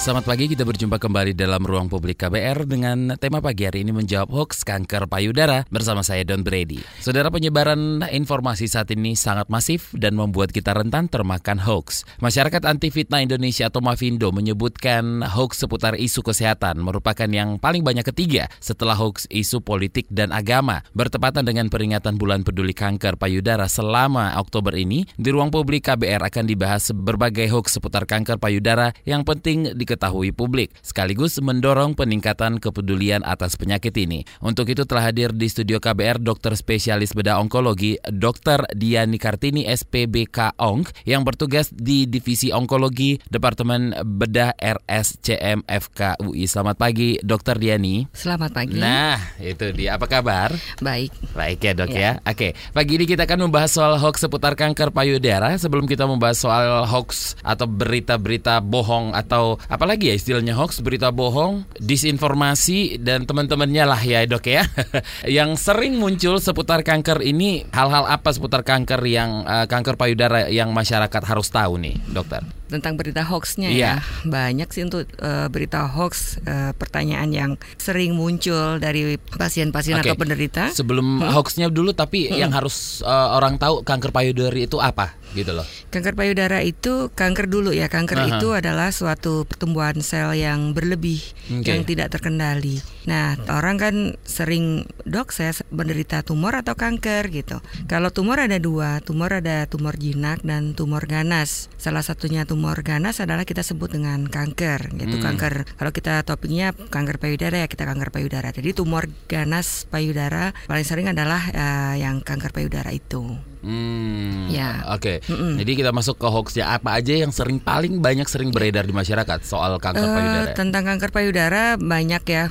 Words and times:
Selamat 0.00 0.32
pagi, 0.32 0.48
kita 0.48 0.64
berjumpa 0.64 0.96
kembali 0.96 1.36
dalam 1.36 1.60
ruang 1.60 1.84
publik 1.84 2.24
KBR 2.24 2.64
dengan 2.64 3.20
tema 3.20 3.44
pagi 3.44 3.68
hari 3.68 3.84
ini 3.84 3.92
menjawab 3.92 4.32
hoax 4.32 4.64
kanker 4.64 5.04
payudara 5.04 5.68
bersama 5.68 6.00
saya 6.00 6.24
Don 6.24 6.40
Brady. 6.40 6.80
Saudara 7.04 7.28
penyebaran 7.28 8.00
informasi 8.08 8.64
saat 8.64 8.88
ini 8.96 9.12
sangat 9.12 9.52
masif 9.52 9.92
dan 9.92 10.16
membuat 10.16 10.56
kita 10.56 10.72
rentan 10.72 11.04
termakan 11.12 11.60
hoax. 11.60 12.08
Masyarakat 12.16 12.64
Anti 12.64 12.88
Fitnah 12.88 13.20
Indonesia 13.20 13.68
atau 13.68 13.84
Mafindo 13.84 14.32
menyebutkan 14.32 15.20
hoax 15.20 15.68
seputar 15.68 16.00
isu 16.00 16.24
kesehatan 16.24 16.80
merupakan 16.80 17.28
yang 17.28 17.60
paling 17.60 17.84
banyak 17.84 18.08
ketiga 18.08 18.48
setelah 18.56 18.96
hoax 18.96 19.28
isu 19.28 19.60
politik 19.60 20.08
dan 20.08 20.32
agama. 20.32 20.80
Bertepatan 20.96 21.44
dengan 21.44 21.68
peringatan 21.68 22.16
bulan 22.16 22.40
peduli 22.40 22.72
kanker 22.72 23.20
payudara 23.20 23.68
selama 23.68 24.32
Oktober 24.40 24.72
ini, 24.80 25.04
di 25.20 25.28
ruang 25.28 25.52
publik 25.52 25.92
KBR 25.92 26.24
akan 26.24 26.48
dibahas 26.48 26.88
berbagai 26.88 27.52
hoax 27.52 27.76
seputar 27.76 28.08
kanker 28.08 28.40
payudara 28.40 28.96
yang 29.04 29.28
penting 29.28 29.76
di 29.76 29.89
diketahui 29.90 30.30
publik, 30.30 30.70
sekaligus 30.86 31.42
mendorong 31.42 31.98
peningkatan 31.98 32.62
kepedulian 32.62 33.26
atas 33.26 33.58
penyakit 33.58 33.90
ini. 33.98 34.22
Untuk 34.38 34.70
itu 34.70 34.86
telah 34.86 35.10
hadir 35.10 35.34
di 35.34 35.50
studio 35.50 35.82
KBR 35.82 36.22
dokter 36.22 36.54
spesialis 36.54 37.10
bedah 37.10 37.42
onkologi 37.42 37.98
Dr. 38.06 38.70
Diani 38.70 39.18
Kartini 39.18 39.66
SPBK 39.66 40.54
ONK 40.62 41.02
yang 41.10 41.26
bertugas 41.26 41.74
di 41.74 42.06
Divisi 42.06 42.54
Onkologi 42.54 43.18
Departemen 43.26 43.98
Bedah 44.06 44.54
RSCM 44.54 45.66
FKUI. 45.66 46.46
Selamat 46.46 46.78
pagi 46.78 47.18
Dr. 47.18 47.58
Diani. 47.58 48.06
Selamat 48.14 48.54
pagi. 48.54 48.78
Nah, 48.78 49.18
itu 49.42 49.74
dia. 49.74 49.98
Apa 49.98 50.06
kabar? 50.06 50.54
Baik. 50.78 51.10
Baik 51.34 51.58
ya 51.66 51.72
dok 51.74 51.90
ya. 51.90 51.98
ya. 51.98 52.12
Oke, 52.22 52.54
pagi 52.70 52.94
ini 52.94 53.10
kita 53.10 53.26
akan 53.26 53.50
membahas 53.50 53.74
soal 53.74 53.98
hoax 53.98 54.22
seputar 54.22 54.54
kanker 54.54 54.94
payudara. 54.94 55.50
Sebelum 55.58 55.90
kita 55.90 56.06
membahas 56.06 56.38
soal 56.38 56.86
hoax 56.86 57.34
atau 57.42 57.66
berita-berita 57.66 58.62
bohong 58.62 59.16
atau 59.16 59.56
apalagi 59.80 60.12
ya 60.12 60.14
istilahnya 60.20 60.52
hoax, 60.60 60.84
berita 60.84 61.08
bohong, 61.08 61.64
disinformasi 61.80 63.00
dan 63.00 63.24
teman-temannya 63.24 63.88
lah 63.88 63.96
ya 64.04 64.28
dok 64.28 64.44
ya. 64.44 64.68
yang 65.40 65.56
sering 65.56 65.96
muncul 65.96 66.36
seputar 66.36 66.84
kanker 66.84 67.24
ini 67.24 67.64
hal-hal 67.72 68.04
apa 68.04 68.28
seputar 68.28 68.60
kanker 68.60 69.00
yang 69.08 69.40
uh, 69.48 69.64
kanker 69.64 69.96
payudara 69.96 70.52
yang 70.52 70.76
masyarakat 70.76 71.22
harus 71.24 71.48
tahu 71.48 71.80
nih 71.80 71.96
dokter? 72.12 72.44
tentang 72.70 72.94
berita 72.94 73.26
hoaxnya 73.26 73.68
yeah. 73.74 73.98
ya 73.98 74.30
banyak 74.30 74.70
sih 74.70 74.86
untuk 74.86 75.02
uh, 75.18 75.50
berita 75.50 75.90
hoax 75.90 76.38
uh, 76.46 76.70
pertanyaan 76.78 77.34
yang 77.34 77.50
sering 77.76 78.14
muncul 78.14 78.78
dari 78.78 79.18
pasien-pasien 79.18 79.98
okay. 79.98 80.14
atau 80.14 80.16
penderita 80.16 80.70
sebelum 80.70 81.18
hmm? 81.18 81.34
hoaxnya 81.34 81.66
dulu 81.68 81.90
tapi 81.92 82.30
hmm. 82.30 82.38
yang 82.38 82.54
harus 82.54 83.02
uh, 83.02 83.34
orang 83.34 83.58
tahu 83.58 83.82
kanker 83.82 84.14
payudara 84.14 84.54
itu 84.54 84.78
apa 84.78 85.18
gitu 85.36 85.52
loh 85.52 85.66
kanker 85.92 86.14
payudara 86.16 86.64
itu 86.64 87.12
kanker 87.12 87.50
dulu 87.50 87.74
ya 87.74 87.92
kanker 87.92 88.16
-huh. 88.16 88.30
itu 88.38 88.48
adalah 88.56 88.94
suatu 88.94 89.44
pertumbuhan 89.44 90.00
sel 90.00 90.32
yang 90.38 90.72
berlebih 90.72 91.20
okay. 91.50 91.74
yang 91.74 91.84
tidak 91.84 92.14
terkendali 92.14 92.80
nah 93.04 93.34
orang 93.50 93.76
kan 93.76 93.94
sering 94.22 94.86
dok 95.04 95.34
saya 95.34 95.52
menderita 95.74 96.22
tumor 96.22 96.54
atau 96.54 96.78
kanker 96.78 97.28
gitu 97.34 97.58
kalau 97.90 98.14
tumor 98.14 98.38
ada 98.38 98.62
dua 98.62 99.02
tumor 99.02 99.34
ada 99.34 99.66
tumor 99.66 99.98
jinak 99.98 100.40
dan 100.46 100.72
tumor 100.78 101.04
ganas 101.10 101.66
salah 101.76 102.06
satunya 102.06 102.46
tumor 102.46 102.60
tumor 102.60 102.86
ganas 102.86 103.18
adalah 103.24 103.48
kita 103.48 103.64
sebut 103.64 103.96
dengan 103.96 104.28
kanker, 104.28 104.94
yaitu 105.00 105.16
hmm. 105.16 105.24
kanker. 105.24 105.54
Kalau 105.74 105.90
kita 105.96 106.20
topiknya 106.28 106.70
kanker 106.70 107.16
payudara 107.16 107.64
ya 107.64 107.66
kita 107.66 107.82
kanker 107.82 108.12
payudara. 108.12 108.52
Jadi 108.52 108.76
tumor 108.76 109.10
ganas 109.26 109.90
payudara 109.90 110.52
paling 110.68 110.84
sering 110.84 111.08
adalah 111.08 111.40
uh, 111.50 111.96
yang 111.96 112.20
kanker 112.20 112.52
payudara 112.52 112.92
itu. 112.92 113.32
Hmm, 113.60 114.48
ya. 114.48 114.88
Oke. 114.96 115.20
Okay. 115.20 115.32
Mm 115.32 115.36
-mm. 115.36 115.54
Jadi 115.60 115.72
kita 115.76 115.90
masuk 115.92 116.16
ke 116.16 116.28
hoaxnya 116.28 116.64
apa 116.72 116.96
aja 116.96 117.12
yang 117.12 117.28
sering 117.28 117.60
paling 117.60 118.00
banyak 118.00 118.24
sering 118.24 118.48
beredar 118.56 118.88
di 118.88 118.94
masyarakat 118.96 119.44
soal 119.44 119.76
kanker 119.76 120.00
uh, 120.00 120.14
payudara. 120.16 120.52
Tentang 120.56 120.84
kanker 120.88 121.10
payudara 121.12 121.64
banyak 121.76 122.22
ya 122.24 122.48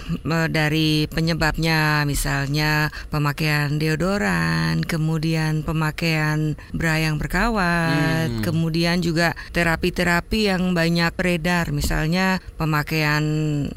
dari 0.53 1.09
penyebabnya 1.09 2.05
misalnya 2.05 2.93
pemakaian 3.09 3.81
deodoran, 3.81 4.85
kemudian 4.85 5.65
pemakaian 5.65 6.53
bra 6.77 7.01
yang 7.01 7.17
berkawat, 7.17 8.29
hmm. 8.29 8.43
kemudian 8.45 9.01
juga 9.01 9.33
terapi-terapi 9.55 10.53
yang 10.53 10.77
banyak 10.77 11.09
beredar 11.17 11.73
misalnya 11.73 12.37
pemakaian 12.61 13.23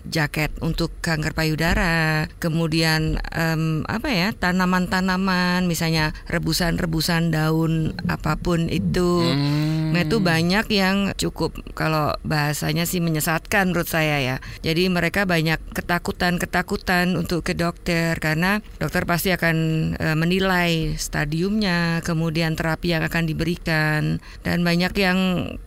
jaket 0.04 0.52
untuk 0.60 0.92
kanker 1.00 1.32
payudara, 1.32 2.28
kemudian 2.36 3.16
um, 3.32 3.88
apa 3.88 4.08
ya 4.12 4.28
tanaman-tanaman 4.36 5.64
misalnya 5.64 6.12
rebusan-rebusan 6.28 7.21
daun 7.30 7.94
apa 8.10 8.34
pun 8.40 8.66
itu. 8.66 9.22
Hmm. 9.22 9.92
Nah 9.92 10.02
itu 10.02 10.18
banyak 10.18 10.66
yang 10.72 11.12
cukup 11.14 11.52
kalau 11.76 12.16
bahasanya 12.24 12.88
sih 12.88 12.98
menyesatkan 12.98 13.70
menurut 13.70 13.86
saya 13.86 14.18
ya. 14.18 14.36
Jadi 14.64 14.88
mereka 14.88 15.28
banyak 15.28 15.60
ketakutan-ketakutan 15.76 17.14
untuk 17.14 17.44
ke 17.44 17.52
dokter 17.52 18.16
karena 18.18 18.64
dokter 18.80 19.04
pasti 19.04 19.30
akan 19.30 19.56
e, 20.00 20.06
menilai 20.16 20.96
stadiumnya, 20.96 22.00
kemudian 22.02 22.56
terapi 22.56 22.96
yang 22.96 23.04
akan 23.04 23.28
diberikan 23.28 24.18
dan 24.40 24.64
banyak 24.64 24.96
yang 24.96 25.18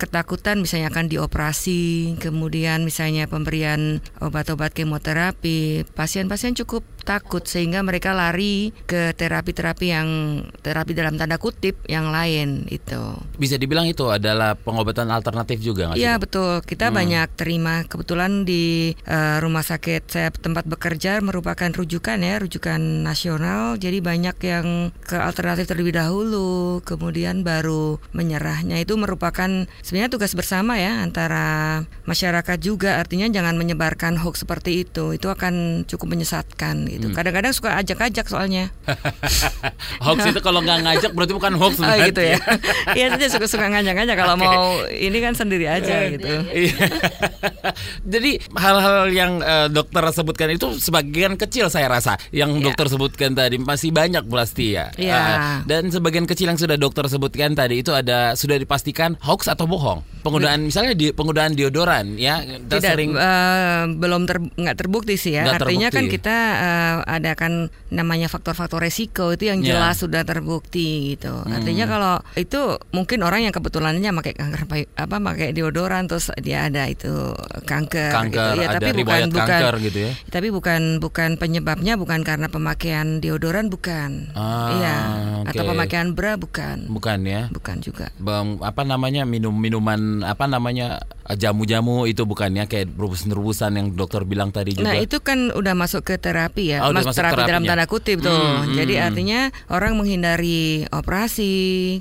ketakutan 0.02 0.66
misalnya 0.66 0.90
akan 0.90 1.06
dioperasi, 1.08 2.18
kemudian 2.18 2.82
misalnya 2.82 3.30
pemberian 3.30 4.02
obat-obat 4.18 4.74
kemoterapi. 4.74 5.86
Pasien-pasien 5.94 6.58
cukup 6.58 6.82
takut 7.06 7.46
sehingga 7.46 7.86
mereka 7.86 8.18
lari 8.18 8.74
ke 8.90 9.14
terapi-terapi 9.14 9.86
yang 9.86 10.10
terapi 10.66 10.98
dalam 10.98 11.22
tanda 11.22 11.38
kutip 11.46 11.78
yang 11.86 12.10
lain 12.10 12.66
itu. 12.74 12.98
Bisa 13.38 13.62
dibilang 13.62 13.86
itu 13.86 14.10
adalah 14.10 14.58
pengobatan 14.58 15.14
alternatif 15.14 15.62
juga 15.62 15.94
nggak 15.94 16.02
Iya 16.02 16.18
betul. 16.18 16.66
Kita 16.66 16.90
hmm. 16.90 16.96
banyak 16.98 17.28
terima 17.38 17.86
kebetulan 17.86 18.50
di 18.50 18.98
uh, 19.06 19.38
rumah 19.46 19.62
sakit 19.62 20.10
saya 20.10 20.34
tempat 20.34 20.66
bekerja 20.66 21.22
merupakan 21.22 21.70
rujukan 21.70 22.18
ya, 22.18 22.42
rujukan 22.42 23.06
nasional. 23.06 23.78
Jadi 23.78 24.02
banyak 24.02 24.34
yang 24.42 24.90
ke 25.06 25.22
alternatif 25.22 25.70
terlebih 25.70 25.94
dahulu, 25.94 26.82
kemudian 26.82 27.46
baru 27.46 28.02
menyerahnya 28.18 28.82
itu 28.82 28.98
merupakan 28.98 29.70
sebenarnya 29.86 30.10
tugas 30.10 30.34
bersama 30.34 30.82
ya 30.82 31.06
antara 31.06 31.86
masyarakat 32.10 32.58
juga. 32.58 32.98
Artinya 32.98 33.30
jangan 33.30 33.54
menyebarkan 33.54 34.18
hoax 34.18 34.42
seperti 34.42 34.82
itu. 34.82 35.14
Itu 35.14 35.30
akan 35.30 35.86
cukup 35.86 36.18
menyesatkan 36.18 36.90
gitu. 36.90 37.14
Hmm. 37.14 37.16
Kadang-kadang 37.22 37.54
suka 37.54 37.78
ajak-ajak 37.78 38.26
soalnya. 38.26 38.74
hoax 40.10 40.26
itu 40.26 40.42
kalau 40.42 40.66
nggak 40.66 40.82
ngajak 40.82 41.14
berarti 41.14 41.35
bukan 41.36 41.60
hoax 41.60 41.84
oh, 41.84 41.92
gitu 42.08 42.22
ya. 42.24 42.40
Iya 42.96 43.20
dia 43.20 43.28
suka-suka 43.28 43.68
ngajak-ngajak 43.68 44.16
kalau 44.16 44.40
okay. 44.40 44.48
mau 44.48 44.66
ini 44.88 45.18
kan 45.20 45.34
sendiri 45.36 45.68
aja 45.68 46.08
gitu. 46.08 46.28
Iya. 46.56 46.88
Jadi 48.14 48.32
hal-hal 48.56 49.12
yang 49.12 49.32
uh, 49.44 49.68
dokter 49.68 50.04
sebutkan 50.16 50.50
itu 50.56 50.72
sebagian 50.80 51.36
kecil 51.36 51.68
saya 51.68 51.92
rasa 51.92 52.16
yang 52.32 52.56
yeah. 52.58 52.72
dokter 52.72 52.88
sebutkan 52.88 53.36
tadi 53.36 53.60
masih 53.60 53.92
banyak 53.92 54.24
pasti 54.30 54.80
ya. 54.80 54.94
Yeah. 54.96 55.20
Uh, 55.20 55.58
dan 55.68 55.92
sebagian 55.92 56.24
kecil 56.30 56.54
yang 56.54 56.60
sudah 56.60 56.80
dokter 56.80 57.06
sebutkan 57.12 57.58
tadi 57.58 57.82
itu 57.84 57.92
ada 57.92 58.38
sudah 58.38 58.56
dipastikan 58.56 59.20
hoax 59.20 59.52
atau 59.52 59.68
bohong. 59.68 60.06
Penggunaan 60.22 60.66
misalnya 60.66 60.98
di 60.98 61.14
penggunaan 61.14 61.54
deodoran 61.54 62.18
ya 62.18 62.42
Tidak, 62.42 62.82
sering 62.82 63.14
uh, 63.14 63.86
belum 63.94 64.26
ter, 64.26 64.42
nggak 64.42 64.78
terbukti 64.78 65.18
sih 65.18 65.38
ya. 65.38 65.50
Artinya 65.54 65.90
kan 65.90 66.06
terbukti. 66.06 66.22
kan 66.22 66.32
kita 66.32 66.38
uh, 66.58 66.96
ada 67.06 67.32
kan 67.38 67.70
namanya 67.94 68.30
faktor-faktor 68.30 68.82
resiko 68.82 69.34
itu 69.34 69.50
yang 69.50 69.62
ya. 69.62 69.78
jelas 69.78 69.98
yeah. 69.98 70.02
sudah 70.06 70.22
terbukti 70.26 71.18
gitu. 71.18 71.25
Hmm. 71.32 71.56
Artinya 71.56 71.86
kalau 71.90 72.16
itu 72.38 72.62
mungkin 72.94 73.26
orang 73.26 73.48
yang 73.48 73.54
kebetulannya 73.56 74.10
pakai 74.22 74.34
kanker 74.38 74.62
apa 74.96 75.16
pakai 75.18 75.50
deodoran 75.56 76.06
terus 76.06 76.30
dia 76.42 76.68
ada 76.68 76.86
itu 76.86 77.34
kanker, 77.66 78.12
kanker 78.12 78.54
gitu. 78.58 78.62
ya, 78.62 78.68
tapi 78.76 78.90
bukan 78.94 79.22
bukan 79.32 79.60
gitu 79.82 80.00
ya. 80.06 80.12
Tapi 80.30 80.48
bukan 80.52 80.82
bukan 81.00 81.30
penyebabnya 81.40 81.94
bukan 81.96 82.22
karena 82.22 82.48
pemakaian 82.52 83.24
deodoran 83.24 83.72
bukan. 83.72 84.36
Ah, 84.36 84.70
iya. 84.78 84.98
Okay. 85.48 85.62
Atau 85.62 85.64
pemakaian 85.72 86.10
bra 86.14 86.38
bukan. 86.38 86.86
Bukan 86.92 87.26
ya. 87.26 87.48
Bukan 87.50 87.82
juga. 87.82 88.12
Bang 88.22 88.60
apa 88.62 88.84
namanya 88.84 89.24
minum-minuman 89.24 90.26
apa 90.26 90.46
namanya 90.46 91.02
jamu-jamu 91.34 92.06
itu 92.06 92.22
bukan 92.30 92.54
ya 92.54 92.70
kayak 92.70 92.94
rebusan-rebusan 92.94 93.74
yang 93.74 93.88
dokter 93.98 94.22
bilang 94.30 94.54
tadi 94.54 94.78
juga. 94.78 94.94
Nah, 94.94 95.02
itu 95.02 95.18
kan 95.26 95.50
udah 95.50 95.74
masuk 95.74 96.06
ke 96.06 96.16
terapi 96.22 96.78
ya. 96.78 96.86
Oh, 96.86 96.94
Mas 96.94 97.10
terapi 97.10 97.42
terapinya. 97.42 97.50
dalam 97.50 97.64
tanda 97.66 97.86
kutip 97.90 98.22
tuh. 98.22 98.30
Hmm, 98.30 98.70
hmm, 98.70 98.76
Jadi 98.78 98.94
hmm. 98.94 99.06
artinya 99.10 99.40
orang 99.74 99.98
menghindari 99.98 100.86
operasi, 100.94 101.54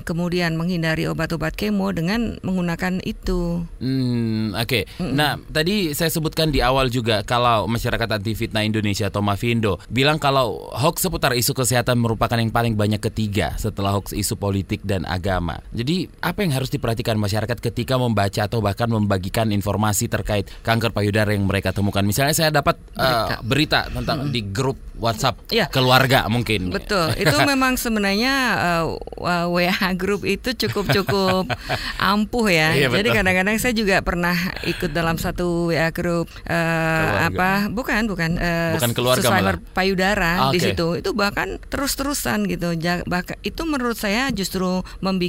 kemudian 0.05 0.61
menghindari 0.61 1.09
obat-obat 1.09 1.57
kemo 1.57 1.89
dengan 1.97 2.37
menggunakan 2.45 3.01
itu. 3.09 3.65
Hmm, 3.81 4.53
oke. 4.53 4.69
Okay. 4.69 4.83
Hmm. 5.01 5.17
Nah, 5.17 5.41
tadi 5.49 5.97
saya 5.97 6.13
sebutkan 6.13 6.53
di 6.53 6.61
awal 6.61 6.93
juga 6.93 7.25
kalau 7.25 7.65
masyarakat 7.65 8.21
anti 8.21 8.37
fitnah 8.37 8.69
Indonesia 8.69 9.09
atau 9.09 9.25
Mafindo 9.25 9.81
bilang 9.89 10.21
kalau 10.21 10.69
hoax 10.77 11.01
seputar 11.09 11.33
isu 11.33 11.57
kesehatan 11.57 11.97
merupakan 11.97 12.37
yang 12.37 12.53
paling 12.53 12.77
banyak 12.77 13.01
ketiga 13.01 13.57
setelah 13.57 13.97
hoax 13.97 14.13
isu 14.13 14.37
politik 14.37 14.85
dan 14.85 15.09
agama. 15.09 15.65
Jadi, 15.73 16.13
apa 16.21 16.45
yang 16.45 16.53
harus 16.53 16.69
diperhatikan 16.69 17.17
masyarakat 17.17 17.57
ketika 17.57 17.97
membaca 17.97 18.45
atau 18.45 18.61
bahkan 18.61 18.91
membaca 18.91 19.14
membagikan 19.15 19.55
informasi 19.55 20.11
terkait 20.11 20.51
kanker 20.67 20.91
payudara 20.91 21.31
yang 21.31 21.47
mereka 21.47 21.71
temukan. 21.71 22.03
Misalnya 22.03 22.35
saya 22.35 22.51
dapat 22.51 22.75
uh, 22.99 23.39
berita 23.47 23.87
tentang 23.87 24.35
di 24.35 24.43
grup 24.43 24.75
WhatsApp 24.99 25.39
Iya. 25.51 25.71
keluarga 25.71 26.27
mungkin. 26.27 26.75
Betul, 26.75 27.15
itu 27.23 27.37
memang 27.47 27.79
sebenarnya 27.79 28.35
uh, 28.83 29.47
WA 29.47 29.71
grup 29.95 30.27
itu 30.27 30.51
cukup 30.67 30.91
cukup 30.91 31.47
ampuh 32.03 32.51
ya. 32.51 32.75
Iya, 32.75 32.91
Jadi 32.91 33.09
kadang-kadang 33.15 33.55
saya 33.63 33.71
juga 33.71 34.03
pernah 34.03 34.35
ikut 34.67 34.91
dalam 34.91 35.15
satu 35.15 35.71
WA 35.71 35.95
grup 35.95 36.27
uh, 36.51 37.31
apa? 37.31 37.71
Bukan, 37.71 38.11
bukan. 38.11 38.35
uh, 38.35 38.75
Bukan 38.75 38.91
keluarga 38.91 39.29
malah. 39.31 39.63
payudara 39.71 40.33
Ah, 40.35 40.51
di 40.51 40.59
situ. 40.59 40.99
Itu 40.99 41.15
bahkan 41.15 41.63
terus-terusan 41.71 42.51
gitu. 42.51 42.75
Bahkan 43.07 43.39
itu 43.47 43.63
menurut 43.63 43.95
saya 43.95 44.35
justru 44.35 44.83
membuat 44.99 45.23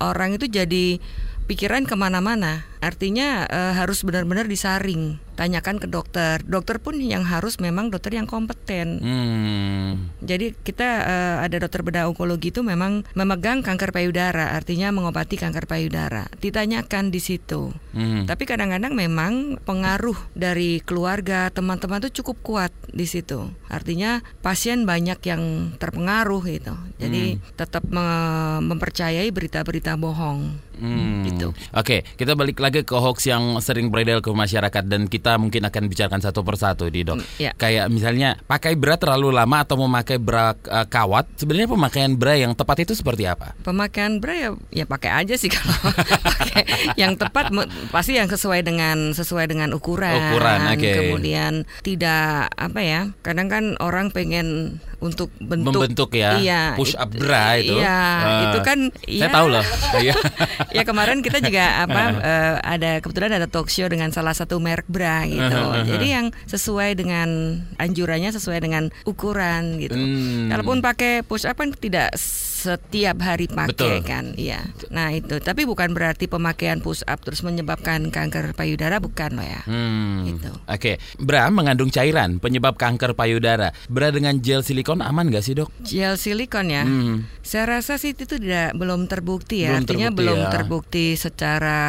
orang 0.00 0.34
itu 0.34 0.50
jadi 0.50 0.98
pikiran 1.46 1.88
ke 1.88 1.94
mana-mana. 1.94 2.66
Artinya 2.82 3.46
eh, 3.46 3.72
harus 3.78 4.02
benar-benar 4.02 4.50
disaring. 4.50 5.29
Tanyakan 5.40 5.80
ke 5.80 5.88
dokter. 5.88 6.44
Dokter 6.44 6.76
pun 6.76 7.00
yang 7.00 7.24
harus 7.24 7.56
memang 7.64 7.88
dokter 7.88 8.12
yang 8.12 8.28
kompeten. 8.28 9.00
Hmm. 9.00 10.12
Jadi 10.20 10.52
kita 10.52 10.88
eh, 11.00 11.36
ada 11.48 11.56
dokter 11.64 11.80
bedah 11.80 12.04
onkologi 12.12 12.52
itu 12.52 12.60
memang 12.60 13.08
memegang 13.16 13.64
kanker 13.64 13.88
payudara, 13.88 14.52
artinya 14.52 14.92
mengobati 14.92 15.40
kanker 15.40 15.64
payudara. 15.64 16.28
Ditanyakan 16.44 17.08
di 17.08 17.24
situ. 17.24 17.72
Hmm. 17.96 18.28
Tapi 18.28 18.44
kadang-kadang 18.44 18.92
memang 18.92 19.56
pengaruh 19.64 20.18
dari 20.36 20.84
keluarga, 20.84 21.48
teman-teman 21.48 22.04
itu 22.04 22.20
cukup 22.20 22.36
kuat 22.44 22.72
di 22.92 23.08
situ. 23.08 23.48
Artinya 23.72 24.20
pasien 24.44 24.84
banyak 24.84 25.24
yang 25.24 25.72
terpengaruh 25.80 26.42
gitu. 26.52 26.74
Jadi 27.00 27.40
tetap 27.56 27.88
me- 27.88 28.60
mempercayai 28.60 29.30
berita-berita 29.32 29.96
bohong. 29.96 30.68
Hmm. 30.80 31.22
Gitu. 31.28 31.52
Oke, 31.76 32.02
kita 32.16 32.32
balik 32.32 32.56
lagi 32.56 32.80
ke 32.82 32.96
hoax 32.96 33.28
yang 33.28 33.60
sering 33.60 33.92
beredar 33.92 34.24
ke 34.24 34.32
masyarakat 34.32 34.84
dan 34.88 35.06
kita 35.06 35.29
mungkin 35.36 35.62
akan 35.66 35.82
bicarakan 35.86 36.20
satu 36.22 36.40
persatu 36.42 36.88
di 36.88 37.04
dok. 37.04 37.20
ya. 37.36 37.52
Kayak 37.54 37.92
misalnya 37.92 38.38
pakai 38.48 38.74
bra 38.74 38.96
terlalu 38.96 39.30
lama 39.34 39.62
atau 39.62 39.76
memakai 39.78 40.16
bra 40.16 40.56
eh, 40.56 40.86
kawat. 40.88 41.28
Sebenarnya 41.36 41.68
pemakaian 41.70 42.12
bra 42.16 42.34
yang 42.34 42.56
tepat 42.56 42.88
itu 42.88 42.96
seperti 42.96 43.28
apa? 43.28 43.52
Pemakaian 43.62 44.18
bra 44.18 44.34
ya, 44.34 44.50
ya 44.72 44.84
pakai 44.88 45.10
aja 45.26 45.34
sih 45.36 45.52
kalau 45.52 45.76
pakai 46.32 46.62
yang 46.96 47.14
tepat 47.14 47.52
pasti 47.92 48.16
yang 48.16 48.26
sesuai 48.26 48.64
dengan 48.64 49.12
sesuai 49.12 49.46
dengan 49.46 49.76
ukuran. 49.76 50.32
Ukuran, 50.32 50.58
oke. 50.74 50.90
Kemudian 51.04 51.52
tidak 51.84 52.48
apa 52.56 52.80
ya? 52.80 53.00
Kadang 53.20 53.52
kan 53.52 53.64
orang 53.82 54.14
pengen 54.14 54.78
untuk 55.00 55.32
bentuk 55.40 55.80
Membentuk 55.80 56.10
ya, 56.12 56.36
Iya, 56.36 56.62
push 56.76 56.92
up 56.92 57.08
bra 57.08 57.56
itu. 57.56 57.72
Iya, 57.80 58.00
Eh, 58.20 58.40
itu 58.44 58.58
kan 58.60 58.78
Saya 59.08 59.28
ya, 59.28 59.28
tahu 59.32 59.46
loh. 59.48 59.64
Iya. 60.04 60.14
ya 60.76 60.82
kemarin 60.84 61.18
kita 61.24 61.40
juga 61.40 61.88
apa 61.88 62.02
eh, 62.30 62.54
ada 62.60 62.90
kebetulan 63.00 63.32
ada 63.32 63.48
talk 63.48 63.72
show 63.72 63.88
dengan 63.88 64.12
salah 64.12 64.36
satu 64.36 64.60
merek 64.60 64.86
bra 64.86 65.09
gitu. 65.26 65.58
Jadi 65.90 66.06
yang 66.06 66.26
sesuai 66.46 66.98
dengan 66.98 67.60
anjurannya 67.76 68.30
sesuai 68.34 68.58
dengan 68.60 68.88
ukuran 69.04 69.80
gitu. 69.82 69.96
Hmm. 69.96 70.48
Kalaupun 70.52 70.78
pakai 70.84 71.26
push 71.26 71.44
up 71.46 71.58
kan 71.58 71.72
tidak 71.76 72.14
setiap 72.60 73.16
hari 73.24 73.48
Betul. 73.48 73.56
pakai 73.56 73.94
kan. 74.04 74.24
Iya. 74.36 74.68
Nah, 74.92 75.16
itu. 75.16 75.40
Tapi 75.40 75.64
bukan 75.64 75.96
berarti 75.96 76.28
pemakaian 76.28 76.84
push 76.84 77.00
up 77.08 77.24
terus 77.24 77.40
menyebabkan 77.40 78.12
kanker 78.12 78.52
payudara 78.52 79.00
bukan 79.00 79.40
loh 79.40 79.46
ya. 79.46 79.64
Hmm. 79.64 80.28
Gitu. 80.28 80.50
Oke, 80.68 80.92
bra 81.16 81.48
mengandung 81.48 81.88
cairan 81.88 82.36
penyebab 82.36 82.76
kanker 82.76 83.16
payudara. 83.16 83.72
Bra 83.88 84.12
dengan 84.12 84.36
gel 84.44 84.60
silikon 84.60 85.00
aman 85.00 85.32
gak 85.32 85.44
sih 85.44 85.56
dok? 85.56 85.72
Gel 85.80 86.20
silikon 86.20 86.68
ya. 86.68 86.84
Hmm. 86.84 87.24
Saya 87.40 87.80
rasa 87.80 87.96
sih 87.96 88.12
itu 88.12 88.28
tidak 88.28 88.76
belum 88.76 89.08
terbukti 89.08 89.64
ya. 89.64 89.72
Belum 89.72 89.80
Artinya 89.80 90.08
terbukti 90.12 90.20
belum 90.20 90.38
ya. 90.38 90.50
terbukti 90.52 91.06
secara 91.16 91.80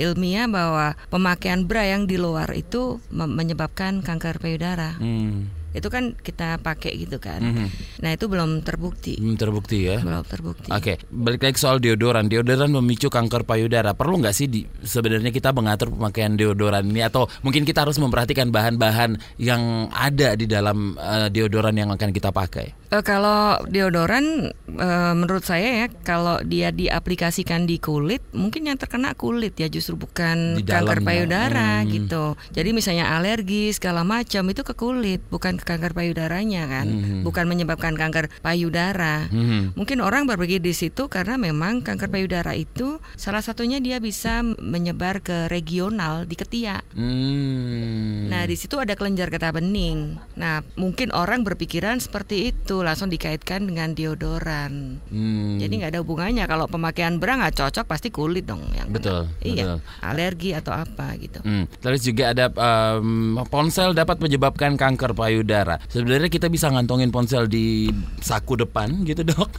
ilmiah 0.00 0.48
bahwa 0.48 0.96
pemakaian 1.12 1.68
bra 1.68 1.84
yang 1.84 2.08
di 2.08 2.16
luar 2.16 2.48
itu 2.56 2.98
menyebabkan 3.12 4.00
kanker 4.00 4.40
payudara. 4.40 4.96
Hmm. 4.96 5.59
Itu 5.70 5.86
kan 5.86 6.12
kita 6.14 6.58
pakai 6.58 6.98
gitu 6.98 7.16
kan. 7.16 7.38
Mhm. 7.40 7.66
Nah, 8.00 8.10
itu 8.10 8.26
belum 8.26 8.60
terbukti. 8.60 9.14
Belum 9.16 9.36
terbukti 9.36 9.86
ya. 9.86 10.00
Belum 10.00 10.22
terbukti. 10.22 10.68
Oke, 10.68 10.98
balik 11.06 11.40
lagi 11.40 11.56
soal 11.56 11.78
deodoran. 11.78 12.26
Deodoran 12.26 12.70
memicu 12.70 13.06
kanker 13.06 13.42
payudara. 13.42 13.92
Perlu 13.92 14.18
nggak 14.18 14.34
sih 14.34 14.46
di, 14.46 14.60
sebenarnya 14.80 15.30
kita 15.30 15.50
mengatur 15.50 15.90
pemakaian 15.90 16.34
deodoran 16.34 16.82
ini 16.84 17.00
atau 17.00 17.30
mungkin 17.40 17.62
kita 17.62 17.84
harus 17.84 17.96
memperhatikan 17.96 18.48
bahan-bahan 18.48 19.14
yang 19.36 19.60
ada 19.90 20.34
di 20.34 20.44
dalam 20.44 20.96
eh, 20.96 21.28
deodoran 21.28 21.72
yang 21.72 21.90
akan 21.90 22.10
kita 22.10 22.30
pakai? 22.30 22.74
Eh, 22.90 23.02
kalau 23.02 23.62
deodoran 23.64 24.50
eh, 24.66 25.12
menurut 25.14 25.42
saya 25.42 25.84
ya 25.84 25.88
kalau 26.02 26.42
dia 26.42 26.70
diaplikasikan 26.70 27.62
di 27.62 27.78
kulit 27.78 28.18
mungkin 28.32 28.66
yang 28.66 28.74
terkena 28.74 29.14
kulit 29.14 29.54
ya 29.54 29.68
justru 29.68 29.94
bukan 29.94 30.58
Di 30.58 30.66
kanker 30.66 30.98
dalamnya. 30.98 31.06
payudara 31.06 31.70
Hmm. 31.80 31.86
gitu. 31.86 32.24
Jadi 32.50 32.70
misalnya 32.72 33.14
alergi 33.14 33.70
segala 33.70 34.02
macam 34.02 34.42
itu 34.44 34.62
ke 34.62 34.74
kulit 34.74 35.22
bukan 35.28 35.59
ke 35.60 35.76
kanker 35.76 35.92
payudaranya 35.92 36.64
kan. 36.66 36.86
Hmm. 36.88 37.20
Bukan 37.22 37.44
menyebabkan 37.46 37.94
kanker 37.94 38.32
payudara. 38.40 39.28
Hmm. 39.28 39.76
Mungkin 39.76 40.00
orang 40.00 40.24
berpikir 40.24 40.58
di 40.58 40.72
situ 40.72 41.06
karena 41.06 41.36
memang 41.36 41.84
kanker 41.84 42.08
payudara 42.08 42.56
itu 42.56 42.98
salah 43.14 43.44
satunya 43.44 43.78
dia 43.78 44.00
bisa 44.00 44.40
menyebar 44.42 45.20
ke 45.20 45.46
regional 45.52 46.24
di 46.24 46.34
ketiak. 46.34 46.82
Hmm. 46.96 48.32
Nah, 48.32 48.46
di 48.46 48.56
situ 48.56 48.80
ada 48.80 48.96
kelenjar 48.96 49.28
getah 49.28 49.52
bening. 49.52 50.16
Nah, 50.38 50.64
mungkin 50.74 51.12
orang 51.12 51.44
berpikiran 51.44 52.00
seperti 52.00 52.54
itu, 52.54 52.80
langsung 52.80 53.12
dikaitkan 53.12 53.66
dengan 53.66 53.92
deodoran. 53.92 55.02
Hmm. 55.10 55.60
Jadi 55.60 55.72
nggak 55.82 55.90
ada 55.92 56.00
hubungannya 56.00 56.44
kalau 56.46 56.64
pemakaian 56.70 57.20
bra 57.20 57.36
nggak 57.36 57.58
cocok 57.58 57.84
pasti 57.84 58.08
kulit 58.08 58.46
dong 58.46 58.62
yang 58.72 58.88
kena. 58.88 58.96
Betul, 58.96 59.22
Iya, 59.42 59.54
betul. 59.76 59.78
alergi 60.00 60.50
atau 60.56 60.72
apa 60.72 61.12
gitu. 61.18 61.42
Hmm. 61.42 61.66
Terus 61.82 62.00
juga 62.00 62.32
ada 62.32 62.46
em, 62.48 63.36
ponsel 63.50 63.92
dapat 63.92 64.22
menyebabkan 64.22 64.78
kanker 64.78 65.12
payudara. 65.12 65.49
Sebenarnya 65.90 66.30
kita 66.30 66.46
bisa 66.46 66.70
ngantongin 66.70 67.10
ponsel 67.10 67.50
di 67.50 67.90
saku 68.20 68.54
depan 68.54 69.02
gitu 69.02 69.26
dok. 69.26 69.50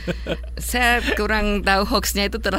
Saya 0.58 1.04
kurang 1.14 1.60
tahu 1.62 1.84
hoaxnya 1.84 2.28
itu 2.28 2.40
ter 2.40 2.56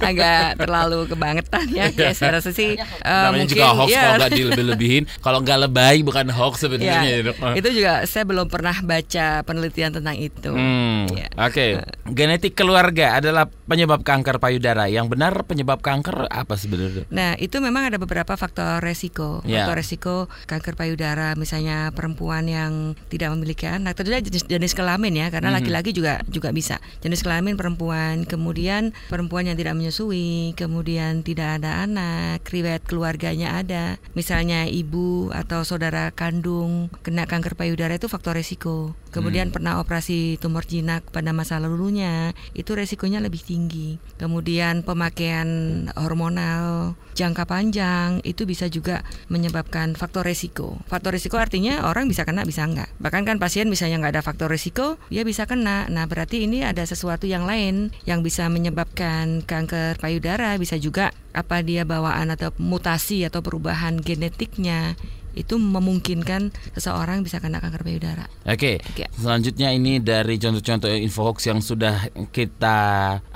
agak 0.00 0.56
terlalu 0.56 1.06
kebangetan 1.06 1.66
ya. 1.70 1.92
Kayak 1.92 2.16
saya 2.16 2.30
rasa 2.40 2.50
sih 2.50 2.76
eh, 2.76 2.82
Namanya 3.04 3.44
mungkin 3.44 3.52
juga 3.52 3.68
hoax 3.76 3.88
ya, 3.92 4.00
kalau 4.00 4.16
nggak 4.18 4.32
dilebih-lebihin. 4.32 5.02
Kalau 5.20 5.38
nggak 5.44 5.58
lebay 5.68 5.96
bukan 6.02 6.26
hoax 6.32 6.54
sebenarnya. 6.64 7.00
ya, 7.04 7.18
dok. 7.22 7.36
itu 7.56 7.68
juga 7.82 7.92
saya 8.08 8.24
belum 8.24 8.46
pernah 8.48 8.76
baca 8.80 9.26
penelitian 9.44 9.90
tentang 9.92 10.16
itu. 10.16 10.50
Hmm, 10.52 11.08
Ya. 11.12 11.28
Oke, 11.38 11.80
genetik 12.08 12.56
keluarga 12.56 13.16
adalah 13.20 13.46
penyebab 13.68 14.02
kanker 14.02 14.36
payudara. 14.36 14.88
Yang 14.88 15.16
benar 15.16 15.32
penyebab 15.44 15.80
kanker 15.80 16.28
apa 16.28 16.54
sebenarnya? 16.56 17.04
Nah, 17.12 17.36
itu 17.36 17.56
memang 17.60 17.88
ada 17.88 17.96
beberapa 17.96 18.34
faktor 18.34 18.80
resiko. 18.80 19.40
Ya. 19.44 19.64
Faktor 19.64 19.76
resiko 19.80 20.16
kanker 20.48 20.74
payudara, 20.76 21.32
misalnya 21.36 21.90
perempuan 22.06 22.46
yang 22.46 22.94
tidak 23.10 23.34
memiliki 23.34 23.66
anak. 23.66 23.98
Tentunya 23.98 24.22
jenis, 24.22 24.46
jenis 24.46 24.78
kelamin 24.78 25.18
ya, 25.18 25.26
karena 25.34 25.50
Mhm. 25.50 25.58
laki-laki 25.58 25.90
juga 25.90 26.22
juga 26.30 26.54
bisa. 26.54 26.78
Jenis 27.02 27.26
kelamin 27.26 27.58
perempuan, 27.58 28.22
kemudian 28.22 28.94
perempuan 29.10 29.50
yang 29.50 29.58
tidak 29.58 29.74
menyusui, 29.74 30.54
kemudian 30.54 31.26
tidak 31.26 31.58
ada 31.58 31.82
anak, 31.82 32.46
riwayat 32.46 32.86
keluarganya 32.86 33.58
ada. 33.58 33.98
Misalnya 34.14 34.70
ibu 34.70 35.34
atau 35.34 35.66
saudara 35.66 36.14
kandung 36.14 36.94
kena 37.02 37.26
kanker 37.26 37.58
payudara 37.58 37.98
itu 37.98 38.06
faktor 38.06 38.38
resiko. 38.38 38.94
Kemudian 39.16 39.48
pernah 39.48 39.80
operasi 39.80 40.36
tumor 40.36 40.68
jinak 40.68 41.08
pada 41.08 41.32
masa 41.32 41.56
lalunya, 41.56 42.36
itu 42.52 42.76
resikonya 42.76 43.24
lebih 43.24 43.40
tinggi. 43.40 43.96
Kemudian 44.20 44.84
pemakaian 44.84 45.48
hormonal 45.96 46.92
jangka 47.16 47.48
panjang 47.48 48.20
itu 48.28 48.44
bisa 48.44 48.68
juga 48.68 49.00
menyebabkan 49.32 49.96
faktor 49.96 50.28
resiko. 50.28 50.76
Faktor 50.84 51.16
resiko 51.16 51.40
artinya 51.40 51.88
orang 51.88 52.12
bisa 52.12 52.28
kena 52.28 52.44
bisa 52.44 52.68
enggak. 52.68 52.92
Bahkan 53.00 53.24
kan 53.24 53.36
pasien 53.40 53.72
misalnya 53.72 54.04
nggak 54.04 54.20
ada 54.20 54.22
faktor 54.22 54.52
resiko, 54.52 55.00
dia 55.08 55.24
bisa 55.24 55.48
kena. 55.48 55.88
Nah 55.88 56.04
berarti 56.04 56.44
ini 56.44 56.60
ada 56.60 56.84
sesuatu 56.84 57.24
yang 57.24 57.48
lain 57.48 57.96
yang 58.04 58.20
bisa 58.20 58.52
menyebabkan 58.52 59.40
kanker 59.40 59.96
payudara. 59.96 60.60
Bisa 60.60 60.76
juga 60.76 61.16
apa 61.32 61.64
dia 61.64 61.88
bawaan 61.88 62.32
atau 62.32 62.52
mutasi 62.60 63.24
atau 63.24 63.40
perubahan 63.40 63.96
genetiknya 64.00 64.96
itu 65.36 65.60
memungkinkan 65.60 66.50
seseorang 66.72 67.20
bisa 67.20 67.38
kena 67.38 67.60
kanker 67.60 67.84
payudara. 67.84 68.24
Oke, 68.48 68.80
Oke. 68.80 69.04
selanjutnya 69.12 69.70
ini 69.70 70.00
dari 70.00 70.40
contoh-contoh 70.40 70.88
info 70.90 71.28
hoax 71.28 71.46
yang 71.46 71.60
sudah 71.60 72.08
kita 72.32 72.78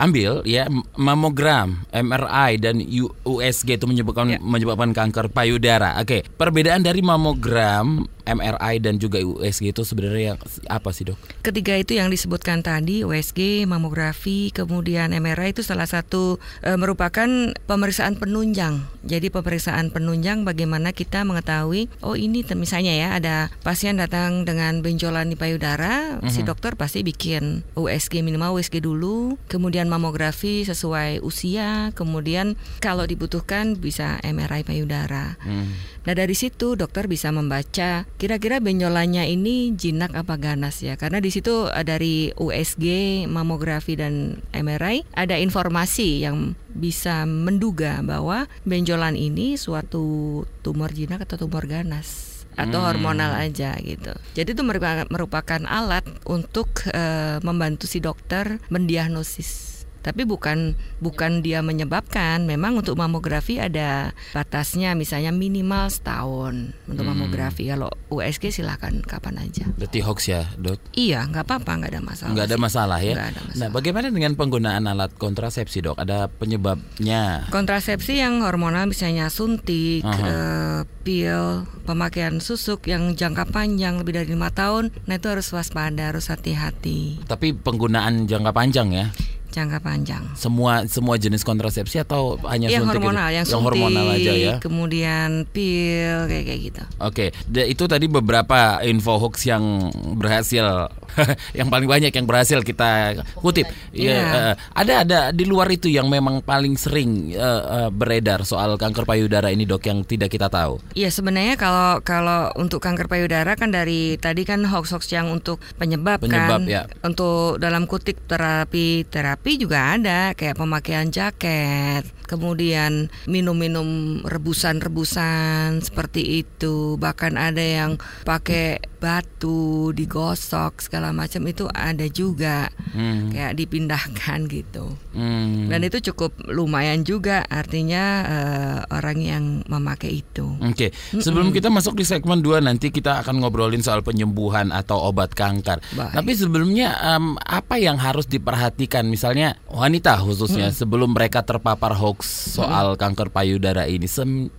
ambil 0.01 0.41
ya 0.49 0.65
mamogram, 0.97 1.85
MRI 1.93 2.57
dan 2.57 2.81
USG 3.23 3.77
itu 3.77 3.85
menyebabkan 3.85 4.27
Ya. 4.31 4.39
menyebabkan 4.41 4.95
kanker 4.95 5.29
payudara. 5.29 5.99
Oke, 5.99 6.23
perbedaan 6.23 6.81
dari 6.81 7.03
mamogram, 7.03 8.07
MRI 8.31 8.79
dan 8.79 9.03
juga 9.03 9.19
USG 9.19 9.75
itu 9.75 9.83
sebenarnya 9.83 10.39
apa 10.71 10.91
sih 10.95 11.11
dok? 11.11 11.19
Ketiga 11.43 11.75
itu 11.75 11.99
yang 11.99 12.09
disebutkan 12.09 12.63
tadi 12.63 13.03
USG, 13.03 13.67
mamografi, 13.67 14.55
kemudian 14.55 15.11
MRI 15.11 15.53
itu 15.53 15.67
salah 15.67 15.87
satu 15.87 16.39
e, 16.63 16.71
merupakan 16.79 17.27
pemeriksaan 17.67 18.17
penunjang. 18.17 18.87
Jadi 19.03 19.33
pemeriksaan 19.33 19.91
penunjang 19.91 20.47
bagaimana 20.47 20.95
kita 20.95 21.27
mengetahui 21.27 21.91
oh 22.05 22.15
ini 22.15 22.45
misalnya 22.55 22.93
ya 22.95 23.09
ada 23.17 23.37
pasien 23.65 23.97
datang 23.99 24.45
dengan 24.45 24.85
benjolan 24.85 25.33
di 25.33 25.37
payudara, 25.37 26.21
mm 26.21 26.27
-hmm. 26.27 26.33
si 26.33 26.41
dokter 26.47 26.77
pasti 26.79 27.03
bikin 27.03 27.67
USG 27.75 28.23
minimal 28.23 28.57
USG 28.61 28.85
dulu, 28.85 29.41
kemudian 29.49 29.89
mamografi 29.91 30.63
sesuai 30.63 31.25
usia, 31.25 31.91
kemudian 31.97 32.55
kalau 32.79 33.05
dibutuhkan 33.09 33.75
bisa 33.77 34.21
MRI 34.23 34.63
payudara. 34.63 35.41
Mm. 35.43 36.00
Nah 36.09 36.15
dari 36.17 36.33
situ 36.33 36.75
dokter 36.79 37.05
bisa 37.05 37.29
membaca 37.29 38.09
kira-kira 38.17 38.63
benjolannya 38.63 39.29
ini 39.29 39.77
jinak 39.77 40.17
apa 40.17 40.41
ganas 40.41 40.81
ya 40.81 40.97
karena 40.97 41.21
di 41.21 41.29
situ 41.29 41.69
eh, 41.69 41.85
dari 41.85 42.33
USG, 42.37 42.85
mamografi 43.29 44.01
dan 44.01 44.41
MRI 44.57 45.05
ada 45.13 45.37
informasi 45.37 46.25
yang 46.25 46.57
bisa 46.73 47.29
menduga 47.29 48.01
bahwa 48.01 48.49
benjolan 48.65 49.19
ini 49.19 49.61
suatu 49.61 50.43
tumor 50.65 50.93
jinak 50.95 51.29
atau 51.29 51.37
tumor 51.45 51.69
ganas 51.69 52.31
atau 52.59 52.83
hmm. 52.83 52.87
hormonal 52.87 53.33
aja 53.39 53.79
gitu. 53.79 54.13
Jadi 54.35 54.59
itu 54.59 54.63
merupakan 55.09 55.63
alat 55.65 56.05
untuk 56.27 56.83
uh, 56.91 57.39
membantu 57.47 57.87
si 57.87 58.03
dokter 58.03 58.59
mendiagnosis 58.69 59.70
tapi 60.01 60.25
bukan 60.25 60.75
bukan 60.99 61.45
dia 61.45 61.61
menyebabkan. 61.61 62.45
Memang 62.49 62.81
untuk 62.81 62.97
mamografi 62.97 63.61
ada 63.61 64.17
batasnya, 64.33 64.97
misalnya 64.97 65.33
minimal 65.33 65.89
setahun 65.93 66.73
untuk 66.89 67.05
hmm. 67.05 67.13
mamografi. 67.13 67.69
Kalau 67.69 67.93
USG 68.09 68.51
silahkan 68.51 68.93
kapan 69.05 69.45
aja. 69.45 69.69
Berarti 69.77 70.01
hoax 70.03 70.19
ya, 70.29 70.49
dok? 70.57 70.81
Iya, 70.97 71.25
nggak 71.29 71.45
apa-apa, 71.47 71.73
nggak 71.81 71.91
ada 71.93 72.03
masalah. 72.03 72.33
Nggak 72.35 72.47
ada 72.49 72.59
masalah 72.59 72.99
ya. 72.99 73.15
Nggak 73.15 73.29
ada 73.29 73.41
masalah. 73.45 73.61
Nah, 73.61 73.69
bagaimana 73.71 74.07
dengan 74.11 74.33
penggunaan 74.35 74.85
alat 74.89 75.13
kontrasepsi, 75.17 75.79
dok? 75.85 75.97
Ada 76.01 76.27
penyebabnya? 76.33 77.49
Kontrasepsi 77.53 78.19
yang 78.19 78.43
hormonal 78.43 78.89
misalnya 78.91 79.29
suntik, 79.31 80.03
uh 80.03 80.11
-huh. 80.11 80.27
uh, 80.27 80.81
pil, 81.05 81.65
pemakaian 81.85 82.41
susuk 82.43 82.89
yang 82.89 83.15
jangka 83.17 83.49
panjang 83.53 84.01
lebih 84.01 84.21
dari 84.21 84.29
lima 84.33 84.53
tahun, 84.53 84.93
nah 85.09 85.17
itu 85.17 85.27
harus 85.29 85.49
waspada, 85.53 86.13
harus 86.13 86.29
hati-hati. 86.29 87.23
Tapi 87.27 87.55
penggunaan 87.57 88.27
jangka 88.27 88.53
panjang 88.53 88.89
ya? 88.93 89.07
Jangka 89.51 89.79
panjang. 89.83 90.23
Semua 90.39 90.87
semua 90.87 91.19
jenis 91.19 91.43
kontrasepsi 91.43 92.01
atau 92.01 92.39
hanya 92.47 92.71
yang 92.71 92.87
suntik 92.87 93.03
hormonal, 93.03 93.29
gitu? 93.29 93.37
yang, 93.37 93.47
yang 93.47 93.63
hormonal 93.63 94.07
aja 94.15 94.33
ya. 94.33 94.55
Kemudian 94.63 95.31
pil 95.51 96.31
kayak 96.31 96.45
kayak 96.47 96.61
gitu. 96.73 96.83
Oke, 97.03 97.31
okay. 97.35 97.69
itu 97.69 97.85
tadi 97.91 98.07
beberapa 98.07 98.81
info 98.87 99.19
hoax 99.19 99.45
yang 99.47 99.91
berhasil 100.17 100.91
yang 101.59 101.69
paling 101.69 101.89
banyak 101.91 102.13
yang 102.15 102.27
berhasil 102.27 102.63
kita 102.63 103.23
kutip. 103.39 103.67
Ya, 103.91 104.11
yeah. 104.15 104.31
uh, 104.31 104.55
ada 104.77 104.95
ada 105.03 105.19
di 105.35 105.45
luar 105.45 105.71
itu 105.73 105.91
yang 105.91 106.07
memang 106.07 106.43
paling 106.45 106.79
sering 106.79 107.35
uh, 107.35 107.87
uh, 107.87 107.91
beredar 107.91 108.47
soal 108.47 108.79
kanker 108.79 109.05
payudara 109.05 109.51
ini 109.51 109.67
dok 109.67 109.83
yang 109.87 110.07
tidak 110.07 110.31
kita 110.31 110.47
tahu. 110.47 110.79
Iya 110.95 111.11
sebenarnya 111.11 111.59
kalau 111.59 111.99
kalau 112.05 112.55
untuk 112.57 112.83
kanker 112.83 113.11
payudara 113.11 113.59
kan 113.59 113.75
dari 113.75 114.17
tadi 114.17 114.47
kan 114.47 114.63
hoax-hoax 114.63 115.11
yang 115.11 115.33
untuk 115.33 115.59
penyebab, 115.77 116.23
penyebab 116.23 116.63
kan, 116.65 116.71
ya. 116.71 116.83
untuk 117.03 117.59
dalam 117.59 117.85
kutip 117.91 118.17
terapi 118.27 119.09
terapi 119.09 119.40
tapi 119.41 119.57
juga 119.57 119.97
ada 119.97 120.37
kayak 120.37 120.61
pemakaian 120.61 121.09
jaket, 121.09 122.05
kemudian 122.29 123.09
minum-minum 123.25 124.21
rebusan-rebusan 124.29 125.81
seperti 125.81 126.45
itu. 126.45 127.01
Bahkan 127.01 127.41
ada 127.41 127.65
yang 127.65 127.97
pakai 128.29 128.85
batu 129.01 129.91
digosok 129.97 130.85
segala 130.85 131.11
macam 131.17 131.43
itu 131.49 131.65
ada 131.73 132.05
juga 132.13 132.69
hmm. 132.93 133.33
kayak 133.33 133.57
dipindahkan 133.57 134.45
gitu 134.53 134.93
hmm. 135.17 135.73
dan 135.73 135.81
itu 135.81 136.13
cukup 136.13 136.37
lumayan 136.53 137.01
juga 137.03 137.43
artinya 137.49 138.05
uh, 138.27 138.79
orang 138.93 139.19
yang 139.21 139.45
memakai 139.67 140.21
itu. 140.21 140.47
Oke, 140.61 140.91
okay. 140.93 141.21
sebelum 141.23 141.51
mm 141.51 141.55
-mm. 141.55 141.59
kita 141.63 141.69
masuk 141.73 141.95
di 141.97 142.05
segmen 142.05 142.43
2 142.43 142.61
nanti 142.61 142.91
kita 142.93 143.23
akan 143.25 143.41
ngobrolin 143.41 143.81
soal 143.81 144.05
penyembuhan 144.05 144.75
atau 144.75 144.99
obat 145.09 145.33
kanker. 145.33 145.81
Baik. 145.95 146.13
Tapi 146.21 146.31
sebelumnya 146.37 146.99
um, 147.15 147.39
apa 147.41 147.79
yang 147.79 147.97
harus 147.97 148.27
diperhatikan 148.27 149.07
misalnya 149.07 149.57
wanita 149.71 150.21
khususnya 150.21 150.75
mm. 150.75 150.77
sebelum 150.77 151.15
mereka 151.15 151.47
terpapar 151.47 151.95
hoax 151.97 152.53
soal 152.59 152.95
mm. 152.95 152.99
kanker 153.01 153.29
payudara 153.33 153.87
ini 153.87 154.07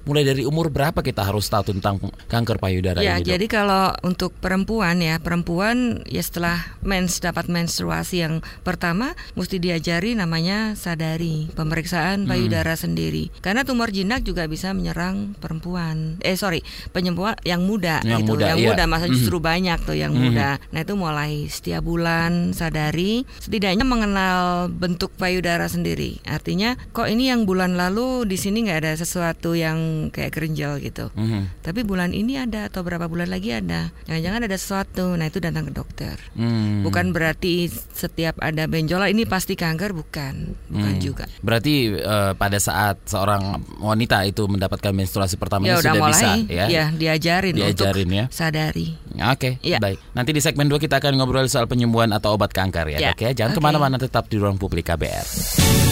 mulai 0.07 0.23
dari 0.23 0.47
umur 0.47 0.71
berapa 0.71 1.03
kita 1.03 1.27
harus 1.27 1.45
tahu 1.51 1.75
tentang 1.75 1.99
kanker 2.31 2.57
payudara 2.57 3.03
ya, 3.03 3.19
ini? 3.19 3.27
Ya, 3.27 3.35
jadi 3.35 3.45
kalau 3.51 3.93
untuk 4.07 4.30
untuk 4.31 4.47
perempuan 4.47 5.03
ya, 5.03 5.19
perempuan 5.19 6.07
ya 6.07 6.23
setelah 6.23 6.79
mens 6.79 7.19
dapat 7.19 7.51
menstruasi 7.51 8.23
yang 8.23 8.39
pertama 8.63 9.11
mesti 9.35 9.59
diajari 9.59 10.15
namanya 10.15 10.79
sadari, 10.79 11.51
pemeriksaan 11.51 12.31
payudara 12.31 12.79
hmm. 12.79 12.81
sendiri. 12.87 13.23
Karena 13.43 13.67
tumor 13.67 13.91
jinak 13.91 14.23
juga 14.23 14.47
bisa 14.47 14.71
menyerang 14.71 15.35
perempuan. 15.35 16.15
Eh 16.23 16.39
sorry, 16.39 16.63
penyembuhan 16.95 17.35
yang 17.43 17.67
muda 17.67 17.99
yang 18.07 18.23
itu, 18.23 18.31
muda, 18.31 18.55
yang 18.55 18.59
iya. 18.63 18.69
muda 18.71 18.83
masa 18.87 19.11
justru 19.11 19.43
hmm. 19.43 19.47
banyak 19.51 19.79
tuh 19.83 19.97
yang 19.99 20.15
hmm. 20.15 20.23
muda. 20.23 20.49
Nah, 20.71 20.79
itu 20.79 20.93
mulai 20.95 21.51
setiap 21.51 21.83
bulan 21.83 22.55
sadari 22.55 23.27
setidaknya 23.43 23.83
mengenal 23.83 24.71
bentuk 24.71 25.11
payudara 25.19 25.67
sendiri. 25.67 26.23
Artinya 26.23 26.79
kok 26.95 27.11
ini 27.11 27.27
yang 27.27 27.43
bulan 27.43 27.75
lalu 27.75 28.23
di 28.23 28.39
sini 28.39 28.63
nggak 28.63 28.79
ada 28.87 28.93
sesuatu 28.95 29.59
yang 29.59 30.07
kayak 30.15 30.31
kerenjel 30.31 30.79
gitu. 30.79 31.11
Hmm. 31.19 31.51
Tapi 31.59 31.83
bulan 31.83 32.15
ini 32.15 32.39
ada 32.39 32.71
atau 32.71 32.85
berapa 32.87 33.11
bulan 33.11 33.27
lagi 33.27 33.51
ada. 33.51 33.91
Jangan 34.05 34.20
jangan-jangan 34.21 34.47
ada 34.47 34.57
sesuatu. 34.57 35.05
Nah, 35.17 35.25
itu 35.25 35.41
datang 35.41 35.65
ke 35.67 35.73
dokter. 35.73 36.15
Hmm. 36.37 36.85
Bukan 36.85 37.09
berarti 37.09 37.67
setiap 37.73 38.37
ada 38.37 38.69
benjolan 38.69 39.09
ini 39.09 39.25
pasti 39.25 39.57
kanker, 39.57 39.97
bukan. 39.97 40.53
Bukan 40.69 40.93
hmm. 40.95 41.01
juga. 41.01 41.25
Berarti 41.41 41.97
uh, 41.97 42.37
pada 42.37 42.61
saat 42.61 43.01
seorang 43.09 43.57
wanita 43.81 44.21
itu 44.29 44.45
mendapatkan 44.45 44.93
menstruasi 44.93 45.41
pertama 45.41 45.65
ya, 45.65 45.81
sudah 45.81 45.93
mulai, 45.97 46.13
bisa 46.13 46.29
ya. 46.47 46.65
Ya, 46.69 46.85
diajarin, 46.93 47.53
diajarin 47.57 48.07
untuk 48.07 48.17
ya. 48.21 48.25
sadari. 48.29 48.87
Oke, 49.11 49.57
okay, 49.59 49.75
ya. 49.75 49.81
baik. 49.81 49.97
Nanti 50.13 50.31
di 50.31 50.41
segmen 50.41 50.69
2 50.69 50.77
kita 50.77 51.01
akan 51.01 51.17
ngobrol 51.17 51.49
soal 51.49 51.65
penyembuhan 51.65 52.13
atau 52.13 52.37
obat 52.37 52.53
kanker 52.53 52.95
ya, 52.95 53.11
ya. 53.11 53.11
Ya. 53.17 53.33
Jangan 53.33 53.57
okay. 53.57 53.59
ke 53.59 53.61
mana-mana 53.65 53.97
tetap 53.97 54.29
di 54.29 54.37
ruang 54.37 54.55
publik 54.61 54.87
KBR. 54.87 55.90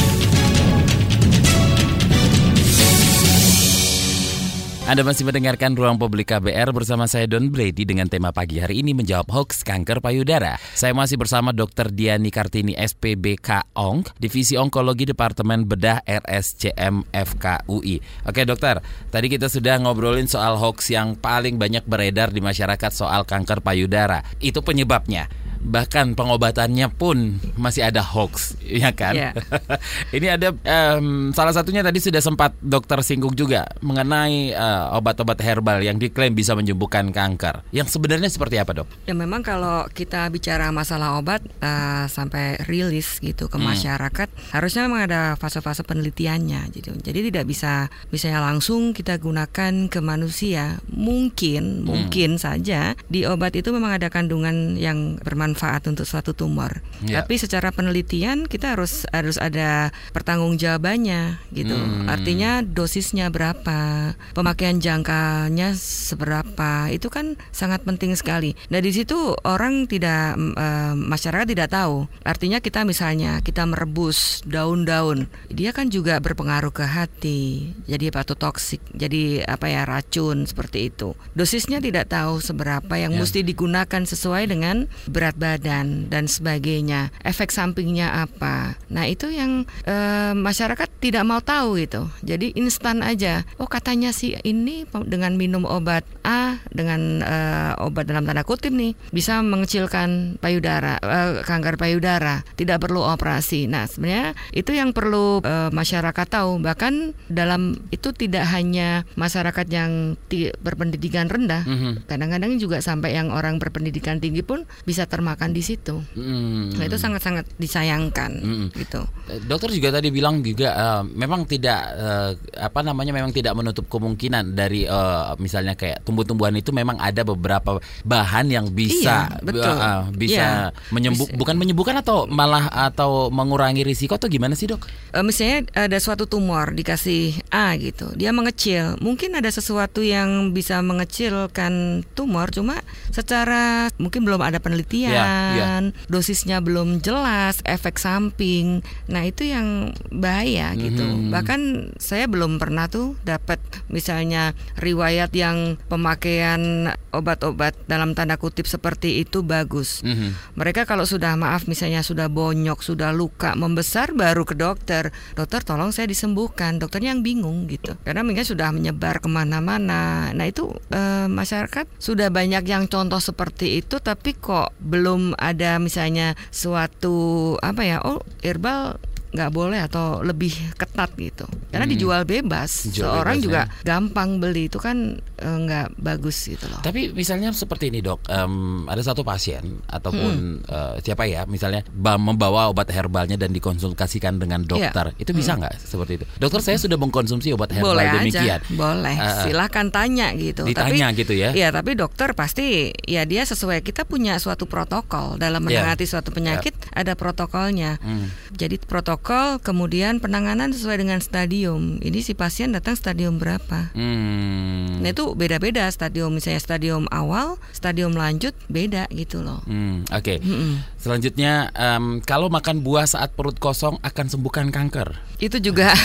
Anda 4.90 5.06
masih 5.06 5.22
mendengarkan 5.22 5.78
Ruang 5.78 6.02
Publik 6.02 6.34
KBR 6.34 6.74
bersama 6.74 7.06
saya 7.06 7.30
Don 7.30 7.54
Brady 7.54 7.86
dengan 7.86 8.10
tema 8.10 8.34
pagi 8.34 8.58
hari 8.58 8.82
ini 8.82 8.98
menjawab 8.98 9.30
hoax 9.30 9.62
kanker 9.62 10.02
payudara. 10.02 10.58
Saya 10.74 10.98
masih 10.98 11.14
bersama 11.14 11.54
Dr. 11.54 11.94
Diani 11.94 12.34
Kartini 12.34 12.74
SPBK 12.74 13.70
ONK, 13.78 14.18
Divisi 14.18 14.58
Onkologi 14.58 15.06
Departemen 15.06 15.70
Bedah 15.70 16.02
RSCM 16.02 17.06
FKUI. 17.06 18.02
Oke 18.26 18.42
dokter, 18.50 18.82
tadi 19.14 19.30
kita 19.30 19.46
sudah 19.46 19.78
ngobrolin 19.78 20.26
soal 20.26 20.58
hoax 20.58 20.90
yang 20.90 21.14
paling 21.14 21.62
banyak 21.62 21.86
beredar 21.86 22.34
di 22.34 22.42
masyarakat 22.42 22.90
soal 22.90 23.30
kanker 23.30 23.62
payudara. 23.62 24.26
Itu 24.42 24.66
penyebabnya 24.66 25.30
bahkan 25.60 26.16
pengobatannya 26.16 26.88
pun 26.96 27.38
masih 27.60 27.84
ada 27.84 28.00
hoax, 28.00 28.56
ya 28.64 28.96
kan? 28.96 29.14
Yeah. 29.16 29.34
Ini 30.16 30.28
ada 30.40 30.56
um, 30.56 31.36
salah 31.36 31.52
satunya 31.52 31.84
tadi 31.84 32.00
sudah 32.00 32.24
sempat 32.24 32.56
dokter 32.64 33.00
singgung 33.04 33.36
juga 33.36 33.68
mengenai 33.84 34.56
uh, 34.56 34.96
obat-obat 34.96 35.38
herbal 35.44 35.84
yang 35.84 36.00
diklaim 36.00 36.34
bisa 36.34 36.56
menyembuhkan 36.56 37.12
kanker. 37.12 37.62
Yang 37.76 38.00
sebenarnya 38.00 38.32
seperti 38.32 38.56
apa, 38.58 38.72
dok? 38.72 38.88
Ya 39.06 39.14
memang 39.14 39.44
kalau 39.44 39.86
kita 39.92 40.32
bicara 40.32 40.72
masalah 40.72 41.20
obat 41.20 41.44
uh, 41.60 42.08
sampai 42.08 42.58
rilis 42.66 43.20
gitu 43.20 43.52
ke 43.52 43.60
hmm. 43.60 43.68
masyarakat, 43.70 44.28
harusnya 44.56 44.88
memang 44.88 45.12
ada 45.12 45.22
fase-fase 45.36 45.84
penelitiannya, 45.84 46.72
gitu. 46.72 46.96
Jadi 46.96 47.30
tidak 47.30 47.46
bisa 47.46 47.92
misalnya 48.10 48.42
langsung 48.42 48.96
kita 48.96 49.20
gunakan 49.20 49.92
ke 49.92 50.00
manusia. 50.00 50.80
Mungkin, 50.90 51.84
hmm. 51.84 51.86
mungkin 51.86 52.40
saja 52.40 52.96
di 53.12 53.28
obat 53.28 53.54
itu 53.60 53.76
memang 53.76 54.00
ada 54.00 54.08
kandungan 54.08 54.80
yang 54.80 55.20
bermanfaat 55.20 55.49
bermanfaat 55.50 55.90
untuk 55.90 56.06
suatu 56.06 56.38
tumor. 56.38 56.86
Yeah. 57.02 57.22
Tapi 57.26 57.42
secara 57.42 57.74
penelitian 57.74 58.46
kita 58.46 58.78
harus 58.78 59.10
harus 59.10 59.42
ada 59.42 59.90
pertanggungjawabannya 60.14 61.42
gitu. 61.58 61.74
Hmm. 61.74 62.06
Artinya 62.06 62.62
dosisnya 62.62 63.34
berapa, 63.34 64.14
pemakaian 64.38 64.78
jangkanya 64.78 65.74
seberapa, 65.74 66.94
itu 66.94 67.10
kan 67.10 67.34
sangat 67.50 67.82
penting 67.82 68.14
sekali. 68.14 68.54
Nah 68.70 68.78
di 68.78 68.94
situ 68.94 69.34
orang 69.42 69.90
tidak 69.90 70.38
e, 70.38 70.68
masyarakat 70.94 71.48
tidak 71.50 71.74
tahu. 71.74 72.06
Artinya 72.22 72.62
kita 72.62 72.86
misalnya 72.86 73.42
kita 73.42 73.66
merebus 73.66 74.46
daun-daun, 74.46 75.26
dia 75.50 75.74
kan 75.74 75.90
juga 75.90 76.22
berpengaruh 76.22 76.74
ke 76.74 76.86
hati, 76.86 77.74
jadi 77.90 78.14
hepatotoksik, 78.14 78.84
jadi 78.94 79.50
apa 79.50 79.66
ya 79.72 79.88
racun 79.88 80.46
seperti 80.46 80.94
itu. 80.94 81.18
Dosisnya 81.34 81.82
tidak 81.82 82.12
tahu 82.14 82.38
seberapa 82.44 82.94
yang 83.00 83.16
yeah. 83.16 83.22
mesti 83.24 83.42
digunakan 83.42 84.04
sesuai 84.04 84.52
dengan 84.52 84.86
berat 85.08 85.39
badan 85.40 86.12
dan 86.12 86.28
sebagainya. 86.28 87.16
Efek 87.24 87.50
sampingnya 87.50 88.28
apa? 88.28 88.76
Nah 88.92 89.08
itu 89.08 89.32
yang 89.32 89.64
eh, 89.88 90.36
masyarakat 90.36 90.92
tidak 91.00 91.24
mau 91.24 91.40
tahu 91.40 91.80
gitu. 91.80 92.12
Jadi 92.22 92.52
instan 92.60 93.00
aja. 93.00 93.48
Oh 93.56 93.72
katanya 93.72 94.12
sih 94.12 94.36
ini 94.44 94.84
dengan 95.08 95.40
minum 95.40 95.64
obat 95.64 96.04
A 96.28 96.60
dengan 96.70 97.24
eh, 97.24 97.72
obat 97.80 98.06
dalam 98.12 98.28
tanda 98.28 98.44
kutip 98.44 98.76
nih 98.76 98.94
bisa 99.16 99.40
mengecilkan 99.40 100.36
payudara, 100.44 101.00
eh, 101.00 101.32
kanker 101.48 101.80
payudara, 101.80 102.44
tidak 102.60 102.84
perlu 102.84 103.02
operasi. 103.02 103.72
Nah 103.72 103.88
sebenarnya 103.88 104.36
itu 104.52 104.76
yang 104.76 104.92
perlu 104.92 105.40
eh, 105.42 105.72
masyarakat 105.72 106.28
tahu. 106.28 106.60
Bahkan 106.60 107.16
dalam 107.32 107.80
itu 107.90 108.12
tidak 108.12 108.44
hanya 108.52 109.08
masyarakat 109.16 109.66
yang 109.72 110.20
berpendidikan 110.62 111.32
rendah, 111.32 111.64
mm-hmm. 111.64 111.94
kadang-kadang 112.10 112.58
juga 112.60 112.84
sampai 112.84 113.16
yang 113.16 113.32
orang 113.32 113.62
berpendidikan 113.62 114.18
tinggi 114.20 114.44
pun 114.44 114.66
bisa 114.84 115.06
termakan 115.30 115.54
di 115.54 115.62
situ. 115.62 116.02
Mm-hmm. 116.18 116.82
Nah 116.82 116.86
itu 116.90 116.98
sangat-sangat 116.98 117.46
disayangkan, 117.62 118.32
mm-hmm. 118.42 118.68
gitu. 118.82 119.02
Eh, 119.30 119.38
dokter 119.46 119.70
juga 119.70 119.94
tadi 119.94 120.10
bilang 120.10 120.42
juga 120.42 120.74
uh, 120.74 121.04
memang 121.06 121.46
tidak 121.46 121.78
uh, 121.94 122.34
apa 122.58 122.82
namanya 122.82 123.14
memang 123.14 123.30
tidak 123.30 123.54
menutup 123.54 123.86
kemungkinan 123.86 124.58
dari 124.58 124.90
uh, 124.90 125.38
misalnya 125.38 125.78
kayak 125.78 126.02
tumbuh-tumbuhan 126.02 126.58
itu 126.58 126.74
memang 126.74 126.98
ada 126.98 127.22
beberapa 127.22 127.78
bahan 128.02 128.50
yang 128.50 128.74
bisa 128.74 129.30
iya, 129.30 129.46
betul. 129.46 129.70
Uh, 129.70 130.02
bisa 130.18 130.74
iya. 130.74 130.90
menyembuh 130.90 131.30
bukan 131.38 131.56
menyembuhkan 131.62 132.02
atau 132.02 132.26
malah 132.26 132.66
atau 132.90 133.30
mengurangi 133.30 133.86
risiko 133.86 134.18
atau 134.18 134.26
gimana 134.26 134.58
sih 134.58 134.66
dok? 134.66 134.82
Uh, 135.14 135.22
misalnya 135.22 135.70
ada 135.78 135.98
suatu 136.02 136.26
tumor 136.26 136.74
dikasih 136.74 137.38
A 137.54 137.78
gitu, 137.78 138.10
dia 138.18 138.34
mengecil, 138.34 138.98
mungkin 138.98 139.38
ada 139.38 139.54
sesuatu 139.54 140.02
yang 140.02 140.58
bisa 140.58 140.82
mengecilkan 140.82 142.02
tumor, 142.18 142.50
cuma 142.50 142.82
secara 143.14 143.94
mungkin 144.02 144.26
belum 144.26 144.42
ada 144.42 144.58
penelitian, 144.58 145.19
yeah, 145.26 145.56
yeah. 145.58 145.80
dosisnya 146.08 146.62
belum 146.62 147.02
jelas, 147.02 147.60
efek 147.66 147.98
samping. 147.98 148.86
Nah 149.10 149.26
itu 149.26 149.48
yang 149.50 149.92
bahaya 150.14 150.76
gitu. 150.78 151.02
Mm-hmm. 151.02 151.32
Bahkan 151.34 151.62
saya 151.98 152.30
belum 152.30 152.62
pernah 152.62 152.86
tuh 152.88 153.18
dapat 153.26 153.58
misalnya 153.90 154.54
riwayat 154.78 155.34
yang 155.34 155.82
pemakaian 155.90 156.94
obat-obat 157.10 157.74
dalam 157.90 158.14
tanda 158.14 158.38
kutip 158.38 158.70
seperti 158.70 159.26
itu 159.26 159.42
bagus. 159.42 160.06
Mm-hmm. 160.06 160.60
Mereka 160.60 160.86
kalau 160.86 161.10
sudah 161.10 161.34
maaf 161.34 161.66
misalnya 161.66 162.06
sudah 162.06 162.30
bonyok, 162.30 162.86
sudah 162.86 163.10
luka, 163.10 163.58
membesar 163.58 164.14
baru 164.14 164.46
ke 164.46 164.54
dokter. 164.54 165.10
Dokter 165.34 165.66
tolong 165.66 165.90
saya 165.90 166.06
disembuhkan. 166.06 166.78
Dokternya 166.78 167.18
yang 167.18 167.26
bingung 167.26 167.66
gitu. 167.66 167.98
Karena 168.06 168.22
mungkin 168.22 168.46
sudah 168.46 168.70
menyebar 168.70 169.18
ke 169.20 169.26
mana-mana. 169.26 170.30
Nah 170.30 170.46
itu 170.46 170.70
e, 170.94 171.26
masyarakat 171.26 171.90
sudah 171.98 172.30
banyak 172.30 172.62
yang 172.70 172.86
contoh 172.86 173.18
seperti 173.18 173.82
itu, 173.82 173.98
tapi 173.98 174.38
kok 174.38 174.78
belum 174.78 175.09
ada 175.40 175.80
misalnya 175.80 176.36
suatu 176.52 177.56
apa 177.64 177.82
ya? 177.88 177.98
Oh 178.04 178.22
herbal 178.44 179.00
nggak 179.30 179.52
boleh 179.54 179.80
atau 179.86 180.26
lebih 180.26 180.50
ketat 180.74 181.14
gitu 181.14 181.46
karena 181.70 181.86
hmm. 181.86 181.94
dijual 181.94 182.22
bebas 182.26 182.90
dijual 182.90 183.22
seorang 183.22 183.38
bebas, 183.38 183.46
juga 183.46 183.62
ya. 183.62 183.86
gampang 183.86 184.42
beli 184.42 184.66
itu 184.66 184.82
kan 184.82 185.22
eh, 185.22 185.58
nggak 185.70 186.02
bagus 186.02 186.50
gitu 186.50 186.66
loh 186.66 186.82
tapi 186.82 187.14
misalnya 187.14 187.54
seperti 187.54 187.94
ini 187.94 188.02
dok 188.02 188.26
um, 188.26 188.90
ada 188.90 189.06
satu 189.06 189.22
pasien 189.22 189.86
ataupun 189.86 190.66
hmm. 190.66 190.66
uh, 190.66 190.96
siapa 191.06 191.30
ya 191.30 191.46
misalnya 191.46 191.86
membawa 191.94 192.74
obat 192.74 192.90
herbalnya 192.90 193.38
dan 193.38 193.54
dikonsultasikan 193.54 194.42
dengan 194.42 194.66
iya. 194.66 194.90
dokter 194.90 195.06
ya. 195.14 195.22
itu 195.22 195.32
bisa 195.38 195.54
hmm. 195.54 195.60
nggak 195.62 195.74
hmm. 195.78 195.86
seperti 195.86 196.12
itu 196.18 196.26
dokter 196.42 196.62
saya 196.66 196.78
sudah 196.82 196.98
mengkonsumsi 196.98 197.54
obat 197.54 197.70
herbal 197.70 197.94
boleh 197.94 198.10
demikian 198.18 198.66
aja. 198.66 198.74
boleh 198.74 199.18
uh, 199.22 199.46
silahkan 199.46 199.88
tanya 199.94 200.34
gitu 200.34 200.66
ditanya 200.66 201.14
tapi, 201.14 201.22
gitu 201.22 201.34
ya 201.38 201.54
ya 201.54 201.70
tapi 201.70 201.94
dokter 201.94 202.34
pasti 202.34 202.90
ya 203.06 203.30
dia 203.30 203.46
sesuai 203.46 203.86
kita 203.86 204.10
punya 204.10 204.42
suatu 204.42 204.66
protokol 204.66 205.38
dalam 205.38 205.62
iya. 205.70 205.86
menangani 205.86 206.02
yeah. 206.02 206.10
suatu 206.10 206.34
penyakit 206.34 206.74
yeah. 206.74 207.06
ada 207.06 207.14
protokolnya 207.14 208.02
hmm. 208.02 208.58
jadi 208.58 208.82
protokol 208.82 209.19
protokol, 209.20 209.60
kemudian 209.60 210.24
penanganan 210.24 210.72
sesuai 210.72 211.04
dengan 211.04 211.20
stadium. 211.20 212.00
Ini 212.00 212.24
si 212.24 212.32
pasien 212.34 212.72
datang 212.72 212.96
stadium 212.96 213.36
berapa? 213.36 213.92
Hmm. 213.92 215.04
Nah 215.04 215.10
itu 215.12 215.36
beda-beda 215.36 215.84
stadium. 215.92 216.40
Misalnya 216.40 216.64
stadium 216.64 217.04
awal, 217.12 217.60
stadium 217.76 218.16
lanjut 218.16 218.56
beda 218.72 219.12
gitu 219.12 219.44
loh. 219.44 219.60
Hmm, 219.68 220.08
Oke. 220.16 220.24
Okay. 220.24 220.38
Hmm. 220.40 220.82
Selanjutnya, 220.96 221.70
um, 221.76 222.24
kalau 222.24 222.48
makan 222.48 222.80
buah 222.80 223.06
saat 223.06 223.36
perut 223.36 223.60
kosong 223.60 224.00
akan 224.02 224.26
sembuhkan 224.32 224.72
kanker. 224.72 225.29
Itu 225.40 225.58
juga. 225.64 225.96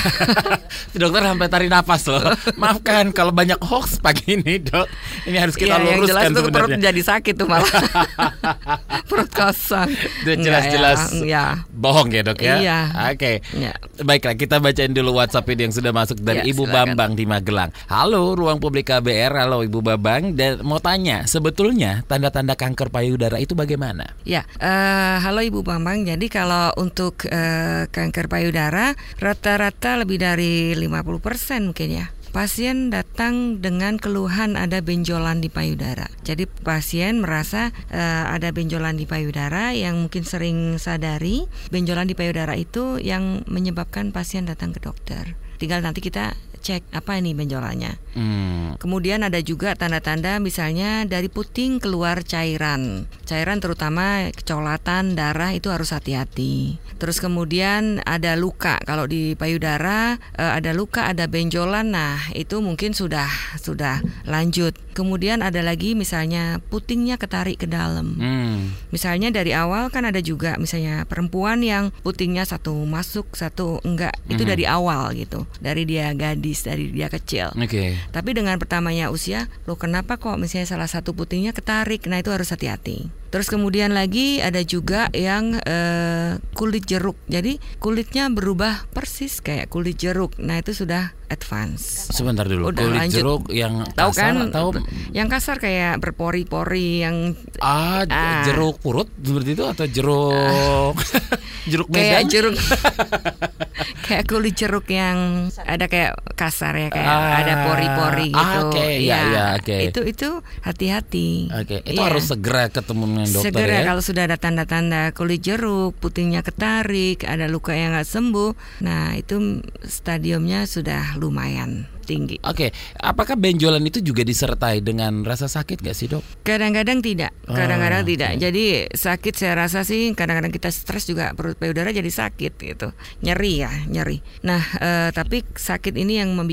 dokter 0.95 1.27
sampai 1.27 1.49
tarik 1.51 1.69
nafas 1.71 2.07
loh. 2.07 2.23
Maafkan 2.55 3.11
kalau 3.11 3.35
banyak 3.35 3.59
hoax 3.59 3.99
pagi 3.99 4.39
ini 4.39 4.63
dok. 4.63 4.87
Ini 5.27 5.37
harus 5.43 5.59
kita 5.59 5.75
ya, 5.75 5.83
luruskan 5.83 6.31
yang 6.31 6.35
jelas 6.39 6.55
perut 6.55 6.71
jadi 6.79 7.03
sakit 7.03 7.35
tuh 7.35 7.47
malah. 7.51 7.67
perut 9.11 9.31
kosong. 9.35 9.91
Jelas-jelas. 10.23 11.19
Ya, 11.19 11.27
ya. 11.27 11.45
Bohong 11.75 12.15
ya 12.15 12.23
dok 12.23 12.39
ya. 12.39 12.57
Iya. 12.63 12.79
Oke. 13.11 13.43
Okay. 13.43 13.59
Ya. 13.59 13.73
Baiklah, 14.07 14.39
kita 14.39 14.63
bacain 14.63 14.95
dulu 14.95 15.19
WhatsApp 15.19 15.51
ini 15.51 15.67
yang 15.67 15.75
sudah 15.75 15.91
masuk 15.91 16.23
dari 16.23 16.47
ya, 16.47 16.55
Ibu 16.55 16.71
silakan. 16.71 16.95
Bambang 16.95 17.13
di 17.19 17.25
Magelang. 17.27 17.71
Halo, 17.91 18.39
Ruang 18.39 18.63
Publik 18.63 18.95
KBR. 18.95 19.35
Halo 19.35 19.67
Ibu 19.67 19.83
Bambang. 19.83 20.39
Dan 20.39 20.63
mau 20.63 20.79
tanya, 20.79 21.27
sebetulnya 21.27 22.07
tanda-tanda 22.07 22.55
kanker 22.55 22.95
payudara 22.95 23.43
itu 23.43 23.59
bagaimana? 23.59 24.15
Ya, 24.23 24.47
uh, 24.63 25.19
halo 25.19 25.43
Ibu 25.43 25.67
Bambang. 25.67 26.07
Jadi 26.07 26.31
kalau 26.31 26.71
untuk 26.79 27.27
uh, 27.27 27.91
kanker 27.91 28.31
payudara 28.31 28.95
rata-rata 29.25 29.97
lebih 30.05 30.21
dari 30.21 30.77
50% 30.77 31.73
mungkin 31.73 31.89
ya 31.89 32.07
pasien 32.35 32.91
datang 32.91 33.63
dengan 33.63 33.95
keluhan 33.95 34.59
ada 34.59 34.83
benjolan 34.83 35.39
di 35.39 35.47
payudara. 35.47 36.11
Jadi 36.27 36.51
pasien 36.51 37.23
merasa 37.23 37.71
uh, 37.95 38.27
ada 38.27 38.51
benjolan 38.51 38.99
di 38.99 39.07
payudara 39.07 39.71
yang 39.71 40.03
mungkin 40.03 40.27
sering 40.27 40.83
sadari 40.83 41.47
benjolan 41.71 42.11
di 42.11 42.19
payudara 42.19 42.59
itu 42.59 42.99
yang 42.99 43.47
menyebabkan 43.47 44.11
pasien 44.11 44.51
datang 44.51 44.75
ke 44.75 44.83
dokter. 44.83 45.39
Tinggal 45.63 45.87
nanti 45.87 46.03
kita 46.03 46.35
cek 46.65 46.97
apa 46.97 47.21
ini 47.21 47.37
benjolannya. 47.37 48.01
Hmm. 48.17 48.81
Kemudian 48.81 49.27
ada 49.27 49.37
juga 49.45 49.77
tanda-tanda 49.77 50.41
misalnya 50.41 51.05
dari 51.05 51.29
puting 51.29 51.83
keluar 51.83 52.25
cairan. 52.25 53.05
Cairan 53.29 53.61
terutama 53.61 54.33
kecolatan, 54.33 55.19
darah 55.19 55.53
itu 55.53 55.69
harus 55.69 55.93
hati-hati. 55.93 56.81
Terus 56.97 57.19
kemudian 57.19 58.01
ada 58.07 58.39
luka. 58.39 58.79
Kalau 58.87 59.05
di 59.05 59.35
payudara 59.35 60.17
eh, 60.39 60.53
ada 60.57 60.71
luka, 60.73 61.11
ada 61.11 61.27
benjolan. 61.27 61.91
Nah, 61.93 62.33
itu 62.33 62.63
mungkin 62.63 62.95
sudah 62.95 63.29
sudah 63.61 64.01
lanjut. 64.25 64.73
Kemudian 64.95 65.43
ada 65.43 65.59
lagi 65.59 65.99
misalnya 65.99 66.63
putingnya 66.71 67.19
ketarik 67.19 67.59
ke 67.59 67.67
dalam. 67.67 68.15
Hmm. 68.15 68.79
Misalnya 68.95 69.35
dari 69.35 69.51
awal 69.51 69.91
kan 69.91 70.07
ada 70.07 70.23
juga 70.23 70.55
misalnya 70.55 71.03
perempuan 71.05 71.67
yang 71.67 71.91
putingnya 72.07 72.47
satu 72.47 72.73
masuk, 72.87 73.35
satu 73.35 73.83
enggak. 73.83 74.15
Itu 74.31 74.47
hmm. 74.47 74.53
dari 74.55 74.65
awal 74.71 75.19
gitu. 75.19 75.51
Dari 75.59 75.83
dia 75.83 76.15
gadis 76.15 76.54
dari 76.63 76.95
dia 76.95 77.11
kecil. 77.11 77.51
Oke. 77.57 77.67
Okay. 77.67 77.89
Tapi 78.15 78.31
dengan 78.37 78.61
pertamanya 78.63 79.11
usia, 79.11 79.51
lo 79.67 79.75
kenapa 79.75 80.21
kok 80.21 80.39
misalnya 80.39 80.71
salah 80.71 80.87
satu 80.87 81.17
putingnya 81.17 81.51
ketarik? 81.51 82.07
Nah 82.07 82.23
itu 82.23 82.31
harus 82.31 82.55
hati-hati. 82.55 83.11
Terus 83.35 83.51
kemudian 83.51 83.91
lagi 83.91 84.39
ada 84.39 84.63
juga 84.63 85.11
yang 85.11 85.59
uh, 85.59 86.39
kulit 86.55 86.87
jeruk. 86.87 87.19
Jadi 87.27 87.59
kulitnya 87.83 88.31
berubah 88.31 88.87
persis 88.95 89.43
kayak 89.43 89.75
kulit 89.75 89.99
jeruk. 89.99 90.39
Nah 90.39 90.63
itu 90.63 90.71
sudah 90.71 91.11
advance. 91.27 92.15
Sebentar 92.15 92.47
dulu. 92.47 92.71
Udah 92.71 92.87
kulit 92.87 93.01
lanjut. 93.03 93.19
jeruk 93.19 93.43
yang 93.51 93.83
tahu 93.99 94.15
kan? 94.15 94.55
Tahu 94.55 94.69
yang 95.11 95.27
kasar 95.27 95.59
kayak 95.59 95.99
berpori-pori 95.99 97.03
yang 97.03 97.35
ah, 97.59 98.07
ah 98.07 98.47
jeruk 98.47 98.79
purut 98.79 99.11
seperti 99.19 99.59
itu 99.59 99.65
atau 99.67 99.87
jeruk 99.91 100.95
jeruk 101.75 101.89
medan? 101.91 102.23
Kayak 102.23 102.25
jeruk 102.31 102.55
kayak 104.07 104.25
kulit 104.31 104.55
jeruk 104.55 104.87
yang 104.91 105.49
ada 105.67 105.87
kayak 105.91 106.15
kasar 106.39 106.75
ya 106.79 106.89
kayak 106.91 107.09
ah, 107.09 107.41
ada 107.43 107.55
pori-pori 107.67 108.29
gitu. 108.31 108.39
Ah, 108.39 108.67
Oke, 108.67 108.79
okay, 108.79 108.93
ya, 109.07 109.19
ya, 109.31 109.45
oke. 109.59 109.67
Okay. 109.67 109.81
Itu 109.91 110.01
itu 110.07 110.29
hati-hati. 110.63 111.51
Oke, 111.51 111.81
okay. 111.83 111.95
itu 111.95 112.01
ya. 112.01 112.07
harus 112.11 112.25
segera 112.31 112.71
ketemu 112.71 113.05
dengan 113.11 113.29
dokter 113.31 113.45
Segera 113.51 113.77
ya. 113.77 113.85
kalau 113.87 114.03
sudah 114.03 114.23
ada 114.27 114.37
tanda-tanda 114.39 115.03
kulit 115.13 115.41
jeruk, 115.43 115.97
putingnya 115.99 116.43
ketarik, 116.47 117.27
ada 117.27 117.51
luka 117.51 117.75
yang 117.75 117.95
nggak 117.95 118.07
sembuh, 118.07 118.53
nah 118.83 119.15
itu 119.19 119.63
stadiumnya 119.85 120.67
sudah 120.67 121.19
lumayan 121.19 121.94
tinggi. 122.09 122.41
Oke, 122.41 122.69
okay. 122.69 122.71
apakah 123.01 123.37
benjolan 123.37 123.85
itu 123.85 124.01
juga 124.01 124.25
disertai 124.25 124.81
dengan 124.81 125.25
rasa 125.25 125.47
sakit 125.47 125.85
gak 125.85 125.97
sih 125.97 126.09
dok? 126.09 126.25
Kadang-kadang 126.45 127.05
tidak, 127.05 127.33
kadang-kadang 127.45 128.03
oh, 128.05 128.09
tidak. 128.09 128.33
Okay. 128.37 128.43
Jadi 128.49 128.65
sakit 128.93 129.35
saya 129.37 129.55
rasa 129.57 129.85
sih 129.85 130.13
kadang-kadang 130.17 130.53
kita 130.53 130.73
stres 130.73 131.05
juga 131.05 131.37
perut 131.37 131.61
payudara 131.61 131.93
jadi 131.93 132.09
sakit 132.09 132.53
gitu, 132.57 132.89
nyeri 133.21 133.53
ya, 133.65 133.73
nyeri. 133.89 134.25
Nah, 134.47 134.63
eh, 134.81 135.11
tapi 135.13 135.45
sakit 135.45 135.93
ini 135.93 136.25
yang 136.25 136.33
membuat 136.33 136.53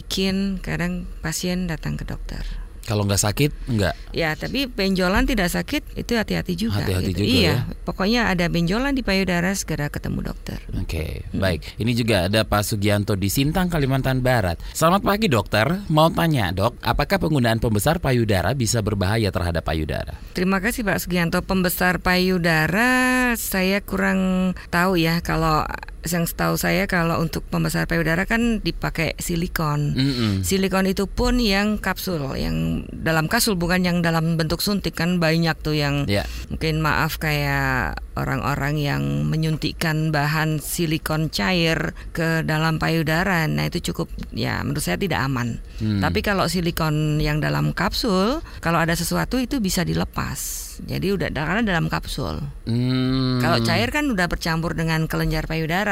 kadang 0.65 1.05
pasien 1.21 1.69
datang 1.69 1.95
ke 1.95 2.03
dokter. 2.03 2.60
Kalau 2.81 3.05
nggak 3.05 3.21
sakit, 3.21 3.51
nggak. 3.69 3.93
Ya, 4.11 4.33
tapi 4.33 4.65
benjolan 4.65 5.29
tidak 5.29 5.53
sakit 5.53 5.85
itu 5.93 6.17
hati-hati 6.17 6.53
juga. 6.57 6.81
Hati-hati 6.81 7.13
gitu. 7.13 7.21
juga 7.21 7.29
Iya, 7.29 7.53
ya. 7.53 7.55
pokoknya 7.85 8.21
ada 8.33 8.45
benjolan 8.49 8.97
di 8.97 9.05
payudara 9.05 9.53
segera 9.53 9.87
ketemu 9.93 10.33
dokter. 10.33 10.57
Oke, 10.75 11.21
baik. 11.29 11.77
Ini 11.77 11.91
juga 11.93 12.25
ada 12.25 12.41
Pak 12.41 12.63
Sugianto 12.65 13.13
di 13.13 13.29
Sintang, 13.29 13.69
Kalimantan 13.69 14.25
Barat. 14.25 14.57
Selamat 14.73 15.05
pagi 15.05 15.29
dokter. 15.29 15.85
Mau 15.93 16.09
tanya 16.09 16.49
dok, 16.49 16.81
apakah 16.81 17.21
penggunaan 17.21 17.61
pembesar 17.61 18.01
payudara 18.01 18.57
bisa 18.57 18.81
berbahaya 18.81 19.29
terhadap 19.29 19.61
payudara? 19.61 20.17
Terima 20.33 20.57
kasih 20.57 20.81
Pak 20.81 21.05
Sugianto. 21.05 21.39
Pembesar 21.45 22.01
payudara 22.01 23.33
saya 23.37 23.79
kurang 23.85 24.53
tahu 24.73 24.97
ya 24.97 25.21
kalau 25.21 25.63
yang 26.05 26.25
setahu 26.25 26.57
saya 26.57 26.89
kalau 26.89 27.21
untuk 27.21 27.45
pembesar 27.47 27.85
payudara 27.85 28.25
kan 28.25 28.61
dipakai 28.61 29.13
silikon. 29.21 29.93
Mm-mm. 29.93 30.33
Silikon 30.41 30.89
itu 30.89 31.05
pun 31.05 31.37
yang 31.37 31.77
kapsul, 31.77 32.21
yang 32.37 32.85
dalam 32.89 33.29
kapsul 33.29 33.53
bukan 33.53 33.85
yang 33.85 34.01
dalam 34.01 34.37
bentuk 34.37 34.61
suntik 34.61 34.97
kan 34.97 35.21
banyak 35.21 35.53
tuh 35.61 35.77
yang 35.77 36.09
Ya. 36.09 36.25
mungkin 36.49 36.81
maaf 36.81 37.21
kayak 37.21 38.01
orang-orang 38.17 38.75
yang 38.81 39.03
menyuntikkan 39.29 40.11
bahan 40.11 40.59
silikon 40.59 41.31
cair 41.31 41.95
ke 42.11 42.43
dalam 42.43 42.81
payudara. 42.81 43.45
Nah, 43.47 43.69
itu 43.69 43.93
cukup 43.93 44.11
ya 44.35 44.59
menurut 44.65 44.83
saya 44.83 44.97
tidak 44.99 45.21
aman. 45.23 45.61
Hmm. 45.79 46.01
Tapi 46.01 46.19
kalau 46.21 46.45
silikon 46.45 47.21
yang 47.23 47.39
dalam 47.39 47.71
kapsul, 47.71 48.43
kalau 48.59 48.79
ada 48.81 48.97
sesuatu 48.97 49.39
itu 49.39 49.63
bisa 49.63 49.85
dilepas. 49.87 50.69
Jadi 50.81 51.13
udah 51.13 51.29
karena 51.29 51.61
dalam 51.61 51.87
kapsul. 51.93 52.41
Hmm. 52.65 53.37
Kalau 53.37 53.61
cair 53.61 53.93
kan 53.93 54.09
udah 54.09 54.25
bercampur 54.25 54.73
dengan 54.73 55.05
kelenjar 55.05 55.45
payudara. 55.45 55.90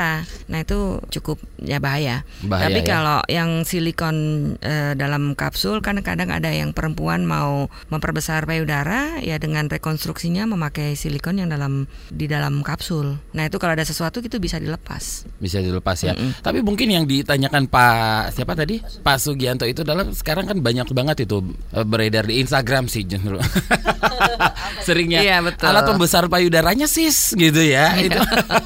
Nah, 0.49 0.59
itu 0.59 0.97
cukup 1.13 1.38
ya 1.59 1.77
bahaya. 1.77 2.23
Bahaya, 2.41 2.71
Tapi 2.71 2.79
ya. 2.81 2.88
kalau 2.88 3.19
yang 3.27 3.63
silikon 3.63 4.15
eh, 4.59 4.93
dalam 4.95 5.35
kapsul 5.35 5.83
kan 5.83 5.99
kadang 6.01 6.31
ada 6.31 6.49
yang 6.49 6.71
perempuan 6.71 7.23
mau 7.23 7.67
memperbesar 7.88 8.43
payudara 8.43 9.19
ya 9.19 9.38
dengan 9.38 9.67
rekonstruksinya 9.67 10.47
memakai 10.47 10.95
silikon 10.95 11.38
yang 11.38 11.49
dalam 11.51 11.85
di 12.09 12.25
dalam 12.25 12.63
kapsul. 12.63 13.19
Nah, 13.35 13.43
itu 13.45 13.57
kalau 13.59 13.75
ada 13.75 13.85
sesuatu 13.85 14.19
itu 14.19 14.39
bisa 14.39 14.57
dilepas. 14.57 15.27
bisa 15.38 15.59
dilepas 15.59 15.97
ya. 16.01 16.13
Tapi 16.41 16.59
mungkin 16.59 16.89
yang 16.89 17.05
ditanyakan 17.05 17.67
Pak 17.67 18.33
siapa 18.33 18.55
tadi? 18.55 18.79
Pak 18.81 19.17
Sugianto 19.17 19.63
itu 19.63 19.83
adalah 19.83 20.07
sekarang 20.12 20.47
kan 20.47 20.57
banyak 20.59 20.88
banget 20.91 21.27
itu 21.27 21.43
eh, 21.71 21.85
beredar 21.85 22.25
di 22.25 22.41
Instagram 22.41 22.88
sih 22.88 23.03
justru. 23.05 23.38
Seringnya 24.85 25.19
Iya, 25.21 25.38
betul. 25.43 25.65
alat 25.69 25.83
pembesar 25.85 26.23
payudaranya 26.27 26.88
sis 26.88 27.35
gitu 27.35 27.62
ya. 27.62 27.95
Iya. 27.99 28.07
Itu 28.09 28.19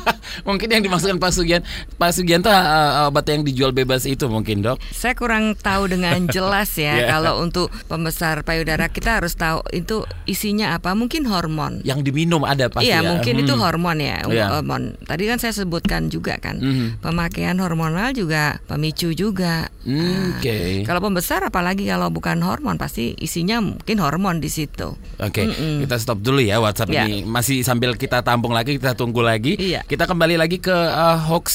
mungkin 0.48 0.68
yang 0.70 0.82
dimaksudkan 0.84 1.18
Pak 1.24 1.32
Sugian 1.32 1.62
Pak 1.96 2.12
Sugianto 2.12 2.52
eh, 2.52 3.08
obat 3.08 3.24
yang 3.26 3.42
dijual 3.42 3.72
bebas 3.72 4.04
itu 4.04 4.28
mungkin, 4.28 4.60
Dok. 4.60 4.84
Saya 4.92 5.16
kurang 5.16 5.56
tahu 5.56 5.88
dengan 5.88 6.28
jelas 6.36 6.76
ya 6.76 6.92
Yeah. 6.94 7.10
kalau 7.10 7.40
untuk 7.40 7.72
pembesar 7.88 8.44
payudara 8.44 8.86
kita 8.88 9.18
harus 9.18 9.34
tahu 9.34 9.64
itu 9.72 10.04
isinya 10.26 10.74
apa. 10.74 10.92
Mungkin 10.94 11.24
hormon. 11.24 11.80
Yang 11.82 12.06
diminum 12.06 12.44
ada 12.44 12.68
pasti 12.68 12.92
Iya 12.92 13.00
ya. 13.00 13.10
mungkin 13.10 13.40
itu 13.40 13.50
Hmm. 13.50 13.64
hormon 13.64 13.98
ya 13.98 14.20
Iya. 14.24 14.52
hormon. 14.52 15.00
Tadi 15.02 15.24
kan 15.26 15.38
saya 15.38 15.54
sebutkan 15.54 16.08
juga 16.08 16.36
kan 16.38 16.60
Mhm. 16.60 17.00
pemakaian 17.00 17.56
hormonal 17.56 18.12
juga 18.12 18.60
pemicu 18.66 19.14
juga. 19.14 19.72
Hmm, 19.82 20.02
Nah, 20.04 20.30
Oke. 20.36 20.84
Kalau 20.84 21.00
pembesar 21.00 21.40
apalagi 21.42 21.86
kalau 21.86 22.10
bukan 22.10 22.40
hormon 22.40 22.76
pasti 22.76 23.14
isinya 23.16 23.60
mungkin 23.60 23.98
hormon 23.98 24.38
di 24.38 24.50
situ. 24.50 24.98
Oke, 25.18 25.46
Mm-mm. 25.46 25.84
kita 25.84 25.96
stop 25.96 26.20
dulu 26.20 26.40
ya 26.40 26.58
WhatsApp 26.58 26.90
Ya. 26.90 27.04
ini. 27.04 27.22
Masih 27.24 27.62
sambil 27.62 27.94
kita 27.94 28.20
tampung 28.20 28.52
lagi, 28.52 28.76
kita 28.76 28.94
tunggu 28.94 29.22
lagi. 29.22 29.54
Iya. 29.56 29.84
Kita 29.84 30.04
kembali 30.04 30.36
lagi 30.36 30.58
ke 30.58 30.74
uh, 30.74 31.13
hoax 31.18 31.48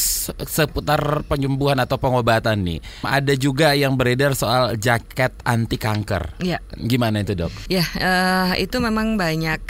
seputar 0.44 1.24
penyembuhan 1.24 1.78
atau 1.78 1.96
pengobatan 1.96 2.62
nih. 2.64 2.78
Ada 3.02 3.34
juga 3.34 3.72
yang 3.72 3.96
beredar 3.96 4.34
soal 4.34 4.76
jaket 4.76 5.32
anti 5.42 5.76
kanker. 5.76 6.38
Iya. 6.42 6.58
Gimana 6.74 7.22
itu 7.22 7.34
dok? 7.34 7.50
Ya, 7.66 7.84
eh, 7.96 8.62
itu 8.62 8.78
memang 8.78 9.16
banyak 9.16 9.60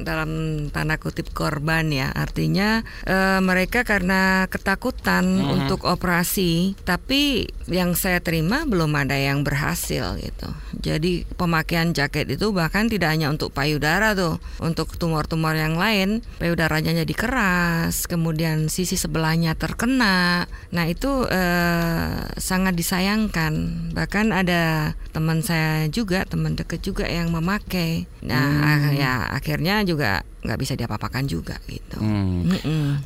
dalam 0.00 0.30
tanda 0.72 0.96
kutip 0.96 1.30
korban 1.32 1.92
ya. 1.92 2.10
Artinya 2.12 2.82
eh, 3.04 3.40
mereka 3.40 3.82
karena 3.82 4.46
ketakutan 4.48 5.24
Mhm. 5.24 5.48
untuk 5.64 5.84
operasi, 5.84 6.74
tapi 6.82 7.46
yang 7.68 7.94
saya 7.94 8.18
terima 8.18 8.64
belum 8.64 8.92
ada 8.94 9.14
yang 9.16 9.42
berhasil 9.42 10.18
gitu. 10.18 10.48
Jadi 10.82 11.24
pemakaian 11.36 11.94
jaket 11.94 12.26
itu 12.34 12.50
bahkan 12.50 12.90
tidak 12.90 13.14
hanya 13.14 13.30
untuk 13.30 13.54
payudara 13.54 14.16
tuh, 14.16 14.40
untuk 14.58 14.96
tumor-tumor 14.98 15.54
yang 15.54 15.78
lain, 15.78 16.24
payudaranya 16.40 17.04
jadi 17.04 17.14
keras, 17.14 18.10
kemudian 18.10 18.66
sisi 18.66 18.98
sebelahnya 19.22 19.54
terkena. 19.54 20.50
Nah, 20.74 20.84
itu 20.90 21.30
eh, 21.30 22.26
sangat 22.42 22.74
disayangkan. 22.74 23.54
Bahkan 23.94 24.34
ada 24.34 24.98
teman 25.14 25.46
saya 25.46 25.86
juga, 25.94 26.26
teman 26.26 26.58
dekat 26.58 26.82
juga 26.82 27.06
yang 27.06 27.30
memakai. 27.30 28.10
Nah, 28.26 28.90
ah- 28.90 28.90
ya 28.90 29.30
akhirnya 29.30 29.86
juga 29.86 30.26
nggak 30.42 30.58
bisa 30.58 30.74
diapa-apakan 30.74 31.24
juga 31.30 31.54
gitu. 31.70 32.02
Hmm. 32.02 32.50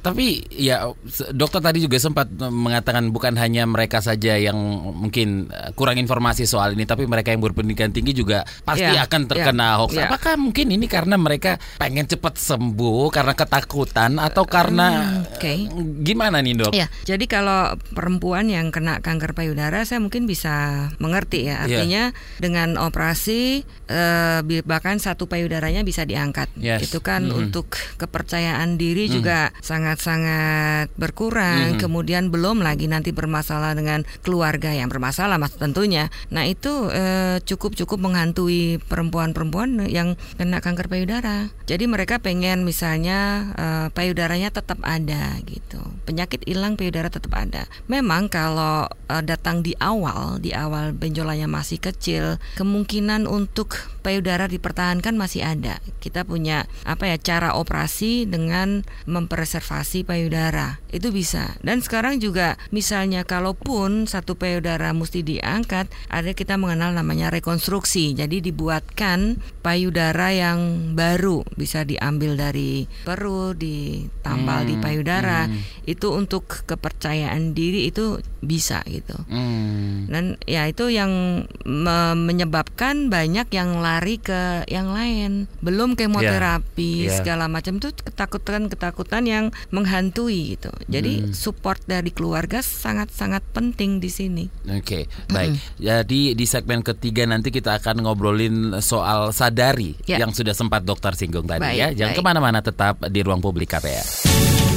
Tapi 0.01 0.49
ya 0.49 0.88
dokter 1.37 1.61
tadi 1.61 1.85
juga 1.85 2.01
sempat 2.01 2.33
mengatakan 2.33 3.12
bukan 3.12 3.37
hanya 3.37 3.68
mereka 3.68 4.01
saja 4.01 4.40
yang 4.40 4.57
mungkin 4.96 5.53
uh, 5.53 5.68
kurang 5.77 6.01
informasi 6.01 6.49
soal 6.49 6.72
ini, 6.72 6.88
tapi 6.88 7.05
mereka 7.05 7.37
yang 7.37 7.44
berpendidikan 7.44 7.92
tinggi 7.92 8.16
juga 8.16 8.42
pasti 8.64 8.88
Ya, 8.88 9.05
akan 9.05 9.29
terkena 9.29 9.77
ya, 9.77 9.79
hoax. 9.83 9.90
ya. 9.92 10.07
Apakah 10.09 10.40
mungkin 10.40 10.72
ini 10.72 10.87
karena 10.88 11.20
mereka 11.20 11.61
pengen 11.77 12.09
cepat 12.09 12.40
sembuh 12.40 13.12
karena 13.12 13.37
ketakutan 13.37 14.16
atau 14.16 14.49
karena 14.49 14.87
Hmm, 14.87 15.29
oke. 15.37 15.53
uh, 15.53 15.85
gimana 16.01 16.40
nih 16.40 16.55
dok? 16.57 16.72
Ya, 16.72 16.88
jadi 17.05 17.25
kalau 17.29 17.77
perempuan 17.92 18.49
yang 18.49 18.72
kena 18.72 19.05
kanker 19.05 19.37
payudara, 19.37 19.85
saya 19.85 20.01
mungkin 20.01 20.25
bisa 20.25 20.88
mengerti 20.96 21.51
ya. 21.53 21.66
Iya. 21.68 21.85
Artinya 21.85 22.03
dengan 22.40 22.81
operasi 22.81 23.66
eh, 23.87 24.40
bahkan 24.64 24.96
satu 24.99 25.29
payudaranya 25.29 25.83
bisa 25.87 26.03
diangkat. 26.07 26.49
Yes. 26.57 26.87
Itu 26.88 27.03
kan 27.03 27.25
Mm-mm. 27.28 27.50
untuk 27.50 27.74
kepercayaan 27.98 28.78
diri 28.78 29.10
juga 29.10 29.50
sangat-sangat 29.60 30.92
berkurang. 30.94 31.76
Mm-mm. 31.76 31.82
Kemudian 31.82 32.30
belum 32.30 32.62
lagi 32.62 32.86
nanti 32.86 33.10
bermasalah 33.10 33.74
dengan 33.74 34.06
keluarga 34.22 34.72
yang 34.72 34.88
bermasalah, 34.88 35.36
mas 35.36 35.54
tentunya. 35.54 36.08
Nah 36.30 36.46
itu 36.46 36.88
eh, 36.90 37.38
cukup-cukup 37.42 37.98
menghantui 38.00 38.78
perempuan-perempuan 38.86 39.88
yang 39.90 40.14
kena 40.38 40.62
kanker 40.62 40.86
payudara. 40.86 41.50
Jadi 41.66 41.84
mereka 41.90 42.22
pengen 42.22 42.62
misalnya 42.62 43.50
eh, 43.56 43.86
payudaranya 43.90 44.50
tetap 44.54 44.78
ada 44.86 45.36
gitu. 45.44 45.80
Penyakit 46.06 46.46
hilang 46.46 46.78
payudara 46.78 47.10
tetap 47.10 47.34
ada. 47.34 47.66
Memang 47.90 48.30
kalau 48.30 48.86
eh, 49.10 49.22
datang 49.24 49.60
di 49.66 49.74
awal, 49.78 50.38
di 50.38 50.54
awal 50.54 50.92
benjolannya 50.96 51.48
masih 51.50 51.78
kecil, 51.82 52.38
kemungkinan 52.60 53.26
untuk 53.26 53.76
payudara 54.06 54.46
dipertahankan 54.46 55.18
masih 55.18 55.42
ada. 55.42 55.82
Kita 55.98 56.22
punya 56.22 56.70
apa 56.86 57.10
ya 57.10 57.15
cara 57.16 57.57
operasi 57.57 58.24
dengan 58.24 58.85
mempreservasi 59.05 60.02
payudara. 60.02 60.79
Itu 60.88 61.11
bisa. 61.11 61.59
Dan 61.61 61.83
sekarang 61.83 62.20
juga 62.20 62.57
misalnya 62.70 63.22
kalaupun 63.22 64.07
satu 64.07 64.35
payudara 64.35 64.92
mesti 64.92 65.20
diangkat, 65.20 65.90
ada 66.09 66.31
kita 66.33 66.57
mengenal 66.57 66.92
namanya 66.92 67.29
rekonstruksi. 67.29 68.14
Jadi 68.14 68.40
dibuatkan 68.40 69.40
payudara 69.61 70.33
yang 70.33 70.92
baru 70.94 71.42
bisa 71.57 71.83
diambil 71.83 72.38
dari 72.38 72.87
perut, 73.05 73.59
ditambal 73.59 74.64
di 74.64 74.74
Hmm, 74.76 74.85
payudara. 74.85 75.40
hmm. 75.48 75.88
Itu 75.88 76.12
untuk 76.12 76.64
kepercayaan 76.64 77.52
diri 77.52 77.88
itu 77.88 78.20
bisa 78.40 78.81
gitu. 78.87 79.16
Hmm. 79.26 80.07
Dan 80.07 80.24
ya 80.46 80.70
itu 80.70 80.87
yang 80.88 81.44
me- 81.66 82.16
menyebabkan 82.16 83.11
banyak 83.11 83.50
yang 83.50 83.83
lari 83.83 84.16
ke 84.16 84.62
yang 84.70 84.92
lain. 84.92 85.50
Belum 85.61 85.98
kemoterapi 85.98 87.05
Iya. 87.06 87.16
segala 87.16 87.46
macam 87.46 87.76
itu 87.76 87.90
ketakutan-ketakutan 87.96 89.24
yang 89.24 89.44
menghantui 89.70 90.54
gitu. 90.54 90.70
Jadi 90.86 91.22
Hmm. 91.22 91.32
support 91.32 91.80
dari 91.82 92.10
keluarga 92.10 92.60
sangat-sangat 92.60 93.42
penting 93.50 93.98
di 93.98 94.08
sini. 94.08 94.44
Oke, 94.68 95.06
baik. 95.26 95.56
Jadi 95.76 96.32
di 96.32 96.44
segmen 96.44 96.80
ketiga 96.80 97.24
nanti 97.24 97.48
kita 97.48 97.76
akan 97.76 98.02
ngobrolin 98.02 98.56
soal 98.78 99.30
sadari 99.30 99.96
Ya. 100.04 100.18
yang 100.18 100.30
sudah 100.30 100.52
sempat 100.52 100.82
dokter 100.82 101.12
singgung 101.12 101.44
tadi 101.44 101.62
Baik, 101.62 101.76
ya. 101.76 101.88
Jangan 101.96 102.12
baik. 102.12 102.18
ke 102.18 102.28
mana-mana, 102.28 102.58
tetap 102.60 102.94
di 103.06 103.20
ruang 103.20 103.40
publik 103.40 103.68
KPR. 103.68 104.75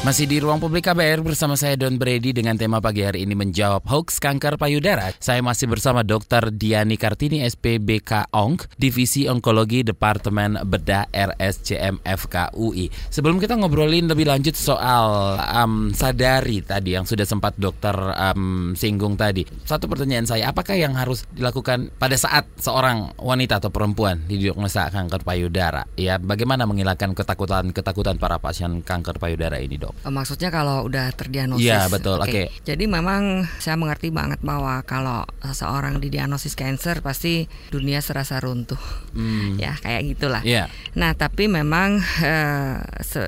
Masih 0.00 0.24
di 0.24 0.40
ruang 0.40 0.56
publik 0.56 0.88
KBR 0.88 1.20
bersama 1.20 1.60
saya 1.60 1.76
Don 1.76 2.00
Brady 2.00 2.32
dengan 2.32 2.56
tema 2.56 2.80
pagi 2.80 3.04
hari 3.04 3.20
ini 3.28 3.36
menjawab 3.36 3.84
hoax 3.84 4.16
kanker 4.16 4.56
payudara. 4.56 5.12
Saya 5.20 5.44
masih 5.44 5.68
bersama 5.68 6.00
Dr. 6.00 6.48
Diani 6.56 6.96
Kartini 6.96 7.44
SPBK 7.44 8.32
ONK, 8.32 8.80
Divisi 8.80 9.28
Onkologi 9.28 9.84
Departemen 9.84 10.56
Bedah 10.64 11.04
RSCM 11.12 12.00
FKUI. 12.00 12.88
Sebelum 13.12 13.36
kita 13.36 13.60
ngobrolin 13.60 14.08
lebih 14.08 14.24
lanjut 14.24 14.56
soal 14.56 15.36
um, 15.36 15.92
sadari 15.92 16.64
tadi 16.64 16.96
yang 16.96 17.04
sudah 17.04 17.28
sempat 17.28 17.60
dokter 17.60 17.92
um, 17.92 18.72
singgung 18.72 19.20
tadi. 19.20 19.44
Satu 19.68 19.84
pertanyaan 19.84 20.24
saya, 20.24 20.48
apakah 20.48 20.80
yang 20.80 20.96
harus 20.96 21.28
dilakukan 21.36 21.92
pada 22.00 22.16
saat 22.16 22.48
seorang 22.56 23.12
wanita 23.20 23.60
atau 23.60 23.68
perempuan 23.68 24.24
didiagnosa 24.24 24.88
kanker 24.88 25.28
payudara? 25.28 25.84
Ya, 26.00 26.16
bagaimana 26.16 26.64
menghilangkan 26.64 27.12
ketakutan-ketakutan 27.12 28.16
para 28.16 28.40
pasien 28.40 28.80
kanker 28.80 29.20
payudara 29.20 29.60
ini, 29.60 29.76
Dok? 29.76 29.89
Oh, 30.06 30.12
maksudnya 30.12 30.48
kalau 30.52 30.86
udah 30.86 31.10
terdiagnosis. 31.16 31.66
Iya, 31.66 31.88
betul. 31.90 32.20
Oke. 32.22 32.52
Jadi 32.62 32.84
memang 32.86 33.48
saya 33.58 33.74
mengerti 33.74 34.12
banget 34.12 34.38
bahwa 34.40 34.80
kalau 34.86 35.24
seseorang 35.42 35.98
didiagnosis 35.98 36.54
cancer 36.54 37.00
pasti 37.00 37.48
dunia 37.72 38.04
serasa 38.04 38.38
runtuh. 38.38 38.80
Hmm. 39.16 39.58
Ya, 39.58 39.74
kayak 39.80 40.16
gitulah. 40.16 40.42
Iya. 40.44 40.70
Nah, 40.94 41.16
tapi 41.16 41.50
memang 41.50 42.00
eh, 42.22 42.76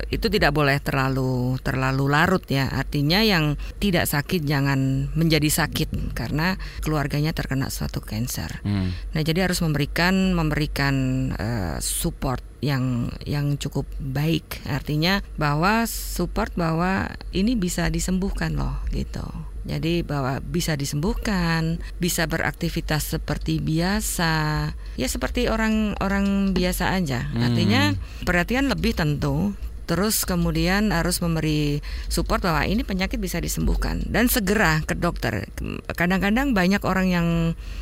itu 0.09 0.27
tidak 0.29 0.53
boleh 0.53 0.77
terlalu 0.79 1.57
terlalu 1.61 2.05
larut 2.07 2.43
ya. 2.47 2.69
Artinya 2.69 3.25
yang 3.25 3.59
tidak 3.81 4.07
sakit 4.07 4.45
jangan 4.45 5.11
menjadi 5.17 5.49
sakit 5.49 6.15
karena 6.15 6.55
keluarganya 6.85 7.35
terkena 7.35 7.67
suatu 7.73 7.99
cancer. 7.99 8.61
Hmm. 8.63 8.93
Nah, 9.13 9.21
jadi 9.21 9.49
harus 9.49 9.59
memberikan 9.65 10.37
memberikan 10.37 10.95
eh, 11.33 11.77
support 11.81 12.52
yang 12.63 13.11
yang 13.27 13.59
cukup 13.59 13.83
baik. 13.99 14.63
Artinya 14.63 15.19
bahwa 15.35 15.83
support 15.83 16.55
bahwa 16.55 17.11
ini 17.35 17.59
bisa 17.59 17.91
disembuhkan 17.91 18.55
loh 18.55 18.79
gitu. 18.95 19.27
Jadi 19.63 20.03
bahwa 20.03 20.43
bisa 20.43 20.75
disembuhkan, 20.75 21.79
bisa 21.99 22.27
beraktivitas 22.27 23.15
seperti 23.15 23.63
biasa. 23.63 24.71
Ya 24.99 25.07
seperti 25.07 25.47
orang-orang 25.47 26.51
biasa 26.51 26.95
aja. 26.95 27.31
Artinya 27.39 27.95
perhatian 28.27 28.67
lebih 28.67 28.95
tentu 28.95 29.55
Terus 29.83 30.23
kemudian 30.23 30.95
harus 30.95 31.19
memberi 31.19 31.83
support 32.07 32.39
bahwa 32.43 32.63
ini 32.63 32.87
penyakit 32.87 33.19
bisa 33.19 33.43
disembuhkan 33.43 34.03
dan 34.07 34.31
segera 34.31 34.79
ke 34.87 34.95
dokter. 34.95 35.47
Kadang-kadang 35.91 36.55
banyak 36.55 36.81
orang 36.87 37.07
yang 37.11 37.27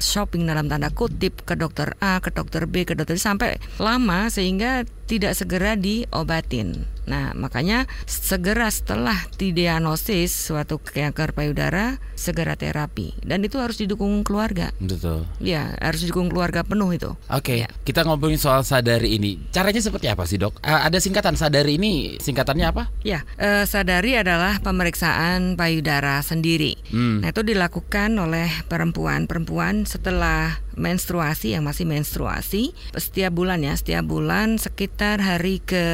shopping 0.01 0.49
dalam 0.49 0.65
tanda 0.65 0.89
kutip 0.89 1.45
ke 1.45 1.53
dokter 1.53 1.93
A, 2.01 2.17
ke 2.17 2.33
dokter 2.33 2.65
B, 2.65 2.83
ke 2.83 2.97
dokter 2.97 3.21
sampai 3.21 3.61
lama 3.77 4.27
sehingga 4.33 4.83
tidak 5.05 5.37
segera 5.37 5.77
diobatin. 5.77 6.87
Nah, 7.11 7.35
makanya 7.35 7.91
segera 8.07 8.71
setelah 8.71 9.27
didiagnosis 9.35 10.31
suatu 10.31 10.79
kanker 10.79 11.35
payudara, 11.35 11.99
segera 12.15 12.55
terapi 12.55 13.19
dan 13.19 13.43
itu 13.43 13.59
harus 13.59 13.75
didukung 13.75 14.23
keluarga. 14.23 14.71
Betul. 14.79 15.27
Ya, 15.43 15.75
harus 15.83 16.07
didukung 16.07 16.31
keluarga 16.31 16.63
penuh 16.63 16.87
itu. 16.95 17.11
Oke, 17.27 17.65
Ya. 17.65 17.67
kita 17.83 18.07
ngomongin 18.07 18.39
soal 18.39 18.63
sadari 18.63 19.19
ini. 19.19 19.43
Caranya 19.51 19.83
seperti 19.83 20.07
apa 20.07 20.23
sih 20.23 20.39
dok? 20.39 20.63
Eh, 20.63 20.71
ada 20.71 20.95
singkatan 21.03 21.35
sadari 21.35 21.75
ini, 21.75 22.15
singkatannya 22.23 22.65
apa? 22.71 22.87
Ya, 23.03 23.27
eh, 23.35 23.67
sadari 23.67 24.15
adalah 24.15 24.63
pemeriksaan 24.63 25.59
payudara 25.59 26.23
sendiri. 26.23 26.79
Hmm. 26.95 27.19
Nah, 27.19 27.35
itu 27.35 27.43
dilakukan 27.43 28.15
oleh 28.15 28.47
perempuan. 28.71 29.27
Perempuan 29.27 29.83
setelah 29.83 30.63
menstruasi 30.75 31.57
yang 31.57 31.67
masih 31.67 31.83
menstruasi 31.87 32.71
setiap 32.95 33.35
bulan 33.35 33.63
ya, 33.63 33.73
setiap 33.75 34.07
bulan 34.07 34.55
sekitar 34.59 35.19
hari 35.19 35.59
ke 35.63 35.85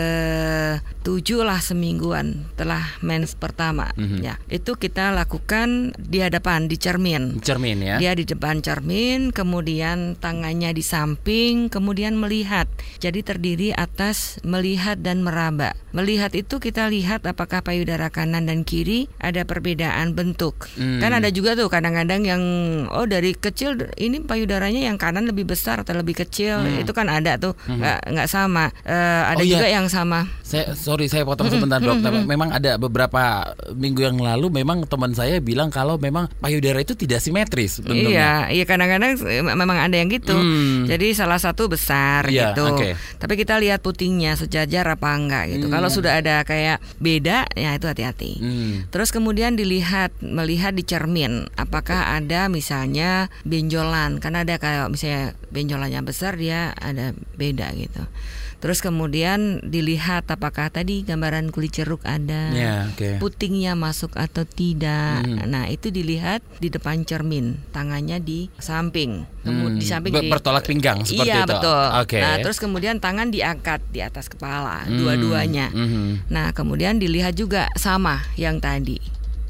tujuh 1.06 1.42
lah 1.48 1.63
semingguan 1.63 2.48
telah 2.60 2.84
mens 3.00 3.34
pertama. 3.34 3.92
Mhm. 3.96 4.20
Ya, 4.22 4.36
itu 4.52 4.76
kita 4.76 5.16
lakukan 5.16 5.96
di 5.96 6.20
hadapan 6.20 6.68
di 6.68 6.76
cermin. 6.76 7.40
Cermin 7.40 7.80
ya. 7.80 7.96
Dia 7.98 8.13
di 8.13 8.28
depan 8.28 8.60
cermin, 8.60 9.32
kemudian 9.32 10.20
tangannya 10.20 10.76
di 10.76 10.84
samping, 10.84 11.72
kemudian 11.72 12.20
melihat. 12.20 12.68
Jadi 13.00 13.24
terdiri 13.24 13.70
atas 13.72 14.42
melihat 14.44 15.00
dan 15.00 15.24
meraba. 15.24 15.78
Melihat 15.96 16.36
itu 16.36 16.60
kita 16.60 16.92
lihat 16.92 17.26
apakah 17.26 17.63
payudara 17.63 18.12
kanan 18.12 18.52
dan 18.52 18.68
kiri 18.68 19.08
ada 19.18 19.48
perbedaan 19.48 20.13
bentuk. 20.13 20.70
Hmm. 20.76 21.00
Kan 21.00 21.16
ada 21.16 21.32
juga 21.32 21.56
tuh 21.56 21.72
kadang-kadang 21.72 22.28
yang 22.28 22.44
oh 22.92 23.08
dari 23.08 23.34
kecil 23.34 23.80
ini 23.98 24.22
payudaranya 24.67 24.91
yang 24.91 24.97
kanan 24.99 25.23
lebih 25.23 25.47
besar 25.47 25.80
atau 25.82 25.95
lebih 25.95 26.19
kecil. 26.19 26.60
Itu 26.84 26.91
kan 26.91 27.08
ada 27.08 27.39
tuh 27.39 27.56
nggak 27.67 28.12
nggak 28.12 28.27
sama. 28.27 28.69
Eh, 28.84 28.91
ada 28.93 29.36
Hmm. 29.38 29.39
Oh, 29.39 29.45
iya. 29.45 29.53
juga 29.62 29.67
yang 29.69 29.88
sama. 29.88 30.25
Saya 30.43 30.73
sorry 30.73 31.08
saya 31.08 31.23
potong 31.23 31.47
sebentar 31.47 31.80
dok. 31.80 32.03
Tapi 32.03 32.19
Memang 32.27 32.49
ada 32.51 32.75
beberapa 32.75 33.53
minggu 33.71 34.01
yang 34.03 34.17
lalu 34.19 34.49
memang 34.51 34.84
teman 34.89 35.13
saya 35.13 35.39
bilang 35.39 35.69
kalau 35.71 35.95
memang 35.95 36.27
payudara 36.41 36.82
itu 36.82 36.97
tidak 36.97 37.21
simetris 37.23 37.80
bentuknya. 37.80 38.10
Iya, 38.10 38.32
iya 38.51 38.63
kadang-kadang 38.67 39.15
eh, 39.23 39.43
memang 39.45 39.77
ada 39.80 39.95
yang 39.95 40.10
gitu. 40.12 40.36
Hmm. 40.36 40.84
Jadi 40.89 41.13
salah 41.15 41.39
satu 41.39 41.69
besar 41.71 42.25
Iya, 42.27 42.51
gitu. 42.51 42.65
oke. 42.73 42.97
Tapi 43.21 43.34
kita 43.38 43.62
lihat 43.62 43.80
putingnya 43.80 44.36
sejajar 44.36 44.84
apa 44.89 45.13
enggak 45.13 45.43
gitu. 45.56 45.69
Kalau 45.69 45.88
sudah 45.88 46.19
ada 46.19 46.41
kayak 46.43 46.82
beda, 46.99 47.47
ya 47.53 47.77
itu 47.77 47.86
hati-hati. 47.88 48.32
Hmm. 48.41 48.73
Terus 48.89 49.13
kemudian 49.13 49.53
dilihat 49.56 50.12
melihat 50.19 50.73
di 50.73 50.84
cermin 50.84 51.47
apakah 51.56 52.17
ada 52.17 52.49
misalnya 52.49 53.30
benjolan. 53.45 54.17
Karena 54.17 54.41
ada 54.43 54.57
kayak 54.58 54.89
misalnya 54.89 55.24
benjolannya 55.48 56.02
besar 56.02 56.36
dia 56.36 56.74
ada 56.74 57.12
beda 57.34 57.72
gitu. 57.74 58.04
Terus 58.58 58.82
kemudian 58.82 59.62
dilihat 59.62 60.26
apakah 60.28 60.74
tadi 60.74 61.06
gambaran 61.06 61.54
kulit 61.54 61.78
ceruk 61.78 62.02
ada 62.02 62.50
Ya, 62.50 62.89
oke. 62.89 63.22
putingnya 63.22 63.78
masuk 63.78 64.17
atau 64.17 64.50
tidak. 64.50 65.22
Hmm. 65.22 65.46
Nah, 65.46 65.70
itu 65.70 65.93
dilihat 65.93 66.41
di 66.58 66.74
depan 66.74 67.06
cermin, 67.06 67.62
tangannya 67.70 68.17
di 68.17 68.50
samping. 68.58 69.30
Hmm, 69.46 69.46
Kemudian 69.46 69.78
di 69.78 69.86
samping 69.86 70.10
ber- 70.10 70.26
bertolak 70.34 70.65
pinggang 70.65 71.06
seperti 71.06 71.30
iya, 71.30 71.46
itu. 71.46 71.54
betul. 71.54 71.86
Oke. 72.02 72.17
Nah, 72.17 72.36
terus 72.41 72.58
kemudian 72.58 72.98
tangan 72.98 73.30
diangkat 73.30 73.78
di 73.88 74.02
atas 74.02 74.26
kepala, 74.26 74.89
Hmm, 74.89 74.98
dua-duanya. 74.98 75.70
mhm. 75.70 76.26
Nah, 76.28 76.50
kemudian 76.50 76.98
dilihat 76.98 77.38
juga 77.38 77.70
sama 77.78 78.26
yang 78.34 78.58
tadi. 78.58 78.98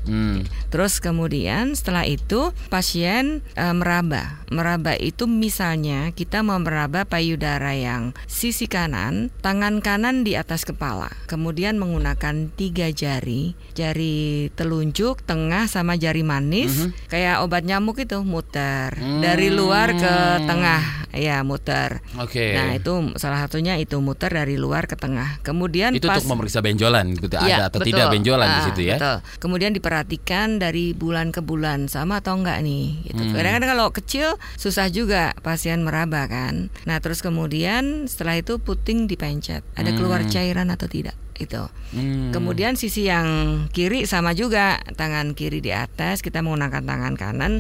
Hmm. 0.08 0.48
Terus 0.68 0.98
kemudian 0.98 1.76
setelah 1.76 2.04
itu 2.04 2.50
pasien 2.68 3.44
eh, 3.54 3.76
meraba. 3.76 4.40
Meraba 4.48 4.96
itu 4.96 5.28
misalnya 5.28 6.10
kita 6.12 6.40
mau 6.40 6.56
meraba 6.58 7.04
payudara 7.04 7.76
yang 7.76 8.16
sisi 8.26 8.66
kanan, 8.66 9.28
tangan 9.40 9.84
kanan 9.84 10.24
di 10.24 10.34
atas 10.34 10.64
kepala. 10.64 11.12
Kemudian 11.28 11.76
menggunakan 11.76 12.48
tiga 12.54 12.88
jari, 12.90 13.54
jari 13.76 14.48
telunjuk, 14.54 15.22
tengah 15.22 15.68
sama 15.68 15.96
jari 15.96 16.24
manis, 16.24 16.88
kayak 17.08 17.44
obat 17.44 17.64
nyamuk 17.64 18.00
itu 18.00 18.24
muter 18.24 18.96
dari 19.20 19.52
luar 19.52 19.92
ke 19.94 20.16
tengah, 20.44 20.82
ya 21.12 21.44
muter. 21.44 22.00
Oke. 22.16 22.56
Nah 22.56 22.72
itu 22.74 22.94
salah 23.20 23.44
satunya 23.44 23.76
itu 23.76 24.00
muter 24.00 24.32
dari 24.32 24.56
luar 24.56 24.88
ke 24.88 24.96
tengah. 24.96 25.44
Kemudian 25.44 25.92
itu 25.92 26.08
pas 26.08 26.24
untuk 26.24 26.34
memeriksa 26.34 26.64
benjolan 26.64 27.12
gitu 27.12 27.36
Iya, 27.36 27.56
ada 27.60 27.66
atau 27.68 27.80
betul. 27.84 27.90
tidak 27.92 28.08
benjolan 28.10 28.48
di 28.48 28.60
Ah, 28.60 28.66
situ 28.66 28.82
ya. 28.82 28.96
Betul. 28.96 29.18
Kemudian 29.44 29.72
diperhatikan 29.98 30.62
dari 30.62 30.94
bulan 30.94 31.34
ke 31.34 31.42
bulan 31.42 31.90
sama 31.90 32.22
atau 32.22 32.38
enggak 32.38 32.62
nih. 32.62 33.02
Gitu. 33.10 33.18
Hmm. 33.18 33.34
Kadang-kadang 33.34 33.70
kalau 33.74 33.88
kecil 33.90 34.28
susah 34.54 34.94
juga 34.94 35.34
pasien 35.42 35.82
meraba 35.82 36.30
kan. 36.30 36.70
Nah 36.86 37.02
terus 37.02 37.26
kemudian 37.26 38.06
setelah 38.06 38.38
itu 38.38 38.62
puting 38.62 39.10
dipencet. 39.10 39.66
Ada 39.74 39.98
keluar 39.98 40.22
cairan 40.30 40.70
atau 40.70 40.86
tidak 40.86 41.18
itu. 41.42 41.66
Hmm. 41.94 42.30
Kemudian 42.30 42.78
sisi 42.78 43.10
yang 43.10 43.26
kiri 43.74 44.06
sama 44.06 44.38
juga 44.38 44.82
tangan 44.94 45.34
kiri 45.34 45.66
di 45.66 45.74
atas 45.74 46.22
kita 46.22 46.46
menggunakan 46.46 46.86
tangan 46.86 47.14
kanan 47.18 47.54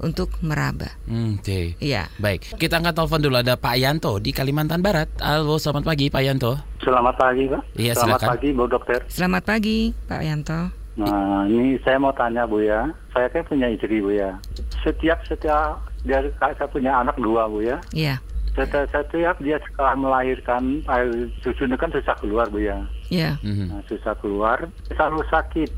untuk 0.00 0.32
meraba. 0.40 0.92
Hmm, 1.08 1.40
Oke. 1.40 1.76
Iya. 1.80 2.08
Baik, 2.20 2.56
kita 2.56 2.80
angkat 2.80 2.96
telepon 2.96 3.20
dulu 3.20 3.36
ada 3.40 3.56
Pak 3.56 3.76
Yanto 3.76 4.16
di 4.20 4.36
Kalimantan 4.36 4.84
Barat. 4.84 5.08
Halo, 5.20 5.56
selamat 5.56 5.84
pagi 5.88 6.12
Pak 6.12 6.22
Yanto. 6.24 6.60
Selamat 6.82 7.14
pagi, 7.16 7.46
Pak. 7.48 7.62
Iya, 7.78 7.92
Selamat 7.96 8.20
silakan. 8.20 8.28
pagi, 8.36 8.48
Bu 8.52 8.64
Dokter. 8.68 9.00
Selamat 9.08 9.42
pagi 9.48 9.78
Pak 10.10 10.20
Yanto. 10.20 10.81
Nah, 10.92 11.48
ini 11.48 11.80
saya 11.80 11.96
mau 11.96 12.12
tanya, 12.12 12.44
Bu 12.44 12.60
ya. 12.60 12.92
Saya 13.16 13.28
kan 13.32 13.48
punya 13.48 13.68
istri, 13.72 14.04
Bu 14.04 14.12
ya. 14.12 14.36
Setiap 14.84 15.24
setiap 15.24 15.80
dia 16.04 16.18
saya 16.36 16.68
punya 16.68 17.00
anak 17.00 17.16
dua, 17.16 17.48
Bu 17.48 17.64
ya. 17.64 17.80
Iya. 17.96 18.20
Setiap, 18.52 18.84
setiap 18.92 19.36
dia 19.40 19.56
setelah 19.64 19.96
melahirkan 19.96 20.84
air 20.84 21.08
susunya 21.40 21.80
kan 21.80 21.88
susah 21.88 22.12
keluar, 22.20 22.52
Bu 22.52 22.60
ya. 22.60 22.84
Iya. 23.08 23.40
Mhm. 23.40 23.72
Nah, 23.72 23.82
susah 23.88 24.12
keluar, 24.20 24.58
selalu 24.92 25.24
sakit. 25.32 25.70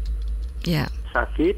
Iya. 0.66 0.90
Sakit, 1.14 1.56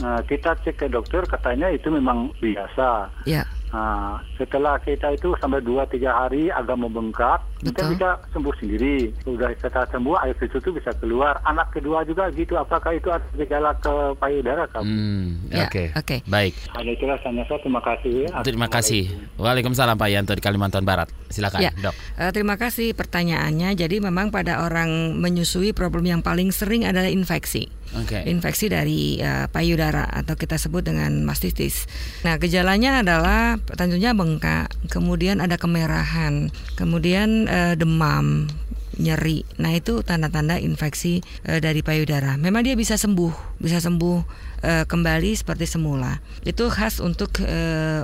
nah, 0.00 0.24
kita 0.24 0.56
cek 0.64 0.80
ke 0.80 0.86
dokter 0.88 1.20
katanya 1.28 1.68
itu 1.68 1.92
memang 1.92 2.32
biasa. 2.40 3.12
Iya. 3.28 3.44
Nah, 3.74 4.22
setelah 4.38 4.78
kita 4.78 5.10
itu 5.10 5.34
sampai 5.36 5.58
2-3 5.58 5.98
hari 6.06 6.46
agak 6.46 6.78
membengkak, 6.78 7.42
kita 7.58 7.90
bisa 7.90 8.08
sembuh 8.30 8.54
sendiri. 8.54 9.10
Sudah 9.18 9.50
kita 9.50 9.82
sembuh, 9.90 10.14
air 10.22 10.38
susu 10.38 10.62
itu 10.62 10.70
bisa 10.70 10.94
keluar. 10.94 11.42
Anak 11.42 11.74
kedua 11.74 12.06
juga 12.06 12.30
gitu. 12.30 12.54
Apakah 12.54 12.94
itu 12.94 13.10
ada 13.10 13.26
gejala 13.34 13.74
ke 13.74 13.90
payudara? 14.14 14.70
Kak? 14.70 14.78
Hmm, 14.80 15.50
Ya, 15.50 15.66
Oke. 15.66 15.90
oke. 15.90 16.22
Baik. 16.24 16.54
Ada 16.70 16.86
itulah 16.86 17.18
saya. 17.18 17.42
Terima 17.58 17.82
kasih. 17.82 18.12
ya. 18.22 18.28
Terima 18.42 18.68
kasih. 18.70 19.02
Waalaikumsalam 19.36 19.98
Pak 19.98 20.08
Yanto 20.08 20.32
di 20.32 20.42
Kalimantan 20.44 20.86
Barat. 20.86 21.10
Silakan, 21.26 21.58
Ya, 21.58 21.74
Dok. 21.74 21.94
eh, 22.14 22.30
terima 22.30 22.54
kasih 22.54 22.94
pertanyaannya. 22.94 23.74
Jadi 23.74 23.98
memang 23.98 24.30
pada 24.30 24.62
orang 24.62 25.18
menyusui 25.18 25.74
problem 25.74 26.06
yang 26.06 26.22
paling 26.22 26.54
sering 26.54 26.86
adalah 26.86 27.10
infeksi. 27.10 27.66
Oke. 27.94 28.22
Infeksi 28.24 28.66
dari 28.68 29.18
eh, 29.18 29.46
payudara 29.48 30.06
atau 30.06 30.34
kita 30.34 30.54
sebut 30.54 30.82
dengan 30.82 31.10
mastitis. 31.22 31.86
Nah, 32.22 32.38
gejalanya 32.38 33.02
adalah 33.02 33.58
tentunya 33.72 34.12
bengkak, 34.12 34.68
kemudian 34.92 35.40
ada 35.40 35.56
kemerahan, 35.56 36.52
kemudian 36.76 37.48
eh, 37.48 37.74
demam, 37.80 38.52
nyeri. 39.00 39.48
Nah, 39.56 39.72
itu 39.72 40.04
tanda-tanda 40.04 40.60
infeksi 40.60 41.24
eh, 41.48 41.58
dari 41.64 41.80
payudara. 41.80 42.36
Memang 42.36 42.60
dia 42.68 42.76
bisa 42.76 43.00
sembuh, 43.00 43.56
bisa 43.56 43.80
sembuh 43.80 44.18
eh, 44.60 44.84
kembali 44.84 45.32
seperti 45.32 45.64
semula. 45.64 46.20
Itu 46.44 46.68
khas 46.68 47.00
untuk 47.00 47.40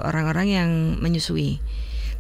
orang-orang 0.01 0.47
yang 0.49 0.71
menyusui. 0.99 1.61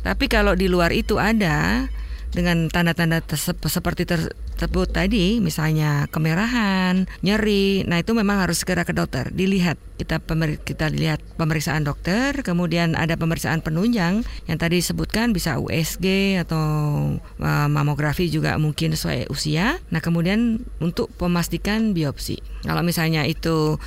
Tapi 0.00 0.33
kalau 0.33 0.57
di 0.57 0.68
luar 0.68 0.92
itu 0.96 1.20
ada 1.20 1.88
dengan 2.31 2.71
tanda-tanda 2.71 3.23
seperti 3.66 4.07
ter- 4.07 4.35
tersebut 4.61 4.93
tadi, 4.93 5.40
misalnya 5.40 6.05
kemerahan, 6.12 7.09
nyeri, 7.25 7.81
nah 7.88 7.97
itu 7.97 8.12
memang 8.12 8.45
harus 8.45 8.61
segera 8.61 8.85
ke 8.85 8.93
dokter, 8.93 9.33
dilihat. 9.33 9.81
Kita 9.97 10.16
pemer 10.21 10.61
kita 10.61 10.88
lihat 10.93 11.21
pemeriksaan 11.37 11.85
dokter, 11.85 12.45
kemudian 12.45 12.93
ada 12.97 13.16
pemeriksaan 13.16 13.64
penunjang 13.64 14.21
yang 14.49 14.59
tadi 14.61 14.81
disebutkan 14.81 15.33
bisa 15.33 15.61
USG 15.61 16.40
atau 16.40 16.61
uh, 17.21 17.69
mamografi 17.69 18.29
juga 18.29 18.57
mungkin 18.57 18.97
sesuai 18.97 19.29
usia. 19.33 19.81
Nah, 19.93 20.01
kemudian 20.05 20.64
untuk 20.81 21.09
memastikan 21.21 21.93
biopsi. 21.97 22.40
Kalau 22.64 22.85
misalnya 22.85 23.25
itu 23.25 23.81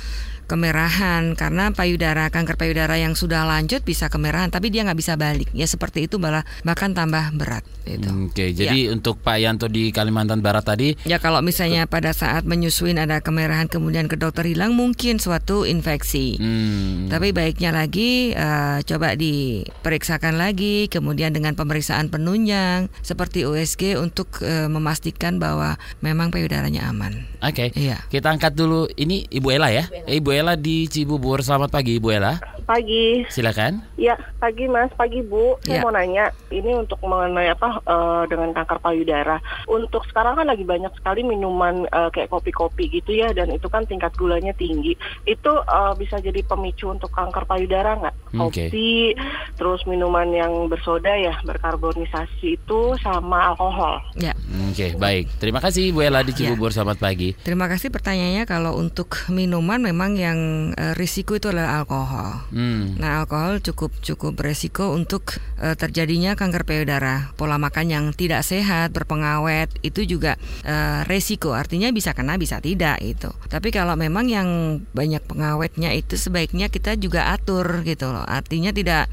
kemerahan 0.44 1.32
karena 1.34 1.72
payudara 1.72 2.28
kanker 2.28 2.56
payudara 2.60 3.00
yang 3.00 3.16
sudah 3.16 3.48
lanjut 3.48 3.80
bisa 3.82 4.12
kemerahan 4.12 4.52
tapi 4.52 4.68
dia 4.68 4.84
nggak 4.84 4.98
bisa 4.98 5.14
balik 5.16 5.48
ya 5.56 5.64
seperti 5.64 6.06
itu 6.10 6.20
malah 6.20 6.44
bahkan 6.62 6.92
tambah 6.92 7.32
berat 7.36 7.64
itu. 7.84 8.08
Oke, 8.08 8.56
jadi 8.56 8.88
ya. 8.88 8.92
untuk 8.96 9.20
Pak 9.20 9.36
Yanto 9.40 9.68
di 9.68 9.92
Kalimantan 9.92 10.40
Barat 10.40 10.64
tadi 10.64 10.96
ya 11.04 11.20
kalau 11.20 11.44
misalnya 11.44 11.84
pada 11.84 12.10
saat 12.16 12.48
menyusuin 12.48 12.96
ada 12.96 13.20
kemerahan 13.20 13.68
kemudian 13.68 14.08
ke 14.08 14.16
dokter 14.16 14.48
hilang 14.48 14.72
mungkin 14.74 15.20
suatu 15.20 15.68
infeksi. 15.68 16.40
Hmm. 16.40 17.12
Tapi 17.12 17.30
baiknya 17.30 17.70
lagi 17.70 18.32
uh, 18.34 18.80
coba 18.82 19.14
diperiksakan 19.14 20.40
lagi 20.40 20.88
kemudian 20.88 21.30
dengan 21.30 21.54
pemeriksaan 21.54 22.08
penunjang 22.08 22.88
seperti 23.04 23.44
USG 23.44 24.00
untuk 24.00 24.40
uh, 24.42 24.66
memastikan 24.68 25.36
bahwa 25.36 25.76
memang 26.00 26.32
payudaranya 26.32 26.88
aman. 26.88 27.28
Oke. 27.44 27.68
Okay. 27.68 27.68
Iya. 27.76 28.00
Kita 28.08 28.32
angkat 28.32 28.56
dulu 28.56 28.88
ini 28.96 29.28
Ibu 29.28 29.48
Ella 29.52 29.68
ya. 29.70 29.84
Ibu 30.08 30.28
Ella 30.32 30.33
di 30.34 30.90
Cibubur. 30.90 31.46
Selamat 31.46 31.70
pagi 31.70 32.02
Ibu 32.02 32.10
Ella. 32.10 32.42
Pagi. 32.66 33.22
Silakan. 33.30 33.86
Ya, 33.94 34.18
pagi 34.42 34.66
Mas, 34.66 34.90
pagi 34.98 35.22
Bu. 35.22 35.54
Saya 35.62 35.78
ya. 35.78 35.82
mau 35.86 35.94
nanya, 35.94 36.34
ini 36.50 36.74
untuk 36.74 36.98
mengenai 37.06 37.54
apa 37.54 37.78
uh, 37.86 38.26
dengan 38.26 38.50
kanker 38.50 38.82
payudara. 38.82 39.38
Untuk 39.70 40.02
sekarang 40.10 40.34
kan 40.34 40.50
lagi 40.50 40.66
banyak 40.66 40.90
sekali 40.98 41.22
minuman 41.22 41.86
uh, 41.94 42.10
kayak 42.10 42.34
kopi-kopi 42.34 42.90
gitu 42.90 43.14
ya, 43.14 43.30
dan 43.30 43.54
itu 43.54 43.70
kan 43.70 43.86
tingkat 43.86 44.10
gulanya 44.18 44.50
tinggi. 44.58 44.98
Itu 45.22 45.62
uh, 45.62 45.94
bisa 45.94 46.18
jadi 46.18 46.42
pemicu 46.42 46.90
untuk 46.90 47.14
kanker 47.14 47.46
payudara 47.46 47.94
nggak? 47.94 48.16
Okay. 48.50 48.66
Kopi, 48.74 49.14
terus 49.54 49.86
minuman 49.86 50.26
yang 50.34 50.66
bersoda 50.66 51.14
ya, 51.14 51.38
berkarbonisasi 51.46 52.58
itu 52.58 52.80
sama 52.98 53.54
alkohol. 53.54 54.02
Ya. 54.18 54.33
Oke, 54.74 54.90
okay, 54.90 54.98
baik. 54.98 55.38
Terima 55.38 55.62
kasih 55.62 55.94
Bu 55.94 56.02
Ella 56.02 56.26
di 56.26 56.34
ya. 56.34 56.50
Cibubur. 56.50 56.74
Ya. 56.74 56.82
Selamat 56.82 56.98
pagi. 56.98 57.30
Terima 57.46 57.70
kasih 57.70 57.94
pertanyaannya. 57.94 58.42
Kalau 58.42 58.74
untuk 58.74 59.22
minuman 59.30 59.78
memang 59.78 60.18
yang 60.18 60.38
uh, 60.74 60.98
risiko 60.98 61.38
itu 61.38 61.46
adalah 61.46 61.78
alkohol. 61.78 62.42
Hmm. 62.50 62.98
Nah, 62.98 63.22
alkohol 63.22 63.62
cukup 63.62 63.94
cukup 64.02 64.34
beresiko 64.34 64.90
untuk 64.90 65.38
uh, 65.62 65.78
terjadinya 65.78 66.34
kanker 66.34 66.66
payudara. 66.66 67.30
Pola 67.38 67.54
makan 67.54 67.86
yang 67.86 68.04
tidak 68.18 68.42
sehat, 68.42 68.90
berpengawet 68.90 69.70
itu 69.86 70.02
juga 70.10 70.34
uh, 70.66 71.06
resiko. 71.06 71.54
Artinya 71.54 71.94
bisa 71.94 72.10
kena, 72.10 72.34
bisa 72.34 72.58
tidak 72.58 72.98
itu. 72.98 73.30
Tapi 73.46 73.70
kalau 73.70 73.94
memang 73.94 74.26
yang 74.26 74.82
banyak 74.90 75.22
pengawetnya 75.22 75.94
itu 75.94 76.18
sebaiknya 76.18 76.66
kita 76.66 76.98
juga 76.98 77.30
atur 77.30 77.86
gitu 77.86 78.10
loh. 78.10 78.26
Artinya 78.26 78.74
tidak 78.74 79.06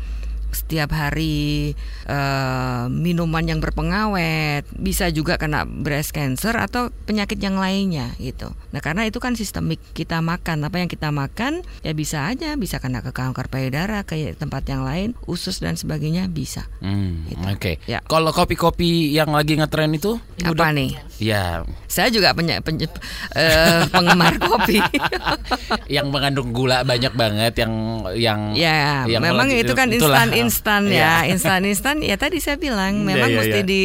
setiap 0.51 0.91
hari 0.93 1.73
uh, 2.07 2.87
minuman 2.91 3.43
yang 3.43 3.59
berpengawet, 3.59 4.67
bisa 4.75 5.07
juga 5.09 5.39
kena 5.39 5.63
breast 5.65 6.13
cancer 6.15 6.55
atau 6.55 6.91
penyakit 7.07 7.39
yang 7.39 7.57
lainnya 7.57 8.13
gitu. 8.19 8.51
Nah 8.75 8.79
karena 8.83 9.07
itu 9.07 9.17
kan 9.17 9.35
sistemik 9.35 9.79
kita 9.95 10.19
makan 10.19 10.67
apa 10.67 10.77
yang 10.79 10.89
kita 10.91 11.09
makan 11.09 11.63
ya 11.81 11.91
bisa 11.95 12.27
aja 12.27 12.55
bisa 12.55 12.77
kena 12.77 13.01
ke 13.01 13.15
kanker 13.15 13.47
payudara 13.47 14.03
ke 14.03 14.35
tempat 14.35 14.67
yang 14.67 14.83
lain, 14.83 15.15
usus 15.25 15.59
dan 15.63 15.75
sebagainya 15.75 16.27
bisa. 16.27 16.67
Hmm, 16.83 17.27
gitu. 17.27 17.43
Oke. 17.47 17.57
Okay. 17.57 17.75
Ya. 17.89 17.99
Kalau 18.05 18.31
kopi-kopi 18.31 19.11
yang 19.11 19.31
lagi 19.33 19.57
ngetren 19.57 19.95
itu 19.95 20.19
apa 20.43 20.51
udah, 20.51 20.71
nih? 20.75 20.91
Ya. 21.21 21.63
Saya 21.87 22.11
juga 22.11 22.31
penye, 22.33 22.59
uh, 22.63 22.81
penggemar 23.93 24.35
kopi. 24.39 24.79
yang 25.87 26.07
mengandung 26.11 26.51
gula 26.55 26.83
banyak 26.83 27.13
banget 27.15 27.53
yang 27.63 27.73
yang 28.15 28.39
ya 28.55 29.05
yang 29.07 29.21
memang 29.23 29.47
itu 29.51 29.71
kan 29.75 29.91
instan 29.91 30.31
instan 30.41 30.89
ya, 30.89 31.23
iya. 31.23 31.31
instan-instan 31.33 32.01
ya 32.01 32.17
tadi 32.17 32.41
saya 32.41 32.57
bilang 32.57 33.01
iya, 33.01 33.07
memang 33.07 33.29
yeah, 33.29 33.37
yeah, 33.37 33.47
mesti 33.47 33.59
yeah. 33.61 33.67
di 33.67 33.83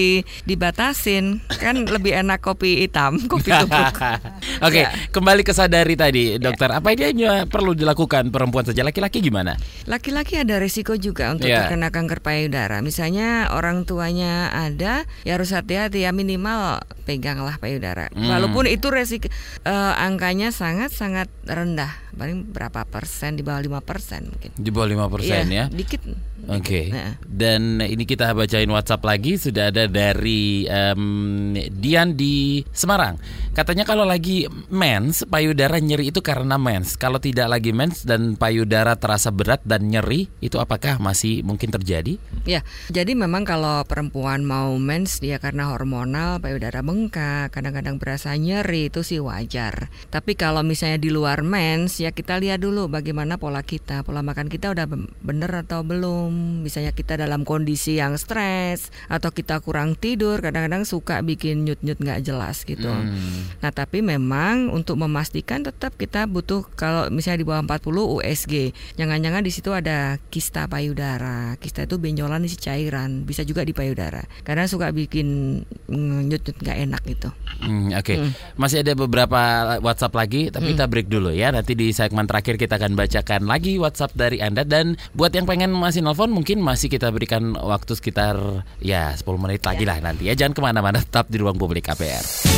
dibatasin. 0.48 1.24
Kan 1.56 1.84
lebih 1.86 2.16
enak 2.16 2.40
kopi 2.40 2.82
hitam, 2.84 3.20
kopi 3.32 3.52
tubruk. 3.52 3.96
Oke, 3.96 4.20
okay, 4.62 4.84
ya. 4.86 4.90
kembali 5.12 5.42
ke 5.44 5.52
sadari 5.52 5.94
tadi, 5.94 6.36
ya. 6.36 6.42
dokter. 6.42 6.72
Apa 6.72 6.92
ini 6.92 7.02
hanya 7.12 7.32
perlu 7.44 7.76
dilakukan 7.76 8.32
perempuan 8.32 8.64
saja? 8.64 8.82
Laki-laki 8.82 9.20
gimana? 9.20 9.58
Laki-laki 9.84 10.40
ada 10.40 10.56
risiko 10.56 10.96
juga 10.96 11.32
untuk 11.34 11.48
yeah. 11.48 11.66
terkena 11.66 11.92
kanker 11.92 12.20
payudara. 12.24 12.80
Misalnya 12.80 13.52
orang 13.52 13.84
tuanya 13.84 14.50
ada, 14.52 15.04
ya 15.22 15.32
harus 15.36 15.52
hati-hati 15.52 16.06
ya 16.06 16.10
minimal 16.14 16.82
peganglah 17.06 17.56
payudara. 17.62 18.10
Hmm. 18.12 18.26
Walaupun 18.26 18.66
itu 18.66 18.90
resiko 18.90 19.30
uh, 19.64 19.94
angkanya 19.96 20.50
sangat-sangat 20.50 21.30
rendah, 21.46 21.94
paling 22.18 22.48
berapa 22.50 22.82
persen 22.86 23.38
di 23.38 23.42
bawah 23.46 23.62
lima 23.62 23.80
persen 23.82 24.26
mungkin. 24.30 24.50
Di 24.56 24.70
bawah 24.74 24.88
lima 24.88 25.06
persen 25.06 25.46
ya, 25.50 25.66
ya? 25.70 25.72
Dikit. 25.72 26.02
Oke. 26.44 26.60
Okay. 26.60 26.86
Nah. 26.92 27.16
Dan 27.24 27.80
ini 27.80 28.04
kita 28.04 28.36
bacain 28.36 28.68
WhatsApp 28.68 29.02
lagi 29.08 29.40
sudah 29.40 29.72
ada 29.72 29.88
dari 29.88 30.68
um, 30.68 31.56
Dian 31.56 32.12
di 32.14 32.60
Semarang. 32.70 33.16
Katanya 33.56 33.88
kalau 33.88 34.04
lagi 34.04 34.44
mens, 34.68 35.24
payudara 35.24 35.80
nyeri 35.80 36.12
itu 36.12 36.20
karena 36.20 36.60
mens. 36.60 37.00
Kalau 37.00 37.16
tidak 37.16 37.48
lagi 37.48 37.72
mens 37.72 38.04
dan 38.04 38.36
payudara 38.36 39.00
terasa 39.00 39.32
berat 39.32 39.64
dan 39.64 39.88
nyeri, 39.88 40.28
itu 40.44 40.60
apakah 40.60 41.00
masih 41.00 41.40
mungkin 41.40 41.72
terjadi? 41.72 42.20
Ya, 42.44 42.60
jadi 42.92 43.16
memang 43.16 43.48
kalau 43.48 43.80
perempuan 43.88 44.44
mau 44.44 44.76
mens 44.76 45.24
dia 45.24 45.40
karena 45.40 45.72
hormonal, 45.72 46.38
payudara 46.38 46.84
bengkak, 46.84 47.48
kadang-kadang 47.50 47.96
berasa 47.96 48.36
nyeri 48.36 48.92
itu 48.92 49.00
sih 49.00 49.24
wajar. 49.24 49.88
Tapi 50.12 50.36
kalau 50.36 50.60
misalnya 50.60 51.00
di 51.00 51.08
luar 51.08 51.40
mens, 51.40 51.96
ya 51.96 52.12
kita 52.12 52.36
lihat 52.36 52.60
dulu 52.60 52.92
bagaimana 52.92 53.40
pola 53.40 53.64
kita, 53.64 54.04
pola 54.04 54.20
makan 54.20 54.52
kita 54.52 54.70
udah 54.76 54.86
bener 55.24 55.50
atau 55.64 55.80
belum 55.80 56.25
misalnya 56.32 56.92
kita 56.92 57.18
dalam 57.18 57.42
kondisi 57.42 57.98
yang 57.98 58.18
stres 58.20 58.90
atau 59.06 59.30
kita 59.32 59.60
kurang 59.60 59.94
tidur, 59.98 60.38
kadang-kadang 60.40 60.86
suka 60.86 61.20
bikin 61.22 61.66
nyut-nyut 61.66 61.98
nggak 61.98 62.22
jelas 62.26 62.62
gitu. 62.62 62.88
Hmm. 62.88 63.50
Nah, 63.60 63.70
tapi 63.72 64.00
memang 64.00 64.70
untuk 64.70 65.00
memastikan 65.00 65.64
tetap 65.64 65.94
kita 65.96 66.28
butuh 66.30 66.66
kalau 66.74 67.08
misalnya 67.10 67.42
di 67.42 67.46
bawah 67.46 67.62
40 67.64 68.22
USG, 68.22 68.54
jangan-jangan 68.96 69.42
di 69.42 69.52
situ 69.52 69.70
ada 69.72 70.20
kista 70.30 70.70
payudara. 70.70 71.56
Kista 71.58 71.84
itu 71.84 71.96
benjolan 71.96 72.44
isi 72.44 72.58
cairan, 72.60 73.24
bisa 73.24 73.42
juga 73.42 73.66
di 73.66 73.72
payudara. 73.72 74.22
Karena 74.46 74.68
suka 74.68 74.90
bikin 74.94 75.60
nyut-nyut 75.90 76.56
nggak 76.62 76.78
enak 76.88 77.02
gitu. 77.06 77.28
Hmm, 77.62 77.90
Oke, 77.96 78.14
okay. 78.14 78.16
hmm. 78.20 78.32
masih 78.60 78.84
ada 78.84 78.92
beberapa 78.92 79.40
WhatsApp 79.80 80.14
lagi, 80.14 80.48
tapi 80.52 80.70
hmm. 80.70 80.72
kita 80.76 80.84
break 80.86 81.08
dulu 81.08 81.30
ya. 81.32 81.50
Nanti 81.50 81.72
di 81.72 81.90
segmen 81.90 82.28
terakhir 82.28 82.60
kita 82.60 82.76
akan 82.76 82.92
bacakan 82.98 83.48
lagi 83.48 83.80
WhatsApp 83.80 84.12
dari 84.14 84.38
Anda 84.42 84.62
dan 84.66 85.00
buat 85.16 85.32
yang 85.32 85.48
pengen 85.48 85.72
masih 85.72 86.04
telepon 86.16 86.32
mungkin 86.32 86.64
masih 86.64 86.88
kita 86.88 87.12
berikan 87.12 87.52
waktu 87.52 87.92
sekitar 87.92 88.64
ya 88.80 89.12
10 89.12 89.20
menit 89.36 89.60
lagi 89.60 89.84
ya. 89.84 89.92
lah 89.92 89.98
nanti 90.00 90.32
ya. 90.32 90.32
Jangan 90.32 90.56
ke 90.56 90.60
mana-mana, 90.64 91.04
tetap 91.04 91.28
di 91.28 91.36
ruang 91.36 91.60
publik 91.60 91.84
KPR. 91.84 92.55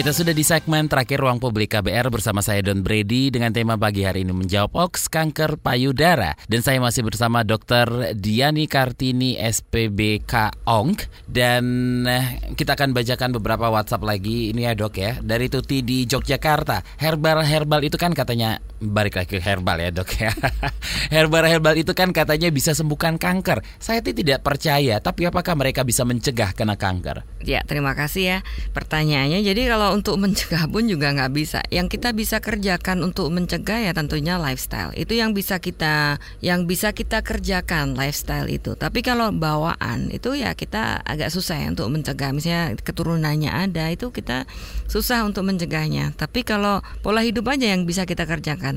Kita 0.00 0.16
sudah 0.16 0.32
di 0.32 0.40
segmen 0.40 0.88
terakhir 0.88 1.20
Ruang 1.20 1.36
Publik 1.36 1.76
KBR 1.76 2.08
bersama 2.08 2.40
saya 2.40 2.64
Don 2.64 2.80
Brady 2.80 3.28
dengan 3.28 3.52
tema 3.52 3.76
pagi 3.76 4.00
hari 4.00 4.24
ini 4.24 4.32
menjawab 4.32 4.72
hoax 4.72 5.12
kanker 5.12 5.60
payudara. 5.60 6.40
Dan 6.48 6.64
saya 6.64 6.80
masih 6.80 7.04
bersama 7.04 7.44
Dr. 7.44 8.16
Diani 8.16 8.64
Kartini 8.64 9.36
SPBK 9.36 10.64
ONG 10.64 11.04
dan 11.28 11.64
eh, 12.08 12.40
kita 12.56 12.80
akan 12.80 12.96
bacakan 12.96 13.36
beberapa 13.36 13.68
WhatsApp 13.68 14.00
lagi 14.00 14.56
ini 14.56 14.64
ya 14.64 14.72
dok 14.72 14.96
ya 14.96 15.20
dari 15.20 15.52
Tuti 15.52 15.84
di 15.84 16.08
Yogyakarta. 16.08 16.80
Herbal 16.96 17.44
herbal 17.44 17.84
itu 17.84 18.00
kan 18.00 18.16
katanya 18.16 18.56
balik 18.80 19.20
lagi 19.20 19.36
ke 19.36 19.44
herbal 19.44 19.76
ya 19.76 19.92
dok 19.92 20.08
ya. 20.16 20.32
herbal 21.14 21.44
herbal 21.44 21.76
itu 21.76 21.92
kan 21.92 22.16
katanya 22.16 22.48
bisa 22.48 22.72
sembuhkan 22.72 23.20
kanker. 23.20 23.60
Saya 23.76 24.00
tidak 24.00 24.40
percaya, 24.40 24.96
tapi 25.04 25.28
apakah 25.28 25.52
mereka 25.52 25.84
bisa 25.84 26.02
mencegah 26.08 26.56
kena 26.56 26.80
kanker? 26.80 27.22
Ya 27.44 27.60
terima 27.64 27.92
kasih 27.92 28.24
ya 28.24 28.38
pertanyaannya. 28.72 29.44
Jadi 29.44 29.68
kalau 29.68 29.92
untuk 29.92 30.16
mencegah 30.16 30.64
pun 30.72 30.88
juga 30.88 31.12
nggak 31.12 31.32
bisa. 31.36 31.60
Yang 31.68 32.00
kita 32.00 32.16
bisa 32.16 32.40
kerjakan 32.40 33.04
untuk 33.04 33.28
mencegah 33.28 33.84
ya 33.84 33.92
tentunya 33.92 34.40
lifestyle. 34.40 34.96
Itu 34.96 35.12
yang 35.12 35.36
bisa 35.36 35.60
kita 35.60 36.16
yang 36.40 36.64
bisa 36.64 36.96
kita 36.96 37.20
kerjakan 37.20 37.96
lifestyle 37.96 38.48
itu. 38.48 38.76
Tapi 38.76 39.04
kalau 39.04 39.28
bawaan 39.32 40.08
itu 40.08 40.32
ya 40.36 40.56
kita 40.56 41.04
agak 41.04 41.28
susah 41.28 41.60
ya 41.60 41.68
untuk 41.68 41.92
mencegah. 41.92 42.32
Misalnya 42.32 42.76
keturunannya 42.80 43.52
ada 43.52 43.92
itu 43.92 44.08
kita 44.08 44.48
susah 44.88 45.28
untuk 45.28 45.44
mencegahnya. 45.44 46.16
Tapi 46.16 46.44
kalau 46.48 46.80
pola 47.04 47.20
hidup 47.20 47.44
aja 47.52 47.76
yang 47.76 47.84
bisa 47.84 48.08
kita 48.08 48.24
kerjakan 48.24 48.69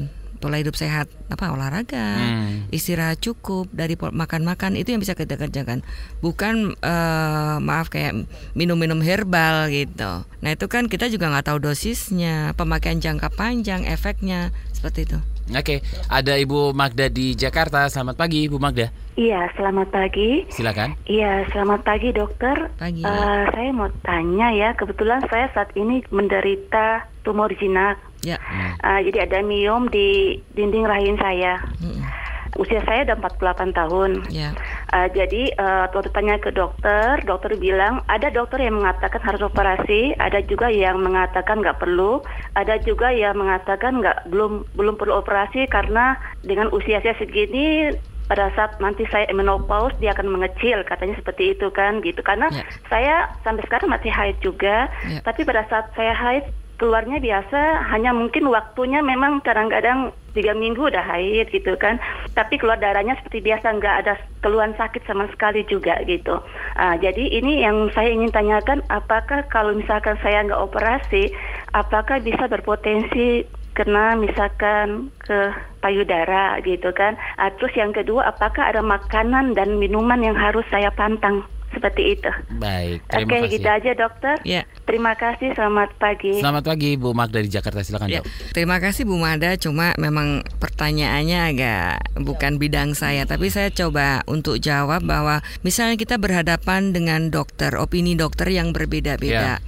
pola 0.44 0.60
hidup 0.60 0.76
sehat, 0.76 1.08
apa 1.32 1.56
olahraga, 1.56 2.20
Hmm. 2.20 2.68
istirahat 2.68 3.24
cukup 3.24 3.72
dari 3.72 3.96
makan-makan 3.96 4.76
itu 4.76 4.92
yang 4.92 5.00
bisa 5.00 5.16
kita 5.16 5.40
kerjakan. 5.40 5.88
Bukan 6.20 6.76
eh, 6.84 7.58
maaf 7.64 7.88
kayak 7.88 8.28
minum-minum 8.52 9.00
herbal 9.00 9.72
gitu. 9.72 10.28
Nah 10.44 10.50
itu 10.52 10.68
kan 10.68 10.92
kita 10.92 11.08
juga 11.08 11.32
nggak 11.32 11.48
tahu 11.48 11.64
dosisnya, 11.64 12.52
pemakaian 12.60 13.00
jangka 13.00 13.32
panjang, 13.32 13.88
efeknya 13.88 14.52
seperti 14.76 15.08
itu. 15.08 15.20
Oke, 15.52 15.84
ada 16.08 16.40
Ibu 16.40 16.72
Magda 16.72 17.12
di 17.12 17.36
Jakarta. 17.36 17.88
Selamat 17.92 18.16
pagi, 18.16 18.48
Ibu 18.48 18.64
Magda. 18.64 18.88
Iya, 19.20 19.52
selamat 19.60 19.92
pagi. 19.92 20.48
Silakan. 20.48 20.96
Iya, 21.04 21.44
selamat 21.52 21.84
pagi 21.84 22.16
dokter. 22.16 22.72
Pagi. 22.80 23.04
Eh, 23.04 23.44
saya 23.52 23.70
mau 23.76 23.92
tanya 24.08 24.56
ya, 24.56 24.72
kebetulan 24.72 25.20
saya 25.28 25.52
saat 25.52 25.76
ini 25.76 26.00
menderita 26.10 27.12
tumor 27.28 27.52
jinak. 27.60 28.00
Ya. 28.24 28.40
Eh, 28.80 29.00
jadi 29.12 29.28
ada 29.28 29.40
miom 29.44 29.88
di 29.88 30.40
dinding 30.56 30.88
rahim 30.88 31.16
saya. 31.20 31.60
Mm-mm. 31.80 32.02
Usia 32.54 32.86
saya 32.86 33.02
udah 33.02 33.18
48 33.18 33.74
tahun. 33.74 34.12
Ya. 34.30 34.54
Eh, 34.94 35.10
jadi 35.12 35.52
eh, 35.52 35.86
waktu 35.90 36.14
tanya 36.14 36.38
ke 36.38 36.54
dokter, 36.54 37.18
dokter 37.26 37.58
bilang 37.58 38.06
ada 38.06 38.30
dokter 38.30 38.62
yang 38.62 38.78
mengatakan 38.78 39.26
harus 39.26 39.42
operasi, 39.42 40.14
ada 40.22 40.38
juga 40.40 40.70
yang 40.70 41.02
mengatakan 41.02 41.66
nggak 41.66 41.82
perlu, 41.82 42.22
ada 42.54 42.78
juga 42.80 43.10
yang 43.10 43.36
mengatakan 43.36 44.00
nggak 44.00 44.30
belum 44.30 44.70
belum 44.78 44.96
perlu 44.96 45.18
operasi 45.18 45.66
karena 45.66 46.14
dengan 46.46 46.70
usia 46.70 47.02
saya 47.02 47.18
segini 47.18 47.90
pada 48.24 48.48
saat 48.56 48.80
nanti 48.80 49.04
saya 49.12 49.28
menopause 49.36 49.92
dia 50.00 50.16
akan 50.16 50.32
mengecil 50.32 50.80
katanya 50.88 51.18
seperti 51.20 51.58
itu 51.58 51.68
kan 51.76 52.00
gitu 52.00 52.24
karena 52.24 52.48
Ya. 52.56 52.64
saya 52.88 53.16
sampai 53.44 53.68
sekarang 53.68 53.92
masih 53.92 54.08
haid 54.16 54.40
juga 54.40 54.88
Ya. 55.12 55.20
tapi 55.28 55.44
pada 55.44 55.68
saat 55.68 55.92
saya 55.92 56.16
haid 56.16 56.48
keluarnya 56.84 57.24
biasa 57.24 57.88
hanya 57.96 58.12
mungkin 58.12 58.52
waktunya 58.52 59.00
memang 59.00 59.40
kadang-kadang 59.40 60.12
tiga 60.36 60.52
minggu 60.52 60.92
udah 60.92 61.00
haid 61.16 61.48
gitu 61.56 61.80
kan. 61.80 61.96
Tapi 62.36 62.60
keluar 62.60 62.76
darahnya 62.76 63.16
seperti 63.24 63.40
biasa 63.40 63.80
nggak 63.80 63.96
ada 64.04 64.20
keluhan 64.44 64.76
sakit 64.76 65.08
sama 65.08 65.32
sekali 65.32 65.64
juga 65.72 66.04
gitu. 66.04 66.44
Ah, 66.76 67.00
jadi 67.00 67.24
ini 67.40 67.64
yang 67.64 67.88
saya 67.96 68.12
ingin 68.12 68.36
tanyakan 68.36 68.84
apakah 68.92 69.48
kalau 69.48 69.72
misalkan 69.72 70.20
saya 70.20 70.44
nggak 70.44 70.60
operasi 70.60 71.32
apakah 71.72 72.20
bisa 72.20 72.52
berpotensi 72.52 73.48
kena 73.80 74.20
misalkan 74.20 75.08
ke 75.24 75.56
payudara 75.80 76.60
gitu 76.68 76.92
kan? 76.92 77.16
Ah, 77.40 77.48
terus 77.56 77.72
yang 77.80 77.96
kedua 77.96 78.28
apakah 78.28 78.76
ada 78.76 78.84
makanan 78.84 79.56
dan 79.56 79.80
minuman 79.80 80.20
yang 80.20 80.36
harus 80.36 80.68
saya 80.68 80.92
pantang 80.92 81.48
seperti 81.74 82.16
itu 82.16 82.32
Baik, 82.56 83.04
terima 83.10 83.30
Oke, 83.30 83.38
kasih. 83.44 83.52
gitu 83.52 83.70
aja 83.70 83.92
dokter. 83.98 84.36
Ya. 84.46 84.62
Terima 84.84 85.14
kasih, 85.16 85.52
selamat 85.56 85.96
pagi. 85.98 86.38
Selamat 86.38 86.64
pagi, 86.64 86.96
Bu 86.96 87.12
Magda 87.12 87.40
di 87.40 87.48
Jakarta. 87.48 87.82
Silakan, 87.82 88.08
Ya, 88.08 88.20
Dok. 88.20 88.28
terima 88.52 88.78
kasih 88.80 89.04
Bu 89.04 89.16
Mada. 89.16 89.56
Cuma 89.56 89.96
memang 89.96 90.44
pertanyaannya 90.60 91.40
agak 91.50 91.90
bukan 92.20 92.60
bidang 92.60 92.94
saya, 92.94 93.24
tapi 93.24 93.48
saya 93.48 93.72
coba 93.72 94.22
untuk 94.28 94.60
jawab 94.60 95.04
bahwa 95.04 95.40
misalnya 95.64 95.96
kita 95.96 96.20
berhadapan 96.20 96.92
dengan 96.92 97.32
dokter, 97.32 97.74
opini 97.76 98.14
dokter 98.14 98.48
yang 98.52 98.72
berbeda-beda. 98.72 99.60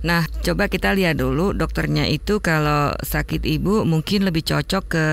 Nah, 0.00 0.24
coba 0.40 0.72
kita 0.72 0.96
lihat 0.96 1.20
dulu 1.20 1.52
dokternya 1.52 2.08
itu 2.08 2.40
kalau 2.40 2.96
sakit 3.04 3.44
ibu 3.44 3.84
mungkin 3.84 4.24
lebih 4.24 4.48
cocok 4.48 4.84
ke 4.88 5.06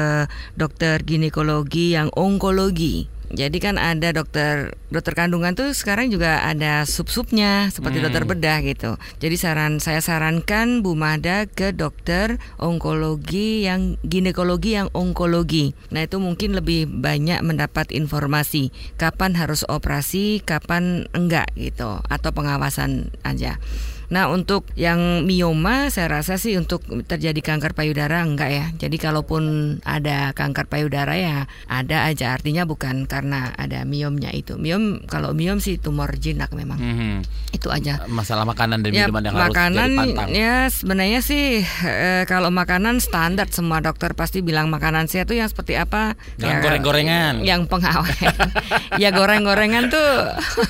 dokter 0.55 1.03
ginekologi 1.03 1.91
yang 1.91 2.07
onkologi. 2.15 3.11
Jadi 3.27 3.59
kan 3.59 3.75
ada 3.75 4.15
dokter 4.15 4.71
dokter 4.87 5.11
kandungan 5.11 5.51
tuh 5.51 5.75
sekarang 5.75 6.07
juga 6.07 6.47
ada 6.47 6.87
sub-subnya 6.87 7.67
seperti 7.75 7.99
dokter 7.99 8.23
bedah 8.23 8.63
gitu. 8.63 8.95
Jadi 9.19 9.35
saran 9.35 9.83
saya 9.83 9.99
sarankan 9.99 10.79
Bu 10.79 10.95
Mada 10.95 11.43
ke 11.43 11.75
dokter 11.75 12.39
onkologi 12.55 13.67
yang 13.67 13.99
ginekologi 14.07 14.79
yang 14.79 14.87
onkologi. 14.95 15.75
Nah, 15.91 16.07
itu 16.07 16.23
mungkin 16.23 16.55
lebih 16.55 16.87
banyak 16.87 17.43
mendapat 17.43 17.91
informasi 17.91 18.71
kapan 18.95 19.35
harus 19.35 19.67
operasi, 19.67 20.39
kapan 20.39 21.11
enggak 21.11 21.51
gitu 21.59 21.99
atau 22.07 22.29
pengawasan 22.31 23.11
aja. 23.27 23.59
Nah 24.07 24.31
untuk 24.31 24.63
yang 24.73 25.23
mioma 25.23 25.91
saya 25.91 26.19
rasa 26.19 26.35
sih 26.35 26.55
untuk 26.55 26.79
terjadi 27.03 27.35
kanker 27.37 27.75
payudara 27.75 28.23
enggak 28.23 28.49
ya. 28.49 28.65
Jadi 28.77 28.95
kalaupun 28.95 29.43
ada 29.83 30.31
kanker 30.31 30.65
payudara 30.65 31.13
ya 31.13 31.37
ada 31.67 32.07
aja. 32.07 32.31
Artinya 32.31 32.63
bukan 32.63 33.03
karena 33.03 33.51
ada 33.53 33.83
miomnya 33.83 34.31
itu. 34.31 34.55
Miom 34.55 35.03
kalau 35.03 35.31
miom 35.31 35.59
sih 35.59 35.75
tumor 35.75 36.15
jinak 36.15 36.51
memang. 36.51 36.79
Mhm. 36.79 37.15
Itu 37.51 37.67
aja. 37.67 37.99
Masalah 38.07 38.43
makanan 38.43 38.79
dan 38.79 38.91
Ya 38.91 39.05
minuman 39.05 39.23
yang 39.23 39.35
harus 39.35 39.45
makanan 39.51 39.87
jadi 39.87 39.97
pantang. 39.97 40.29
ya 40.31 40.55
sebenarnya 40.67 41.19
sih 41.19 41.43
eh, 41.63 42.23
kalau 42.23 42.47
makanan 42.47 42.99
standar 42.99 43.47
semua 43.49 43.79
dokter 43.79 44.11
pasti 44.13 44.39
bilang 44.39 44.67
makanan 44.67 45.07
sehat 45.07 45.27
tuh 45.27 45.35
yang 45.35 45.47
seperti 45.47 45.75
apa? 45.75 46.15
Jangan 46.37 46.53
Ya, 46.53 46.63
goreng-gorengan. 46.63 47.33
Yang 47.43 47.61
pengawet. 47.67 48.35
ya 49.03 49.09
goreng-gorengan 49.11 49.91
tuh 49.91 50.11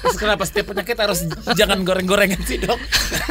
Terus 0.01 0.17
kenapa 0.17 0.43
setiap 0.43 0.73
penyakit 0.73 0.97
harus 0.97 1.21
jangan 1.53 1.81
goreng-gorengan 1.81 2.41
sih, 2.41 2.57
Dok? 2.57 2.77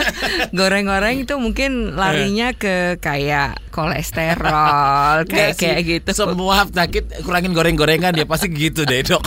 goreng-goreng 0.52 1.22
itu 1.22 1.34
mungkin 1.36 1.70
larinya 1.92 2.52
ke 2.52 2.96
kayak 2.98 3.60
kolesterol 3.70 5.24
kayak 5.26 5.54
kayak 5.54 5.80
gitu. 5.82 6.08
Semua 6.12 6.64
penyakit 6.64 7.04
kurangin 7.22 7.52
goreng-gorengan 7.52 8.12
ya 8.12 8.24
pasti 8.24 8.48
gitu 8.48 8.82
deh, 8.82 9.02
Dok. 9.02 9.22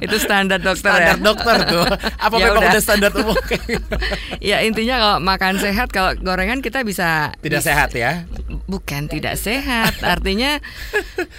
itu 0.00 0.16
standar 0.16 0.58
dokter 0.58 0.92
standar 0.92 1.16
ya. 1.16 1.22
dokter 1.22 1.56
tuh. 1.66 1.86
Apa 2.16 2.34
Ya 2.36 2.44
memang 2.48 2.62
udah. 2.62 2.72
udah 2.72 2.82
standar 2.82 3.10
umum 3.12 3.36
ya 4.42 4.60
intinya 4.60 4.96
kalau 4.96 5.16
makan 5.18 5.54
sehat 5.56 5.88
kalau 5.88 6.16
gorengan 6.16 6.60
kita 6.60 6.80
bisa 6.82 7.32
Tidak 7.38 7.60
bisa- 7.60 7.68
sehat 7.68 7.90
ya? 7.92 8.24
Bukan 8.66 9.06
tidak 9.06 9.38
sehat, 9.38 10.02
artinya 10.02 10.58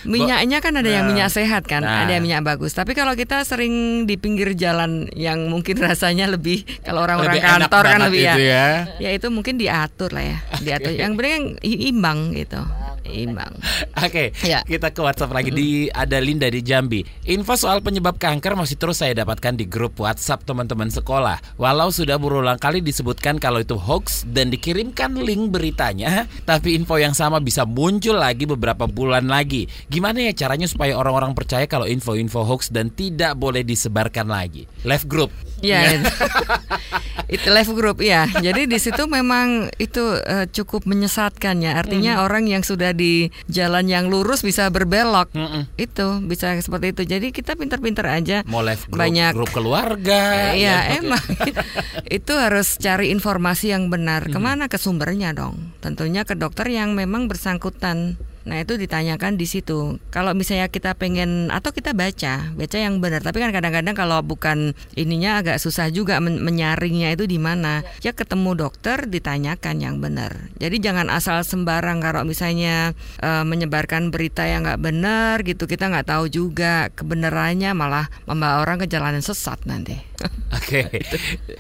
minyaknya 0.03 0.57
kan 0.59 0.73
ada 0.75 0.87
yang 0.87 1.05
Nah. 1.05 1.11
minyak 1.11 1.29
sehat 1.29 1.67
kan, 1.67 1.83
Nah. 1.83 2.03
ada 2.03 2.15
yang 2.15 2.23
minyak 2.23 2.43
bagus. 2.45 2.71
Tapi 2.71 2.91
kalau 2.91 3.13
kita 3.13 3.43
sering 3.43 4.03
di 4.03 4.15
pinggir 4.15 4.53
jalan 4.53 5.11
yang 5.11 5.47
mungkin 5.47 5.75
rasanya 5.87 6.27
lebih 6.27 6.63
kalau 6.81 7.03
orang-orang 7.03 7.39
kantor 7.39 7.83
kan 7.83 7.99
lebih 8.07 8.21
ya, 8.23 8.33
itu 8.33 8.41
ya. 8.43 8.67
ya 8.97 9.09
itu 9.11 9.27
mungkin 9.27 9.55
diatur 9.55 10.11
lah 10.11 10.23
ya, 10.23 10.37
diatur. 10.59 10.91
Yang 10.93 11.11
penting 11.13 11.31
yang 11.33 11.45
imbang 11.63 12.19
gitu, 12.31 12.61
imbang. 13.03 13.51
Oke, 13.97 14.31
Ya. 14.43 14.63
kita 14.63 14.91
ke 14.91 14.99
WhatsApp 14.99 15.31
lagi 15.31 15.51
di 15.51 15.67
ada 15.89 16.19
Linda 16.19 16.47
di 16.47 16.59
Jambi. 16.59 17.03
Info 17.25 17.55
soal 17.55 17.79
penyebab 17.79 18.15
kanker 18.15 18.55
masih 18.55 18.75
terus 18.75 18.99
saya 18.99 19.11
dapatkan 19.13 19.53
di 19.53 19.63
grup 19.63 19.99
WhatsApp 19.99 20.43
teman-teman 20.43 20.87
sekolah. 20.87 21.39
Walau 21.55 21.89
sudah 21.89 22.15
berulang 22.15 22.55
kali 22.55 22.79
disebutkan 22.79 23.35
kalau 23.35 23.59
itu 23.59 23.75
hoax 23.75 24.23
dan 24.23 24.47
dikirimkan 24.47 25.15
link 25.15 25.51
beritanya, 25.51 26.23
tapi 26.49 26.75
info 26.75 26.95
yang 26.95 27.15
sama 27.17 27.41
bisa 27.41 27.65
muncul 27.65 28.21
lagi 28.21 28.45
beberapa 28.45 28.85
bulan 28.85 29.25
lagi. 29.25 29.65
Gimana 29.89 30.29
ya 30.29 30.37
caranya 30.37 30.69
supaya 30.69 30.93
orang-orang 30.93 31.33
percaya 31.33 31.65
kalau 31.65 31.89
info-info 31.89 32.45
hoax 32.45 32.69
dan 32.69 32.93
tidak 32.93 33.33
boleh 33.33 33.65
disebarkan 33.65 34.29
lagi? 34.29 34.69
Left 34.85 35.09
group. 35.09 35.33
Ya, 35.65 35.97
itu. 35.97 36.05
live 37.57 37.71
group 37.73 37.97
ya. 37.99 38.29
Jadi 38.29 38.69
di 38.69 38.77
situ 38.77 39.09
memang 39.09 39.73
itu 39.81 40.21
eh, 40.21 40.45
cukup 40.47 40.85
menyesatkan 40.85 41.59
ya. 41.59 41.81
Artinya 41.81 42.21
orang 42.21 42.45
yang 42.45 42.61
sudah 42.61 42.93
di 42.93 43.33
jalan 43.49 43.89
yang 43.89 44.07
lurus 44.07 44.45
bisa 44.45 44.69
berbelok. 44.69 45.33
Mm-mm. 45.33 45.65
Itu 45.75 46.21
bisa 46.23 46.53
seperti 46.61 46.93
itu. 46.93 47.01
Jadi 47.09 47.33
kita 47.33 47.57
pinter-pinter 47.57 48.05
aja. 48.05 48.37
Mau 48.45 48.61
left 48.61 48.87
group, 48.87 49.01
Banyak 49.01 49.31
grup 49.33 49.51
keluarga. 49.51 50.53
Iya 50.53 50.77
ya. 50.93 51.01
emang 51.01 51.23
itu 52.17 52.33
harus 52.37 52.77
cari 52.77 53.09
informasi 53.09 53.73
yang 53.73 53.89
benar. 53.89 54.29
Ke 54.29 54.37
mana 54.37 54.69
ke 54.69 54.77
sumbernya 54.77 55.33
dong? 55.33 55.57
Tentunya 55.81 56.21
ke 56.21 56.37
dokter 56.37 56.69
yang 56.69 56.93
memang 56.93 57.06
bersangkutan. 57.31 58.19
Nah 58.47 58.63
itu 58.63 58.79
ditanyakan 58.79 59.35
di 59.35 59.43
situ. 59.43 59.99
Kalau 60.07 60.31
misalnya 60.31 60.71
kita 60.71 60.95
pengen 60.95 61.51
atau 61.51 61.69
kita 61.69 61.91
baca, 61.91 62.55
baca 62.55 62.77
yang 62.79 63.03
benar. 63.03 63.19
Tapi 63.19 63.37
kan 63.37 63.51
kadang-kadang 63.51 63.91
kalau 63.91 64.23
bukan 64.23 64.71
ininya 64.95 65.43
agak 65.43 65.59
susah 65.59 65.91
juga 65.91 66.23
men- 66.23 66.39
menyaringnya 66.39 67.11
itu 67.11 67.27
di 67.27 67.35
mana. 67.37 67.83
Ya 67.99 68.15
ketemu 68.15 68.55
dokter 68.55 69.05
ditanyakan 69.05 69.75
yang 69.77 69.99
benar. 69.99 70.47
Jadi 70.57 70.79
jangan 70.79 71.11
asal 71.11 71.43
sembarang 71.43 71.99
kalau 71.99 72.23
misalnya 72.23 72.95
eh, 73.19 73.43
menyebarkan 73.43 74.09
berita 74.09 74.47
yang 74.47 74.63
nggak 74.63 74.79
benar 74.79 75.43
gitu 75.43 75.67
kita 75.67 75.91
nggak 75.91 76.07
tahu 76.07 76.31
juga 76.31 76.87
kebenarannya 76.95 77.75
malah 77.75 78.07
membawa 78.23 78.63
orang 78.63 78.79
ke 78.81 78.87
jalan 78.87 79.19
yang 79.19 79.25
sesat 79.27 79.59
nanti. 79.67 79.99
Oke, 80.57 80.87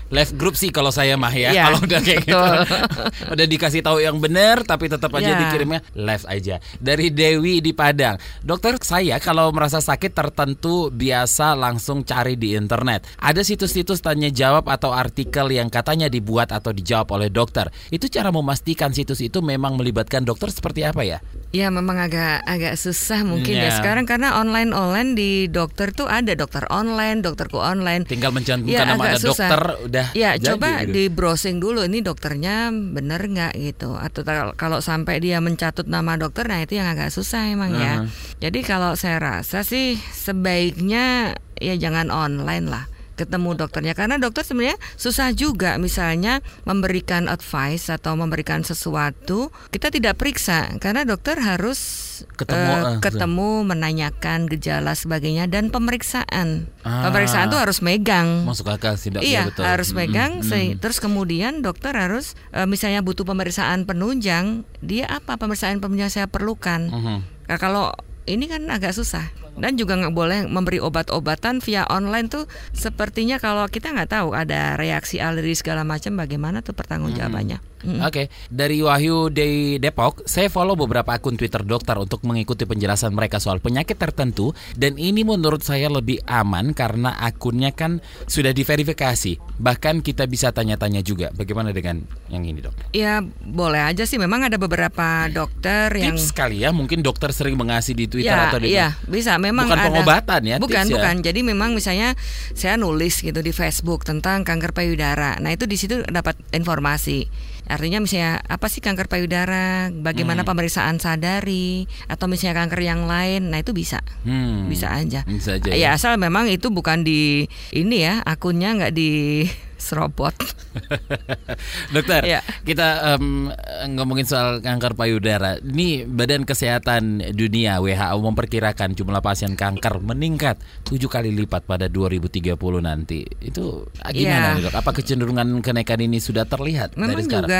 left 0.09 0.33
group 0.33 0.57
sih 0.57 0.73
kalau 0.73 0.89
saya 0.89 1.13
mah 1.13 1.29
ya. 1.29 1.53
Iya, 1.53 1.63
kalau 1.69 1.79
udah 1.85 1.99
kayak 2.01 2.19
gitu, 2.25 2.33
betul. 2.33 2.55
udah 3.37 3.45
dikasih 3.45 3.81
tahu 3.83 3.97
yang 4.01 4.17
benar, 4.17 4.65
tapi 4.65 4.89
tetap 4.89 5.11
aja 5.13 5.29
Iya. 5.29 5.39
dikirimnya 5.45 5.79
left 5.93 6.25
aja. 6.25 6.57
Dari 6.77 7.09
Dewi 7.09 7.59
di 7.59 7.73
Padang, 7.73 8.15
dokter 8.41 8.77
saya 8.79 9.17
kalau 9.17 9.49
merasa 9.49 9.77
sakit 9.77 10.13
tertentu 10.13 10.89
biasa 10.89 11.53
langsung 11.53 12.01
cari 12.01 12.37
di 12.37 12.53
internet. 12.53 13.09
Ada 13.17 13.41
situs-situs 13.41 13.99
tanya 13.99 14.29
jawab 14.29 14.69
atau 14.69 14.93
artikel 14.93 15.49
yang 15.49 15.67
katanya 15.67 16.05
dibuat 16.07 16.53
atau 16.53 16.69
dijawab 16.69 17.09
oleh 17.13 17.29
dokter. 17.29 17.67
Itu 17.89 18.07
cara 18.07 18.29
memastikan 18.29 18.93
situs 18.93 19.19
itu 19.19 19.41
memang 19.41 19.75
melibatkan 19.75 20.21
dokter 20.21 20.53
seperti 20.53 20.85
apa 20.85 21.01
ya? 21.01 21.17
Ya 21.49 21.71
memang 21.71 21.95
agak 21.95 22.43
agak 22.43 22.75
susah 22.75 23.23
mungkin 23.23 23.55
Ya. 23.55 23.71
ya 23.71 23.79
sekarang 23.79 24.03
karena 24.03 24.35
online 24.35 24.75
online 24.75 25.15
di 25.15 25.47
dokter 25.47 25.95
tuh 25.95 26.05
ada 26.05 26.35
dokter 26.35 26.67
online, 26.67 27.23
dokterku 27.23 27.55
online. 27.55 28.03
Tinggal 28.03 28.35
mencantumkan 28.35 28.75
Ya, 28.75 28.83
nama 28.83 29.15
ada 29.15 29.17
susah. 29.17 29.47
dokter 29.47 29.61
udah 29.87 30.07
Ya 30.11 30.35
jadi 30.35 30.53
coba 30.53 30.69
gitu. 30.83 30.91
di 30.91 31.03
browsing 31.07 31.57
dulu 31.57 31.87
ini 31.87 32.03
dokternya 32.03 32.69
bener 32.69 33.23
nggak 33.23 33.53
gitu 33.57 33.95
atau 33.95 34.21
kalau 34.53 34.83
sampai 34.83 35.23
dia 35.23 35.39
mencatut 35.39 35.87
nama 35.87 36.19
dokter 36.19 36.45
nah 36.45 36.59
itu 36.67 36.75
yang 36.75 36.91
agak 36.91 37.15
susah 37.15 37.47
emang 37.47 37.71
ya. 37.71 38.03
Uh-huh. 38.03 38.11
Jadi 38.43 38.59
kalau 38.67 38.99
saya 38.99 39.23
rasa 39.23 39.63
sih 39.63 39.95
sebaiknya 40.11 41.39
ya 41.55 41.79
jangan 41.79 42.11
online 42.11 42.67
lah 42.67 42.85
ketemu 43.17 43.57
dokternya 43.57 43.91
karena 43.91 44.15
dokter 44.15 44.41
sebenarnya 44.41 44.77
susah 44.93 45.33
juga 45.33 45.75
misalnya 45.75 46.39
memberikan 46.63 47.25
advice 47.25 47.89
atau 47.89 48.13
memberikan 48.13 48.61
sesuatu 48.61 49.49
kita 49.67 49.89
tidak 49.89 50.15
periksa 50.15 50.77
karena 50.77 51.01
dokter 51.01 51.35
harus 51.35 52.05
Ketemu, 52.17 52.73
eh, 52.73 52.97
ketemu 52.97 53.49
menanyakan 53.63 54.45
gejala 54.47 54.93
sebagainya 54.93 55.45
dan 55.45 55.69
pemeriksaan 55.69 56.65
Ah. 56.81 57.05
pemeriksaan 57.05 57.45
tuh 57.47 57.57
harus 57.57 57.77
megang 57.79 58.41
masuk 58.41 58.67
akal 58.67 58.93
sih 58.93 59.09
dok 59.09 59.21
Iya, 59.21 59.45
ya, 59.45 59.47
betul. 59.47 59.63
harus 59.63 59.89
megang. 59.91 60.31
mm-mm. 60.35 60.45
se- 60.45 60.77
Terus 60.77 60.97
kemudian 60.97 61.61
dokter 61.61 61.91
harus 61.91 62.33
eh, 62.49 62.65
misalnya 62.65 63.01
butuh 63.01 63.21
pemeriksaan 63.23 63.83
penunjang, 63.83 64.65
dia 64.79 65.05
apa 65.07 65.35
pemeriksaan 65.35 65.77
penunjang 65.77 66.09
saya 66.11 66.25
perlukan. 66.25 66.89
Mhm. 66.89 67.17
Nah, 67.47 67.57
kalau 67.57 67.93
ini 68.25 68.45
kan 68.45 68.65
agak 68.67 68.91
susah 68.91 69.29
dan 69.57 69.75
juga 69.75 69.97
nggak 69.97 70.13
boleh 70.13 70.39
memberi 70.45 70.77
obat-obatan 70.77 71.59
via 71.59 71.83
online 71.89 72.29
tuh 72.29 72.45
sepertinya 72.71 73.41
kalau 73.41 73.65
kita 73.67 73.91
nggak 73.91 74.13
tahu 74.13 74.37
ada 74.37 74.77
reaksi 74.77 75.17
alergi 75.17 75.57
segala 75.59 75.81
macam 75.81 76.15
bagaimana 76.15 76.61
tuh 76.61 76.77
pertanggungjawabannya. 76.77 77.77
Mm. 77.85 78.01
Oke, 78.01 78.33
dari 78.49 78.81
Wahyu 78.81 79.29
di 79.29 79.77
Depok, 79.77 80.25
saya 80.25 80.49
follow 80.49 80.73
beberapa 80.73 81.13
akun 81.13 81.37
Twitter 81.37 81.61
dokter 81.61 81.93
untuk 82.01 82.25
mengikuti 82.25 82.65
penjelasan 82.65 83.13
mereka 83.13 83.37
soal 83.37 83.61
penyakit 83.61 84.01
tertentu 84.01 84.57
dan 84.73 84.97
ini 84.97 85.21
menurut 85.21 85.61
saya 85.61 85.85
lebih 85.93 86.17
aman 86.25 86.73
karena 86.73 87.13
akunnya 87.21 87.69
kan 87.69 88.01
sudah 88.25 88.49
diverifikasi. 88.49 89.37
Bahkan 89.61 90.01
kita 90.01 90.25
bisa 90.25 90.49
tanya-tanya 90.49 91.05
juga. 91.05 91.29
Bagaimana 91.37 91.69
dengan 91.69 92.01
yang 92.33 92.41
ini, 92.49 92.65
Dok? 92.65 92.97
Ya 92.97 93.21
boleh 93.45 93.85
aja 93.85 94.09
sih. 94.09 94.17
Memang 94.17 94.49
ada 94.49 94.57
beberapa 94.57 95.29
dokter 95.29 95.93
yang 96.01 96.17
Tips 96.17 96.33
kali 96.33 96.65
ya, 96.65 96.73
mungkin 96.73 97.05
dokter 97.05 97.29
sering 97.29 97.53
mengasih 97.53 97.93
di 97.93 98.09
Twitter 98.09 98.33
ya, 98.33 98.49
atau 98.49 98.57
di 98.57 98.73
Iya, 98.73 98.97
bisa. 99.05 99.37
Memang 99.47 99.71
Bukan 99.71 99.79
ada. 99.79 99.87
pengobatan 99.87 100.41
ya, 100.43 100.55
Bukan, 100.59 100.85
ya? 100.87 100.93
bukan. 100.99 101.15
Jadi 101.23 101.39
memang 101.47 101.71
misalnya 101.71 102.13
saya 102.51 102.75
nulis 102.75 103.23
gitu 103.23 103.39
di 103.39 103.55
Facebook 103.55 104.03
tentang 104.03 104.43
kanker 104.43 104.75
payudara. 104.75 105.39
Nah, 105.39 105.55
itu 105.55 105.63
di 105.63 105.79
situ 105.79 106.03
dapat 106.03 106.35
informasi. 106.51 107.27
Artinya 107.67 107.99
misalnya 107.99 108.39
apa 108.41 108.65
sih 108.65 108.79
kanker 108.79 109.05
payudara, 109.05 109.67
bagaimana 109.91 110.41
Hmm. 110.41 110.49
pemeriksaan 110.49 110.97
sadari 110.97 111.75
atau 112.05 112.25
misalnya 112.25 112.57
kanker 112.57 112.81
yang 112.81 113.03
lain. 113.03 113.47
Nah, 113.47 113.59
itu 113.59 113.71
bisa. 113.71 113.99
Hmm, 114.23 114.65
Bisa 114.65 114.89
aja. 114.89 115.21
Bisa 115.23 115.55
aja. 115.55 115.69
Ya, 115.69 115.91
asal 115.91 116.15
memang 116.15 116.47
itu 116.47 116.67
bukan 116.67 117.01
di 117.01 117.45
ini 117.69 118.01
ya, 118.01 118.23
akunnya 118.23 118.73
nggak 118.73 118.93
di 118.93 119.43
serobot. 119.77 120.33
Dokter, 121.93 122.21
Ya. 122.23 122.41
kita 122.63 123.15
em, 123.15 123.49
ngomongin 123.91 124.25
soal 124.25 124.59
kanker 124.59 124.93
payudara. 124.93 125.57
Ini 125.59 126.05
Badan 126.05 126.43
Kesehatan 126.43 127.21
Dunia 127.31 127.77
WHO 127.77 128.17
memperkirakan 128.19 128.93
jumlah 128.93 129.21
pasien 129.21 129.53
kanker 129.53 130.01
meningkat 130.01 130.57
tujuh 130.83 131.07
kali 131.07 131.29
lipat 131.31 131.63
pada 131.63 131.85
2030 131.87 132.57
nanti. 132.79 133.21
Itu 133.39 133.85
gimana 134.07 134.57
Ya. 134.57 134.63
dok? 134.63 134.73
Apa 134.75 134.91
kecenderungan 134.93 135.61
kenaikan 135.61 135.99
ini 135.99 136.17
sudah 136.17 136.45
terlihat 136.45 136.95
Memang 136.95 137.13
dari 137.13 137.23
sekarang? 137.23 137.45
juga 137.45 137.56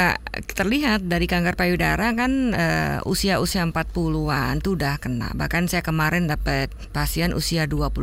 terlihat 0.58 1.06
dari 1.06 1.26
kanker 1.26 1.54
payudara 1.54 2.14
kan 2.14 2.54
eh, 2.54 2.98
usia-usia 3.06 3.66
40-an 3.66 4.62
tuh 4.62 4.78
udah 4.78 4.98
kena. 5.02 5.34
Bahkan 5.34 5.70
saya 5.70 5.82
kemarin 5.86 6.30
dapat 6.30 6.74
pasien 6.91 7.34
usia 7.34 7.70
25 7.70 7.93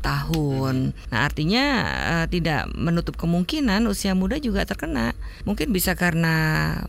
tahun. 0.00 0.92
Nah, 0.92 1.20
artinya 1.24 1.64
eh, 1.88 2.26
tidak 2.28 2.68
menutup 2.76 3.16
kemungkinan 3.16 3.84
usia 3.88 4.12
muda 4.12 4.36
juga 4.40 4.64
terkena. 4.64 5.16
Mungkin 5.48 5.70
bisa 5.70 5.96
karena 5.96 6.34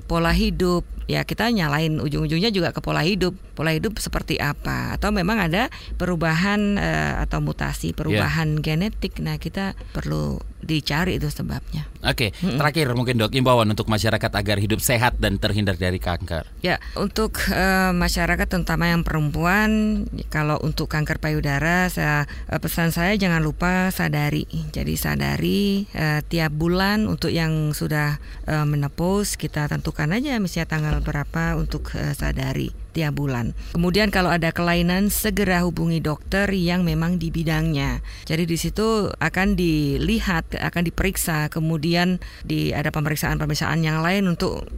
pola 0.08 0.32
hidup. 0.32 0.86
Ya, 1.04 1.28
kita 1.28 1.52
nyalain 1.52 2.00
ujung-ujungnya 2.00 2.48
juga 2.48 2.72
ke 2.72 2.80
pola 2.80 3.04
hidup. 3.04 3.36
Pola 3.60 3.76
hidup 3.76 4.00
seperti 4.00 4.40
apa? 4.40 4.96
Atau 4.96 5.12
memang 5.12 5.36
ada 5.36 5.68
perubahan 6.00 6.80
eh, 6.80 7.14
atau 7.24 7.44
mutasi, 7.44 7.92
perubahan 7.92 8.60
genetik. 8.64 9.20
Nah, 9.20 9.36
kita 9.36 9.76
perlu 9.92 10.40
dicari 10.64 11.20
itu 11.20 11.30
sebabnya. 11.30 11.86
Oke, 12.04 12.36
terakhir 12.36 12.92
mungkin 13.00 13.16
dok 13.16 13.32
imbauan 13.32 13.72
untuk 13.72 13.88
masyarakat 13.88 14.28
agar 14.28 14.58
hidup 14.60 14.84
sehat 14.84 15.16
dan 15.24 15.40
terhindar 15.40 15.80
dari 15.80 16.04
kanker. 16.04 16.44
Ya, 16.60 16.84
untuk 17.00 17.40
eh, 17.48 17.92
masyarakat 17.96 18.48
terutama 18.48 18.92
yang 18.92 19.08
perempuan, 19.08 20.04
kalau 20.28 20.60
untuk 20.60 20.92
kanker 20.92 21.24
payudara, 21.24 21.88
saya 21.88 22.28
eh, 22.52 22.60
pesan 22.60 22.92
saya 22.92 23.16
jangan 23.16 23.40
lupa 23.40 23.88
sadari. 23.92 24.44
Jadi 24.76 25.00
sadari 25.00 25.88
eh, 25.96 26.20
tiap 26.28 26.52
bulan 26.52 27.08
untuk 27.08 27.32
yang 27.32 27.72
sudah 27.72 28.20
eh, 28.48 28.66
menopause 28.68 29.40
kita 29.40 29.72
tentukan 29.72 30.12
aja 30.12 30.36
misalnya 30.44 30.68
tanggal 30.68 30.96
berapa 31.00 31.56
untuk 31.56 31.96
eh, 31.96 32.12
sadari 32.12 32.83
tiap 32.94 33.18
bulan. 33.18 33.58
Kemudian 33.74 34.14
kalau 34.14 34.30
ada 34.30 34.54
kelainan 34.54 35.10
segera 35.10 35.66
hubungi 35.66 36.00
dokter 36.00 36.46
yang 36.54 36.86
memang 36.86 37.18
di 37.18 37.34
bidangnya. 37.34 38.06
Jadi 38.30 38.46
di 38.46 38.56
situ 38.56 39.10
akan 39.10 39.58
dilihat, 39.58 40.54
akan 40.56 40.84
diperiksa, 40.86 41.50
kemudian 41.50 42.22
di 42.46 42.72
ada 42.72 42.94
pemeriksaan-pemeriksaan 42.94 43.82
yang 43.82 44.06
lain 44.06 44.30
untuk 44.30 44.70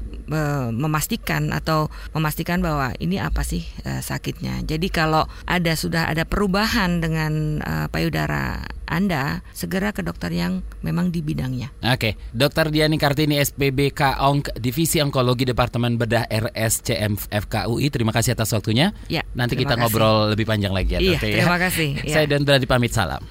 memastikan 0.71 1.49
atau 1.49 1.87
memastikan 2.11 2.59
bahwa 2.59 2.93
ini 2.97 3.17
apa 3.17 3.41
sih 3.41 3.61
eh, 3.83 3.99
sakitnya. 3.99 4.63
Jadi 4.63 4.87
kalau 4.89 5.25
ada 5.45 5.73
sudah 5.73 6.09
ada 6.09 6.23
perubahan 6.23 6.99
dengan 6.99 7.61
eh, 7.61 7.87
payudara 7.89 8.65
Anda, 8.85 9.41
segera 9.49 9.89
ke 9.89 10.05
dokter 10.05 10.29
yang 10.29 10.61
memang 10.85 11.09
di 11.09 11.25
bidangnya. 11.25 11.73
Oke, 11.81 12.21
Dokter 12.29 12.69
Diani 12.69 13.01
Kartini 13.01 13.41
SPBK 13.41 14.21
Onk 14.21 14.53
Divisi 14.61 15.01
Onkologi 15.01 15.41
Departemen 15.41 15.97
Bedah 15.97 16.29
RSCM 16.29 17.17
FKUI. 17.17 17.89
Terima 17.89 18.13
kasih 18.13 18.37
atas 18.37 18.53
waktunya. 18.53 18.93
Ya, 19.09 19.25
Nanti 19.33 19.57
kita 19.57 19.73
kasih. 19.73 19.81
ngobrol 19.89 20.37
lebih 20.37 20.45
panjang 20.45 20.69
lagi 20.69 20.97
ya, 20.97 20.99
Iya, 21.01 21.17
Dok. 21.17 21.25
ya. 21.25 21.33
terima 21.41 21.57
kasih. 21.57 21.89
Ya. 22.05 22.21
Saya 22.21 22.25
dan 22.29 22.45
Brady 22.45 22.69
pamit 22.69 22.93
salam. 22.93 23.25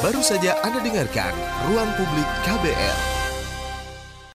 Baru 0.00 0.24
saja 0.24 0.56
Anda 0.64 0.80
dengarkan 0.80 1.36
Ruang 1.68 1.92
Publik 2.00 2.28
KBR. 2.48 3.19